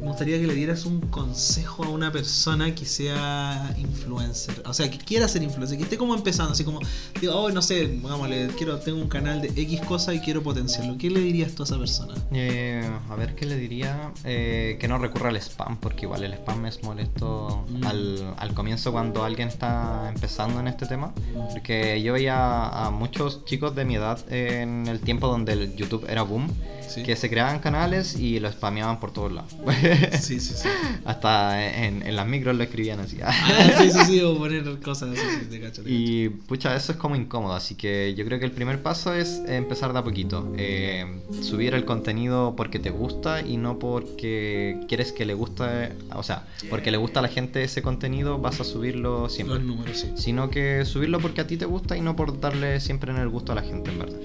me 0.00 0.08
gustaría 0.08 0.38
que 0.40 0.46
le 0.46 0.54
dieras 0.54 0.84
un 0.86 1.00
consejo 1.00 1.84
a 1.84 1.88
una 1.88 2.12
persona 2.12 2.74
que 2.74 2.84
sea 2.84 3.74
influencer. 3.78 4.62
O 4.66 4.72
sea, 4.74 4.90
que 4.90 4.98
quiera 4.98 5.26
ser 5.28 5.42
influencer, 5.42 5.76
que 5.78 5.84
esté 5.84 5.96
como 5.98 6.14
empezando, 6.14 6.52
así 6.52 6.64
como, 6.64 6.80
digo, 7.20 7.34
oh, 7.34 7.50
no 7.50 7.62
sé, 7.62 7.86
digámosle, 7.86 8.48
quiero, 8.56 8.78
tengo 8.78 8.98
un 9.00 9.08
canal 9.08 9.40
de 9.42 9.48
X 9.48 9.80
cosa 9.82 10.12
y 10.14 10.20
quiero 10.20 10.42
potenciarlo. 10.42 10.96
¿Qué 10.98 11.10
le 11.10 11.20
dirías 11.20 11.52
tú 11.54 11.62
a 11.62 11.66
esa 11.66 11.78
persona? 11.78 12.14
Eh, 12.32 12.88
a 13.10 13.14
ver 13.16 13.34
qué 13.34 13.46
le 13.46 13.56
diría. 13.56 14.12
Eh, 14.24 14.76
que 14.80 14.88
no 14.88 14.98
recurra 14.98 15.30
al 15.30 15.36
spam, 15.36 15.78
porque 15.78 16.02
igual 16.06 16.22
el 16.24 16.34
spam 16.34 16.66
es 16.66 16.82
molesto 16.82 17.64
Mm. 17.68 17.84
al, 17.86 18.34
al 18.38 18.54
comienzo 18.54 18.92
cuando 18.92 19.24
alguien 19.24 19.48
está 19.48 20.08
empezando 20.14 20.60
en 20.60 20.68
este 20.68 20.86
tema. 20.86 21.12
Porque 21.52 22.02
yo 22.02 22.12
veía 22.12 22.66
a 22.66 22.90
muchos 22.90 23.44
chicos 23.44 23.74
de 23.74 23.84
mi 23.84 23.96
edad 23.96 24.18
en 24.32 24.86
el 24.86 25.00
tiempo 25.00 25.28
donde 25.28 25.52
el 25.52 25.74
YouTube 25.76 26.06
era 26.08 26.22
boom, 26.22 26.48
Sí. 26.88 27.02
que 27.02 27.16
se 27.16 27.28
creaban 27.28 27.58
canales 27.58 28.14
y 28.16 28.38
lo 28.38 28.50
spameaban 28.52 29.00
por 29.00 29.12
todos 29.12 29.32
lados. 29.32 29.52
Sí, 30.20 30.40
sí, 30.40 30.54
sí. 30.56 30.68
Hasta 31.04 31.84
en, 31.84 32.02
en 32.06 32.16
las 32.16 32.26
micros 32.26 32.56
lo 32.56 32.62
escribían 32.62 33.00
así. 33.00 33.18
Ah, 33.22 33.32
sí, 33.78 33.90
sí, 33.90 33.98
sí, 34.04 34.20
o 34.20 34.36
poner 34.38 34.64
cosas 34.80 35.10
así, 35.10 35.20
sí, 35.40 35.46
te 35.50 35.60
cacho, 35.60 35.82
Y 35.86 36.28
pucha, 36.28 36.74
eso 36.74 36.92
es 36.92 36.98
como 36.98 37.16
incómodo, 37.16 37.54
así 37.54 37.74
que 37.74 38.14
yo 38.14 38.24
creo 38.24 38.38
que 38.38 38.44
el 38.44 38.52
primer 38.52 38.82
paso 38.82 39.14
es 39.14 39.42
empezar 39.46 39.92
de 39.92 39.98
a 39.98 40.04
poquito. 40.04 40.52
Eh, 40.56 41.04
subir 41.42 41.74
el 41.74 41.84
contenido 41.84 42.54
porque 42.56 42.78
te 42.78 42.90
gusta 42.90 43.40
y 43.42 43.56
no 43.56 43.78
porque 43.78 44.80
quieres 44.88 45.12
que 45.12 45.24
le 45.24 45.34
guste, 45.34 45.92
o 46.14 46.22
sea, 46.22 46.44
porque 46.70 46.90
le 46.90 46.96
gusta 46.96 47.20
a 47.20 47.22
la 47.22 47.28
gente 47.28 47.62
ese 47.64 47.82
contenido 47.82 48.38
vas 48.38 48.60
a 48.60 48.64
subirlo 48.64 49.28
siempre. 49.28 49.56
Los 49.58 49.64
números, 49.66 49.98
sí. 49.98 50.12
Sino 50.16 50.50
que 50.50 50.84
subirlo 50.84 51.20
porque 51.20 51.40
a 51.42 51.46
ti 51.46 51.56
te 51.56 51.66
gusta 51.66 51.96
y 51.96 52.00
no 52.00 52.16
por 52.16 52.40
darle 52.40 52.80
siempre 52.80 53.10
en 53.12 53.18
el 53.18 53.28
gusto 53.28 53.52
a 53.52 53.54
la 53.56 53.62
gente, 53.62 53.90
en 53.90 53.98
verdad. 53.98 54.18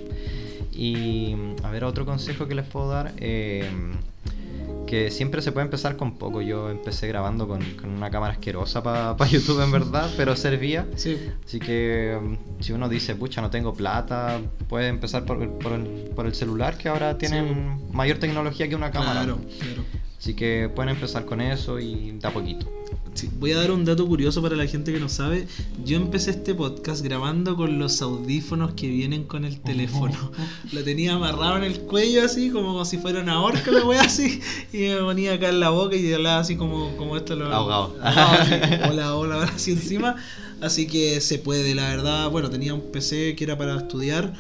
Y 0.71 1.35
a 1.63 1.71
ver, 1.71 1.83
otro 1.83 2.05
consejo 2.05 2.47
que 2.47 2.55
les 2.55 2.65
puedo 2.65 2.89
dar. 2.89 3.13
eh, 3.17 3.69
que 4.89 5.11
siempre 5.11 5.43
se 5.43 5.51
puede 5.51 5.65
empezar 5.65 5.95
con 5.97 6.17
poco. 6.17 6.41
Yo 6.41 6.71
empecé 6.71 7.07
grabando 7.07 7.47
con, 7.47 7.61
con 7.75 7.91
una 7.91 8.09
cámara 8.09 8.33
asquerosa 8.33 8.81
para 8.81 9.15
YouTube, 9.29 9.61
en 9.63 9.71
verdad, 9.71 10.09
pero 10.17 10.35
servía. 10.35 10.87
Sí, 10.95 11.15
Así 11.45 11.59
que 11.59 12.17
mm, 12.19 12.63
si 12.63 12.73
uno 12.73 12.89
dice, 12.89 13.13
pucha, 13.13 13.39
no 13.39 13.51
tengo 13.51 13.71
plata, 13.75 14.41
puede 14.67 14.87
empezar 14.87 15.25
por, 15.25 15.47
por 15.59 15.73
el, 15.73 15.83
por 16.15 16.25
el 16.25 16.33
celular, 16.33 16.75
que 16.75 16.89
ahora 16.89 17.19
tienen 17.19 17.79
mayor 17.91 18.17
tecnología 18.17 18.67
que 18.67 18.75
una 18.75 18.89
cámara. 18.89 19.25
claro, 19.25 19.39
claro. 19.59 19.83
Así 20.17 20.33
que 20.33 20.71
pueden 20.73 20.89
empezar 20.95 21.23
con 21.23 21.39
eso 21.39 21.79
y 21.79 22.17
da 22.19 22.31
poquito. 22.31 22.67
Sí, 23.19 23.29
voy 23.37 23.51
a 23.51 23.57
dar 23.57 23.71
un 23.71 23.83
dato 23.83 24.07
curioso 24.07 24.41
para 24.41 24.55
la 24.55 24.65
gente 24.65 24.93
que 24.93 24.99
no 25.01 25.09
sabe. 25.09 25.45
Yo 25.83 25.97
empecé 25.97 26.31
este 26.31 26.55
podcast 26.55 27.03
grabando 27.03 27.57
con 27.57 27.77
los 27.77 28.01
audífonos 28.01 28.75
que 28.75 28.87
vienen 28.87 29.25
con 29.25 29.43
el 29.43 29.59
teléfono. 29.59 30.31
Lo 30.71 30.85
tenía 30.85 31.15
amarrado 31.15 31.57
en 31.57 31.65
el 31.65 31.81
cuello 31.81 32.23
así, 32.23 32.49
como 32.49 32.85
si 32.85 32.97
fuera 32.97 33.19
una 33.19 33.41
horca 33.41 33.71
la 33.71 33.83
wea 33.83 34.03
así. 34.03 34.39
Y 34.71 34.77
me 34.87 34.99
ponía 34.99 35.33
acá 35.33 35.49
en 35.49 35.59
la 35.59 35.69
boca 35.69 35.97
y 35.97 36.13
hablaba 36.13 36.39
así 36.39 36.55
como, 36.55 36.95
como 36.95 37.17
esto 37.17 37.35
lo 37.35 37.53
Ahogado. 37.53 37.97
así, 38.01 38.53
hola, 38.89 39.13
hola, 39.13 39.35
hola, 39.37 39.51
así 39.53 39.71
encima. 39.71 40.15
Así 40.61 40.87
que 40.87 41.19
se 41.19 41.39
puede, 41.39 41.75
la 41.75 41.89
verdad. 41.89 42.29
Bueno, 42.29 42.49
tenía 42.49 42.73
un 42.73 42.89
PC 42.89 43.35
que 43.35 43.43
era 43.43 43.57
para 43.57 43.75
estudiar. 43.75 44.31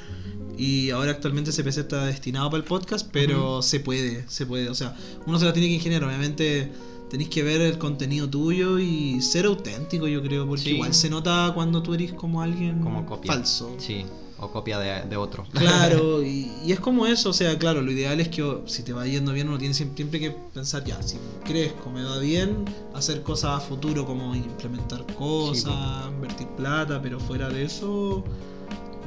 Y 0.57 0.91
ahora 0.91 1.11
actualmente 1.11 1.49
ese 1.49 1.65
PC 1.65 1.81
está 1.81 2.05
destinado 2.05 2.49
para 2.49 2.59
el 2.59 2.65
podcast, 2.65 3.05
pero 3.11 3.61
se 3.61 3.81
puede, 3.81 4.23
se 4.29 4.45
puede. 4.45 4.69
O 4.69 4.75
sea, 4.75 4.95
uno 5.25 5.37
se 5.37 5.43
la 5.43 5.51
tiene 5.51 5.67
que 5.67 5.75
ingeniar, 5.75 6.01
obviamente 6.05 6.71
tenéis 7.09 7.29
que 7.29 7.43
ver 7.43 7.61
el 7.61 7.77
contenido 7.77 8.29
tuyo 8.29 8.79
y 8.79 9.21
ser 9.21 9.45
auténtico, 9.45 10.07
yo 10.07 10.21
creo, 10.21 10.45
porque 10.47 10.63
Sí. 10.63 10.69
igual 10.71 10.93
se 10.93 11.09
nota 11.09 11.51
cuando 11.53 11.81
tú 11.81 11.93
eres 11.93 12.13
como 12.13 12.41
alguien 12.41 12.81
Como 12.81 13.05
copia. 13.05 13.33
falso. 13.33 13.73
Sí, 13.77 14.05
o 14.41 14.49
copia 14.51 14.79
de, 14.79 15.09
de 15.09 15.17
otro. 15.17 15.43
Claro, 15.51 16.23
y, 16.23 16.51
y 16.65 16.71
es 16.71 16.79
como 16.79 17.05
eso, 17.07 17.31
o 17.31 17.33
sea, 17.33 17.57
claro, 17.57 17.81
lo 17.81 17.91
ideal 17.91 18.19
es 18.21 18.29
que 18.29 18.41
oh, 18.43 18.61
si 18.67 18.83
te 18.83 18.93
va 18.93 19.05
yendo 19.05 19.33
bien, 19.33 19.49
uno 19.49 19.57
tiene 19.57 19.73
siempre, 19.73 19.97
siempre 19.97 20.19
que 20.19 20.31
pensar, 20.31 20.83
ya, 20.85 21.01
si 21.01 21.17
crezco, 21.43 21.89
me 21.89 22.03
va 22.03 22.19
bien, 22.19 22.63
hacer 22.93 23.21
cosas 23.23 23.57
a 23.57 23.59
futuro 23.59 24.05
como 24.05 24.33
implementar 24.35 25.03
cosas, 25.15 26.07
invertir 26.07 26.47
plata, 26.49 27.01
pero 27.01 27.19
fuera 27.19 27.49
de 27.49 27.63
eso, 27.65 28.23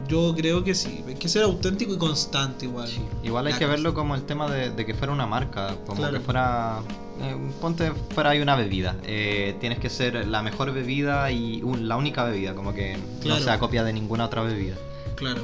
yo 0.09 0.35
creo 0.37 0.62
que 0.65 0.75
sí, 0.75 1.03
hay 1.07 1.15
que 1.15 1.29
ser 1.29 1.45
auténtico 1.45 1.95
y 1.95 1.97
constante 1.97 2.67
igual. 2.67 2.88
Sí. 2.88 3.01
Igual 3.25 3.47
hay 3.47 3.53
La 3.55 3.59
que 3.59 3.65
cosa. 3.65 3.75
verlo 3.77 3.95
como 3.95 4.15
el 4.15 4.25
tema 4.25 4.51
de, 4.51 4.71
de 4.71 4.85
que 4.85 4.93
fuera 4.95 5.12
una 5.12 5.27
marca, 5.27 5.77
como 5.87 5.99
Claro. 6.01 6.19
que 6.19 6.21
fuera, 6.25 6.83
eh, 7.23 7.37
ponte 7.61 7.93
fuera 8.15 8.31
hay 8.31 8.41
una 8.41 8.57
bebida, 8.57 8.97
Eh, 9.05 9.57
tienes 9.61 9.79
que 9.79 9.89
ser 9.89 10.27
la 10.27 10.43
mejor 10.43 10.73
bebida 10.73 11.31
y 11.31 11.63
un- 11.63 11.89
la 11.89 11.97
única 11.97 12.25
bebida, 12.25 12.55
como 12.55 12.75
que 12.75 12.97
Claro. 13.21 13.39
no 13.39 13.45
sea 13.45 13.59
copia 13.59 13.85
de 13.85 13.93
ninguna 13.93 14.25
otra 14.27 14.43
bebida. 14.43 14.75
Claro. 15.17 15.43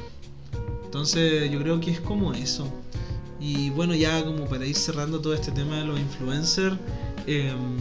Entonces 0.84 1.50
yo 1.50 1.60
creo 1.60 1.80
que 1.80 1.90
es 1.90 2.00
como 2.00 2.32
eso. 2.32 2.68
Y 3.40 3.70
bueno, 3.70 3.94
ya 3.94 4.24
como 4.24 4.46
para 4.46 4.66
ir 4.66 4.74
cerrando 4.76 5.20
todo 5.20 5.34
este 5.34 5.52
tema 5.52 5.76
de 5.76 5.84
los 5.84 6.00
influencers, 6.00 6.76
em, 7.26 7.76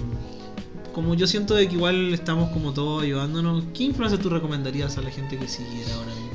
como 0.94 1.14
yo 1.16 1.26
siento 1.28 1.54
de 1.56 1.68
que 1.68 1.76
igual 1.76 2.14
estamos 2.14 2.50
como 2.52 2.74
todos 2.74 3.04
ayudándonos, 3.04 3.64
¿qué 3.74 3.84
influencer 3.86 4.20
tú 4.20 4.30
recomendarías 4.30 4.98
a 4.98 5.02
la 5.02 5.10
gente 5.10 5.38
que 5.38 5.48
siguiera 5.48 5.94
ahora 5.96 6.08
mismo? 6.16 6.27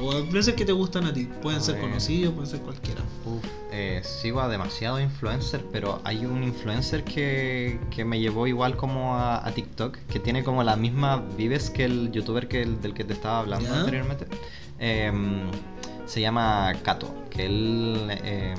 O 0.00 0.22
influencers 0.24 0.54
que 0.54 0.64
te 0.66 0.72
gustan 0.72 1.06
a 1.06 1.12
ti, 1.12 1.24
pueden 1.42 1.60
ser 1.62 1.80
conocidos, 1.80 2.34
pueden 2.34 2.50
ser 2.50 2.60
cualquiera. 2.60 3.00
Uf, 3.24 3.44
eh, 3.72 4.02
sigo 4.04 4.40
a 4.40 4.48
demasiado 4.48 5.00
influencer, 5.00 5.64
pero 5.72 6.00
hay 6.04 6.26
un 6.26 6.42
influencer 6.44 7.02
que, 7.02 7.80
que 7.90 8.04
me 8.04 8.20
llevó 8.20 8.46
igual 8.46 8.76
como 8.76 9.14
a, 9.16 9.46
a 9.46 9.50
TikTok, 9.52 9.96
que 10.10 10.20
tiene 10.20 10.44
como 10.44 10.62
la 10.62 10.76
misma 10.76 11.22
vives 11.38 11.70
que 11.70 11.84
el 11.86 12.12
youtuber 12.12 12.46
que 12.46 12.62
el- 12.62 12.80
del 12.82 12.92
que 12.92 13.04
te 13.04 13.14
estaba 13.14 13.38
hablando 13.40 13.68
¿Ya? 13.68 13.78
anteriormente. 13.80 14.26
Em, 14.78 15.50
se 16.04 16.20
llama 16.20 16.72
Kato, 16.82 17.12
que 17.30 17.46
él 17.46 18.10
em, 18.22 18.58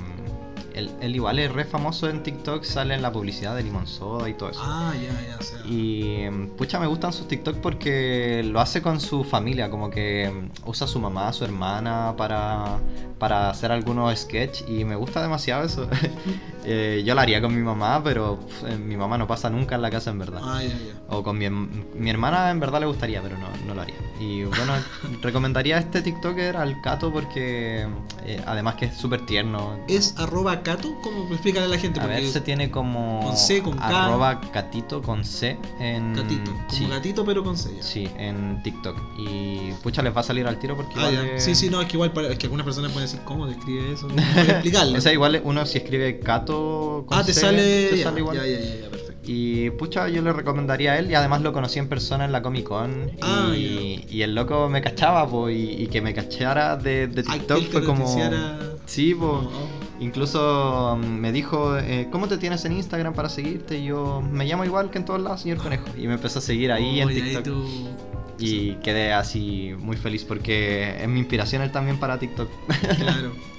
él, 0.77 0.91
él 1.01 1.15
igual 1.15 1.39
es 1.39 1.51
re 1.51 1.65
famoso 1.65 2.09
en 2.09 2.23
TikTok, 2.23 2.63
sale 2.63 2.93
en 2.93 3.01
la 3.01 3.11
publicidad 3.11 3.55
de 3.55 3.63
Limón 3.63 3.87
Soda 3.87 4.29
y 4.29 4.33
todo 4.33 4.49
eso. 4.51 4.61
Ah, 4.63 4.93
ya, 4.95 5.27
ya, 5.27 5.37
o 5.37 5.41
sea. 5.41 5.59
Y 5.65 6.29
mm, 6.29 6.49
pucha, 6.57 6.79
me 6.79 6.87
gustan 6.87 7.13
sus 7.13 7.27
TikTok 7.27 7.57
porque 7.57 8.43
lo 8.43 8.59
hace 8.59 8.81
con 8.81 8.99
su 8.99 9.23
familia, 9.23 9.69
como 9.69 9.89
que 9.89 10.29
mm, 10.29 10.69
usa 10.69 10.85
a 10.85 10.87
su 10.87 10.99
mamá, 10.99 11.29
a 11.29 11.33
su 11.33 11.43
hermana 11.43 12.13
para, 12.17 12.77
para 13.19 13.49
hacer 13.49 13.71
algunos 13.71 14.17
sketch 14.17 14.63
y 14.67 14.85
me 14.85 14.95
gusta 14.95 15.21
demasiado 15.21 15.63
eso. 15.65 15.87
Eh, 16.69 17.01
yo 17.06 17.15
lo 17.15 17.21
haría 17.21 17.41
con 17.41 17.56
mi 17.56 17.62
mamá, 17.62 18.01
pero 18.03 18.39
pf, 18.45 18.67
eh, 18.73 18.77
mi 18.77 18.97
mamá 18.97 19.17
no 19.17 19.25
pasa 19.25 19.49
nunca 19.49 19.75
en 19.75 19.82
la 19.82 19.89
casa 19.89 20.10
en 20.12 20.19
verdad. 20.19 20.41
Ah, 20.43 20.62
ya, 20.62 20.69
ya. 20.69 20.75
O 21.10 21.23
con 21.23 21.38
mi, 21.38 21.49
mi 21.49 22.10
hermana 22.10 22.51
en 22.51 22.60
verdad 22.60 22.82
le 22.82 22.88
gustaría, 22.88 23.21
pero 23.21 23.38
no, 23.38 23.47
no 23.65 23.73
lo 23.73 23.82
haría. 23.82 23.95
Y 24.19 24.43
bueno, 24.43 24.73
recomendaría 25.21 25.77
a 25.77 25.80
este 25.80 26.01
TikToker 26.01 26.58
al 26.58 26.82
Cato 26.82 27.12
porque 27.13 27.88
eh, 28.25 28.41
además 28.45 28.75
que 28.75 28.86
es 28.88 28.95
súper 28.97 29.25
tierno. 29.25 29.80
¿Es 29.88 30.13
arroba 30.17 30.62
cato? 30.62 30.93
¿Cómo 31.03 31.32
explícale 31.32 31.67
a 31.67 31.69
la 31.69 31.77
gente? 31.77 32.01
A 32.01 32.06
ver, 32.06 32.17
Porque 32.17 32.32
se 32.32 32.41
tiene 32.41 32.69
como 32.69 33.21
con 33.23 33.38
C, 33.38 33.62
con 33.63 33.77
K. 33.77 33.88
arroba 34.06 34.41
catito 34.51 35.01
con 35.01 35.23
C 35.23 35.58
en 35.80 36.13
Gatito, 36.15 36.51
como 36.51 36.69
sí, 36.69 36.86
gatito 36.88 37.23
pero 37.25 37.43
con 37.45 37.56
sella. 37.58 37.82
sí, 37.82 38.10
en 38.17 38.62
TikTok. 38.63 38.97
Y 39.17 39.71
pucha 39.84 40.01
les 40.01 40.13
va 40.13 40.19
a 40.19 40.23
salir 40.23 40.45
al 40.47 40.60
tiro 40.60 40.75
porque 40.75 40.95
Ah, 40.97 41.10
igual 41.12 41.13
ya. 41.27 41.36
es- 41.36 41.43
Sí, 41.45 41.56
sí, 41.56 41.69
no, 41.69 41.80
es 41.80 41.88
que 41.88 41.93
igual 41.95 42.12
es 42.30 42.38
que 42.38 42.47
algunas 42.47 42.65
personas 42.65 42.91
pueden 42.91 43.08
decir, 43.08 43.21
¿cómo 43.23 43.45
se 43.47 43.53
escribe 43.53 43.93
eso? 43.93 44.08
No 44.17 44.21
explicarlo. 44.41 44.97
O 44.97 45.01
sea, 45.01 45.13
igual 45.13 45.39
uno 45.45 45.65
si 45.65 45.77
escribe 45.77 46.19
Cato 46.19 46.57
con 47.08 47.17
ah, 47.20 47.24
te 47.24 47.34
C, 47.34 47.41
sale, 47.41 47.88
te 47.89 47.98
ya, 47.98 48.04
sale 48.04 48.20
igual. 48.20 48.38
Ya, 48.38 48.46
ya, 48.46 48.89
perfecto. 48.89 49.13
Y 49.30 49.70
pucha, 49.72 50.08
yo 50.08 50.22
le 50.22 50.32
recomendaría 50.32 50.93
a 50.93 51.00
él 51.00 51.12
y 51.12 51.15
además 51.15 51.41
lo 51.41 51.52
conocí 51.52 51.80
en 51.80 51.89
persona 51.89 52.24
en 52.26 52.32
la 52.32 52.41
Comic 52.41 52.63
Con 52.65 53.12
Ah, 53.22 53.52
y, 53.56 54.06
y 54.10 54.22
el 54.22 54.34
loco 54.36 54.70
me 54.70 54.82
cachaba, 54.82 55.28
po, 55.30 55.50
y, 55.50 55.72
y 55.84 55.88
que 55.88 56.02
me 56.02 56.13
cachara 56.13 56.78
de, 56.78 57.08
TikTok 57.10 57.63
fue 57.72 57.84
como... 57.84 58.00
noticiara. 58.06 58.60
Sí, 58.86 59.13
po. 59.13 59.26
Oh, 59.26 59.39
oh. 59.43 59.88
Incluso 60.00 60.98
mm, 61.02 61.06
me 61.06 61.32
dijo, 61.34 61.78
eh, 61.78 62.08
¿cómo 62.12 62.28
te 62.30 62.38
tienes 62.38 62.63
en 62.65 62.74
Instagram 62.74 63.13
para 63.13 63.28
seguirte? 63.30 63.80
Y 63.80 63.86
yo, 63.86 64.22
me 64.22 64.46
llamo 64.46 64.63
igual 64.63 64.91
que 64.91 65.00
en 65.00 65.06
todos 65.06 65.20
lados, 65.22 65.41
señor 65.41 65.58
Conejo. 65.58 65.86
Y 65.98 66.08
me 66.08 66.13
empezó 66.13 66.39
a 66.39 66.41
seguir 66.41 66.72
ahí 66.72 67.02
en 67.02 67.08
Oh, 67.08 67.12
y 67.12 67.15
TikTok. 67.15 67.43
tú- 67.43 67.88
Y 68.39 68.76
quedé 68.76 69.12
así 69.12 69.74
muy 69.80 69.98
feliz 69.98 70.24
porque 70.24 70.96
es 71.02 71.08
mi 71.10 71.20
inspiración 71.20 71.63
él 71.63 71.72
también 71.72 72.00
para 72.00 72.17
TikTok. 72.20 72.48
Claro. 72.98 73.32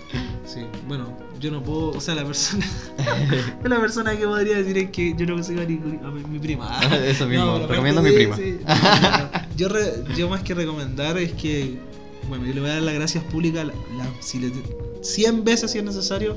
Bueno, 0.89 1.17
yo 1.39 1.51
no 1.51 1.63
puedo, 1.63 1.91
o 1.91 2.01
sea, 2.01 2.15
la 2.15 2.25
persona, 2.25 2.67
la 3.65 3.81
persona 3.81 4.17
que 4.17 4.25
podría 4.27 4.57
decir 4.57 4.79
es 4.79 4.91
que 4.91 5.15
yo 5.17 5.27
no 5.27 5.43
sigo 5.43 5.61
a, 5.61 5.65
ni- 5.65 5.99
a 6.03 6.11
mi, 6.11 6.25
mi 6.25 6.39
prima. 6.39 6.81
Eso 7.07 7.27
mismo, 7.27 7.45
No, 7.59 7.67
recomiendo 7.67 8.01
a 8.01 8.05
mi 8.05 8.11
prima. 8.13 8.37
sí. 8.37 8.59
Yo, 9.57 9.69
re- 9.69 10.05
yo 10.17 10.29
más 10.29 10.43
que 10.45 10.55
recomendar 10.55 11.19
es 11.19 11.33
que, 11.33 11.79
bueno, 12.29 12.47
yo 12.47 12.55
le 12.55 12.61
voy 12.61 12.71
a 12.71 12.75
dar 12.75 12.83
las 12.83 12.95
gracias 12.95 13.25
públicas, 13.25 13.67
la, 13.67 13.73
la- 13.97 14.11
si 14.21 14.39
le, 14.39 14.53
100 15.03 15.43
veces 15.45 15.71
si 15.73 15.79
es 15.79 15.85
necesario, 15.85 16.37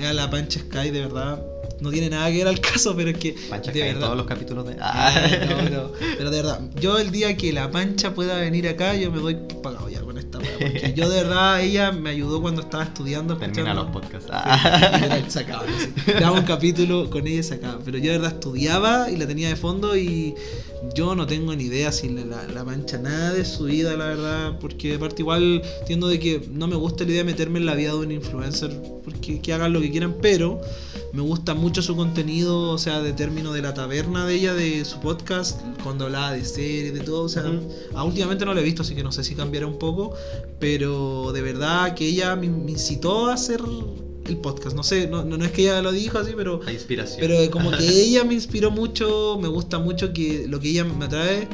a 0.00 0.12
la 0.14 0.30
Pancha 0.30 0.60
Sky, 0.60 0.90
de 0.90 1.00
verdad. 1.00 1.42
No 1.84 1.90
tiene 1.90 2.08
nada 2.08 2.30
que 2.30 2.38
ver 2.38 2.48
al 2.48 2.60
caso, 2.60 2.96
pero 2.96 3.10
es 3.10 3.18
que, 3.18 3.36
Pancha 3.50 3.70
de 3.70 3.80
en 3.80 3.86
verdad. 3.88 4.00
todos 4.06 4.16
los 4.16 4.26
capítulos 4.26 4.66
de... 4.66 4.76
Ah, 4.80 5.12
no, 5.50 5.56
pero, 5.64 5.92
pero 6.16 6.30
de 6.30 6.36
verdad, 6.38 6.60
yo 6.80 6.98
el 6.98 7.10
día 7.10 7.36
que 7.36 7.52
la 7.52 7.70
pancha 7.70 8.14
pueda 8.14 8.38
venir 8.40 8.66
acá, 8.68 8.96
yo 8.96 9.12
me 9.12 9.18
doy 9.20 9.36
pagado 9.62 9.90
ya 9.90 10.00
con 10.00 10.16
esta. 10.16 10.38
Porque 10.38 10.94
yo 10.96 11.10
de 11.10 11.22
verdad, 11.24 11.60
ella 11.60 11.92
me 11.92 12.08
ayudó 12.08 12.40
cuando 12.40 12.62
estaba 12.62 12.84
estudiando. 12.84 13.36
Termina 13.36 13.74
los 13.74 13.90
podcasts. 13.90 14.30
Sí, 14.30 14.94
literal, 14.94 15.30
se 15.30 15.38
acaba, 15.40 15.64
así. 15.64 15.92
Grababa 16.06 16.38
un 16.40 16.46
capítulo 16.46 17.10
con 17.10 17.26
ella 17.26 17.40
y 17.40 17.42
se 17.42 17.54
acaba. 17.54 17.78
Pero 17.84 17.98
yo 17.98 18.12
de 18.12 18.18
verdad 18.18 18.32
estudiaba 18.32 19.10
y 19.10 19.16
la 19.18 19.26
tenía 19.26 19.48
de 19.48 19.56
fondo 19.56 19.94
y 19.94 20.34
yo 20.94 21.14
no 21.14 21.26
tengo 21.26 21.54
ni 21.54 21.64
idea 21.64 21.92
si 21.92 22.08
la, 22.08 22.24
la, 22.24 22.46
la 22.46 22.64
mancha 22.64 22.96
nada 22.96 23.34
de 23.34 23.44
su 23.44 23.64
vida, 23.64 23.94
la 23.94 24.06
verdad. 24.06 24.58
Porque 24.58 24.94
aparte 24.94 25.20
igual 25.20 25.60
entiendo 25.80 26.08
de 26.08 26.18
que 26.18 26.48
no 26.50 26.66
me 26.66 26.76
gusta 26.76 27.04
la 27.04 27.10
idea 27.10 27.24
de 27.24 27.30
meterme 27.30 27.58
en 27.58 27.66
la 27.66 27.74
vida 27.74 27.90
de 27.90 27.98
un 27.98 28.10
influencer. 28.12 28.70
Porque 29.04 29.40
que 29.42 29.52
hagan 29.52 29.72
lo 29.74 29.80
que 29.82 29.90
quieran, 29.90 30.14
pero 30.22 30.60
me 31.14 31.22
gusta 31.22 31.54
mucho 31.54 31.80
su 31.80 31.94
contenido, 31.94 32.70
o 32.70 32.78
sea, 32.78 33.00
de 33.00 33.12
término 33.12 33.52
de 33.52 33.62
la 33.62 33.72
taberna 33.72 34.26
de 34.26 34.34
ella, 34.34 34.52
de 34.52 34.84
su 34.84 34.98
podcast, 34.98 35.60
cuando 35.84 36.06
hablaba 36.06 36.32
de 36.32 36.44
series, 36.44 36.92
de 36.92 37.00
todo. 37.00 37.22
O 37.22 37.28
sea, 37.28 37.44
últimamente 38.04 38.44
no 38.44 38.52
la 38.52 38.60
he 38.60 38.64
visto, 38.64 38.82
así 38.82 38.96
que 38.96 39.04
no 39.04 39.12
sé 39.12 39.22
si 39.22 39.36
cambiará 39.36 39.68
un 39.68 39.78
poco. 39.78 40.14
Pero 40.58 41.30
de 41.32 41.40
verdad 41.40 41.94
que 41.94 42.04
ella 42.06 42.34
me, 42.34 42.48
me 42.48 42.72
incitó 42.72 43.28
a 43.28 43.34
hacer 43.34 43.60
el 44.26 44.36
podcast. 44.38 44.74
No 44.74 44.82
sé, 44.82 45.06
no, 45.06 45.24
no, 45.24 45.36
no 45.36 45.44
es 45.44 45.52
que 45.52 45.62
ella 45.62 45.80
lo 45.82 45.92
dijo 45.92 46.18
así, 46.18 46.32
pero, 46.36 46.60
La 46.64 46.72
inspiración. 46.72 47.18
pero 47.20 47.48
como 47.52 47.70
que 47.70 47.86
ella 48.02 48.24
me 48.24 48.34
inspiró 48.34 48.72
mucho, 48.72 49.38
me 49.40 49.46
gusta 49.46 49.78
mucho 49.78 50.12
que 50.12 50.46
lo 50.48 50.58
que 50.58 50.70
ella 50.70 50.82
me 50.82 51.04
atrae 51.04 51.46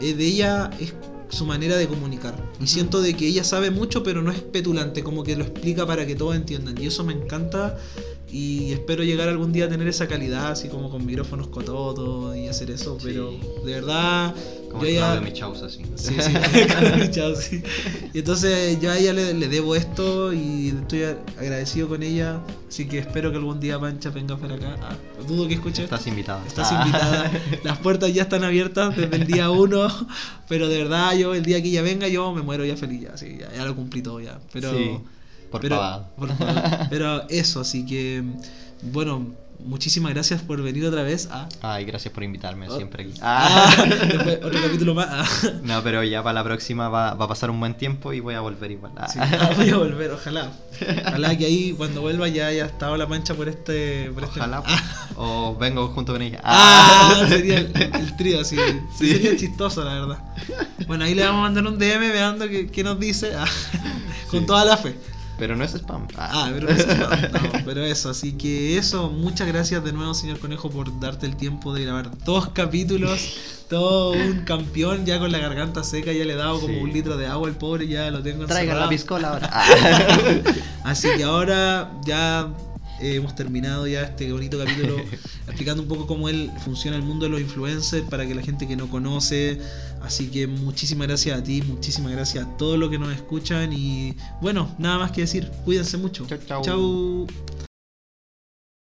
eh, 0.00 0.14
de 0.14 0.26
ella 0.26 0.70
es 0.80 0.92
su 1.28 1.46
manera 1.46 1.76
de 1.76 1.86
comunicar. 1.86 2.34
Y 2.60 2.66
siento 2.66 3.00
de 3.00 3.14
que 3.14 3.26
ella 3.26 3.44
sabe 3.44 3.70
mucho, 3.70 4.02
pero 4.02 4.22
no 4.22 4.30
es 4.30 4.40
petulante, 4.40 5.02
como 5.02 5.22
que 5.22 5.36
lo 5.36 5.44
explica 5.44 5.86
para 5.86 6.06
que 6.06 6.14
todos 6.14 6.34
entiendan. 6.34 6.80
Y 6.80 6.86
eso 6.86 7.04
me 7.04 7.12
encanta. 7.12 7.78
Y 8.36 8.72
espero 8.72 9.04
llegar 9.04 9.28
algún 9.28 9.52
día 9.52 9.66
a 9.66 9.68
tener 9.68 9.86
esa 9.86 10.08
calidad, 10.08 10.50
así 10.50 10.68
como 10.68 10.90
con 10.90 11.06
micrófonos 11.06 11.46
cototos 11.46 12.36
y 12.36 12.48
hacer 12.48 12.68
eso. 12.72 12.98
Sí. 12.98 13.06
Pero 13.06 13.30
de 13.64 13.72
verdad, 13.74 14.34
Como 14.72 14.84
yo 14.84 14.90
ya. 14.90 15.20
Michaus, 15.20 15.62
así. 15.62 15.82
Sí, 15.94 16.14
sí, 16.18 16.32
Claudio 16.66 16.96
Michao, 16.96 17.36
sí. 17.36 17.62
Y 18.12 18.18
entonces 18.18 18.80
yo 18.80 18.90
a 18.90 18.98
ella 18.98 19.12
le, 19.12 19.34
le 19.34 19.46
debo 19.48 19.76
esto 19.76 20.32
y 20.32 20.74
estoy 20.80 21.04
agradecido 21.38 21.86
con 21.86 22.02
ella. 22.02 22.40
Así 22.68 22.88
que 22.88 22.98
espero 22.98 23.30
que 23.30 23.36
algún 23.36 23.60
día 23.60 23.78
Pancha 23.78 24.10
venga 24.10 24.36
para 24.36 24.56
acá. 24.56 24.76
Ah, 24.82 24.96
dudo 25.28 25.46
que 25.46 25.54
escuche. 25.54 25.84
Estás 25.84 26.04
invitada. 26.08 26.44
Estás 26.44 26.72
Ah. 26.72 26.82
invitada. 26.84 27.32
Las 27.62 27.78
puertas 27.78 28.12
ya 28.12 28.22
están 28.22 28.42
abiertas 28.42 28.96
desde 28.96 29.14
el 29.14 29.28
día 29.28 29.48
uno. 29.50 29.86
Pero 30.48 30.68
de 30.68 30.78
verdad, 30.78 31.16
yo 31.16 31.34
el 31.36 31.44
día 31.44 31.62
que 31.62 31.68
ella 31.68 31.82
venga, 31.82 32.08
yo 32.08 32.32
me 32.32 32.42
muero 32.42 32.64
ya 32.64 32.76
feliz. 32.76 33.00
Ya, 33.02 33.16
sí, 33.16 33.36
ya, 33.38 33.54
ya 33.54 33.64
lo 33.64 33.76
cumplí 33.76 34.02
todo 34.02 34.18
ya. 34.20 34.40
Pero, 34.52 34.72
Sí, 34.76 34.98
por 35.50 35.60
pero, 35.60 35.76
pavada. 35.76 36.08
por 36.16 36.36
favor. 36.36 36.62
pero 36.90 37.28
eso, 37.28 37.60
así 37.60 37.84
que, 37.86 38.22
bueno, 38.82 39.26
muchísimas 39.60 40.12
gracias 40.12 40.42
por 40.42 40.60
venir 40.62 40.84
otra 40.84 41.02
vez. 41.02 41.28
a 41.30 41.48
Ay, 41.62 41.84
gracias 41.86 42.12
por 42.12 42.22
invitarme 42.22 42.68
Oh. 42.68 42.76
siempre 42.76 43.04
aquí. 43.04 43.14
Ah, 43.22 43.72
después 44.08 44.38
otro 44.44 44.60
capítulo 44.62 44.94
más. 44.94 45.08
Ah. 45.10 45.24
No, 45.62 45.82
pero 45.82 46.02
ya 46.04 46.22
para 46.22 46.34
la 46.34 46.44
próxima 46.44 46.88
va, 46.90 47.14
va 47.14 47.24
a 47.24 47.28
pasar 47.28 47.50
un 47.50 47.58
buen 47.60 47.74
tiempo 47.74 48.12
y 48.12 48.20
voy 48.20 48.34
a 48.34 48.40
volver 48.40 48.70
igual. 48.72 48.92
Ah. 48.96 49.08
Sí, 49.08 49.18
ah, 49.22 49.50
voy 49.56 49.70
a 49.70 49.76
volver, 49.78 50.10
ojalá. 50.10 50.50
Ojalá 51.06 51.38
que 51.38 51.46
ahí 51.46 51.72
cuando 51.72 52.00
vuelva 52.02 52.28
ya 52.28 52.48
haya 52.48 52.66
estado 52.66 52.96
la 52.96 53.06
mancha 53.06 53.34
por 53.34 53.48
este. 53.48 54.10
Por 54.12 54.24
este- 54.24 54.40
Ojalá. 54.40 54.62
Ah, 54.66 54.82
O 55.16 55.56
vengo 55.56 55.88
junto 55.88 56.12
con 56.12 56.20
ella. 56.20 56.40
ah, 56.44 57.24
sería 57.28 57.58
el, 57.60 57.72
el 57.94 58.16
trío 58.16 58.40
así. 58.40 58.56
Sí. 58.98 59.08
Sería 59.12 59.36
chistoso, 59.36 59.82
la 59.84 59.94
verdad. 59.94 60.18
Bueno, 60.86 61.04
ahí 61.04 61.14
le 61.14 61.24
vamos 61.24 61.38
a 61.38 61.42
mandar 61.42 61.66
un 61.66 61.78
DM 61.78 62.12
veando 62.12 62.46
qué, 62.48 62.66
qué 62.66 62.84
nos 62.84 62.98
dice. 63.00 63.32
ah, 63.36 63.46
con 64.30 64.40
Sí. 64.40 64.46
toda 64.46 64.64
la 64.66 64.76
fe. 64.76 64.94
Pero 65.38 65.56
no 65.56 65.64
es 65.64 65.74
spam. 65.74 66.06
Ah, 66.16 66.48
pero 66.54 66.68
eso, 66.68 66.86
no, 66.86 67.08
no, 67.08 67.64
pero 67.64 67.84
eso, 67.84 68.10
así 68.10 68.32
que 68.34 68.78
eso, 68.78 69.10
muchas 69.10 69.48
gracias 69.48 69.82
de 69.84 69.92
nuevo, 69.92 70.14
señor 70.14 70.38
Conejo, 70.38 70.70
por 70.70 71.00
darte 71.00 71.26
el 71.26 71.34
tiempo 71.36 71.74
de 71.74 71.82
grabar 71.84 72.10
dos 72.24 72.50
capítulos. 72.50 73.36
Todo 73.68 74.12
un 74.12 74.44
campeón, 74.44 75.06
ya 75.06 75.18
con 75.18 75.32
la 75.32 75.38
garganta 75.38 75.82
seca, 75.82 76.12
ya 76.12 76.24
le 76.24 76.34
he 76.34 76.36
dado 76.36 76.60
como 76.60 76.74
Sí. 76.74 76.80
un 76.80 76.92
litro 76.92 77.16
de 77.16 77.26
agua 77.26 77.48
al 77.48 77.56
pobre, 77.56 77.88
ya 77.88 78.10
lo 78.10 78.22
tengo 78.22 78.46
Traigan 78.46 78.78
la 78.78 78.84
encerrado. 78.84 78.90
piscola 78.90 79.28
ahora. 79.30 79.50
Ah. 79.52 79.66
Así 80.84 81.08
que 81.16 81.24
ahora 81.24 81.90
ya 82.04 82.48
eh, 83.00 83.16
hemos 83.16 83.34
terminado 83.34 83.86
ya 83.88 84.02
este 84.02 84.30
bonito 84.30 84.56
capítulo 84.58 84.96
explicando 85.48 85.82
un 85.82 85.88
poco 85.88 86.06
cómo 86.06 86.28
él 86.28 86.50
funciona 86.64 86.96
el 86.96 87.02
mundo 87.02 87.24
de 87.24 87.30
los 87.32 87.40
influencers 87.40 88.04
para 88.08 88.24
que 88.26 88.34
la 88.36 88.42
gente 88.42 88.68
que 88.68 88.76
no 88.76 88.88
conoce. 88.88 89.60
Así 90.04 90.28
que 90.28 90.46
muchísimas 90.46 91.08
gracias 91.08 91.38
a 91.38 91.42
ti, 91.42 91.62
muchísimas 91.62 92.12
gracias 92.12 92.44
a 92.44 92.56
todos 92.56 92.78
los 92.78 92.90
que 92.90 92.98
nos 92.98 93.12
escuchan 93.12 93.72
y 93.72 94.14
bueno, 94.40 94.74
nada 94.78 94.98
más 94.98 95.12
que 95.12 95.22
decir, 95.22 95.50
cuídense 95.64 95.96
mucho. 95.96 96.26
Chau, 96.26 96.38
chau. 96.46 96.62
chau. 96.62 97.26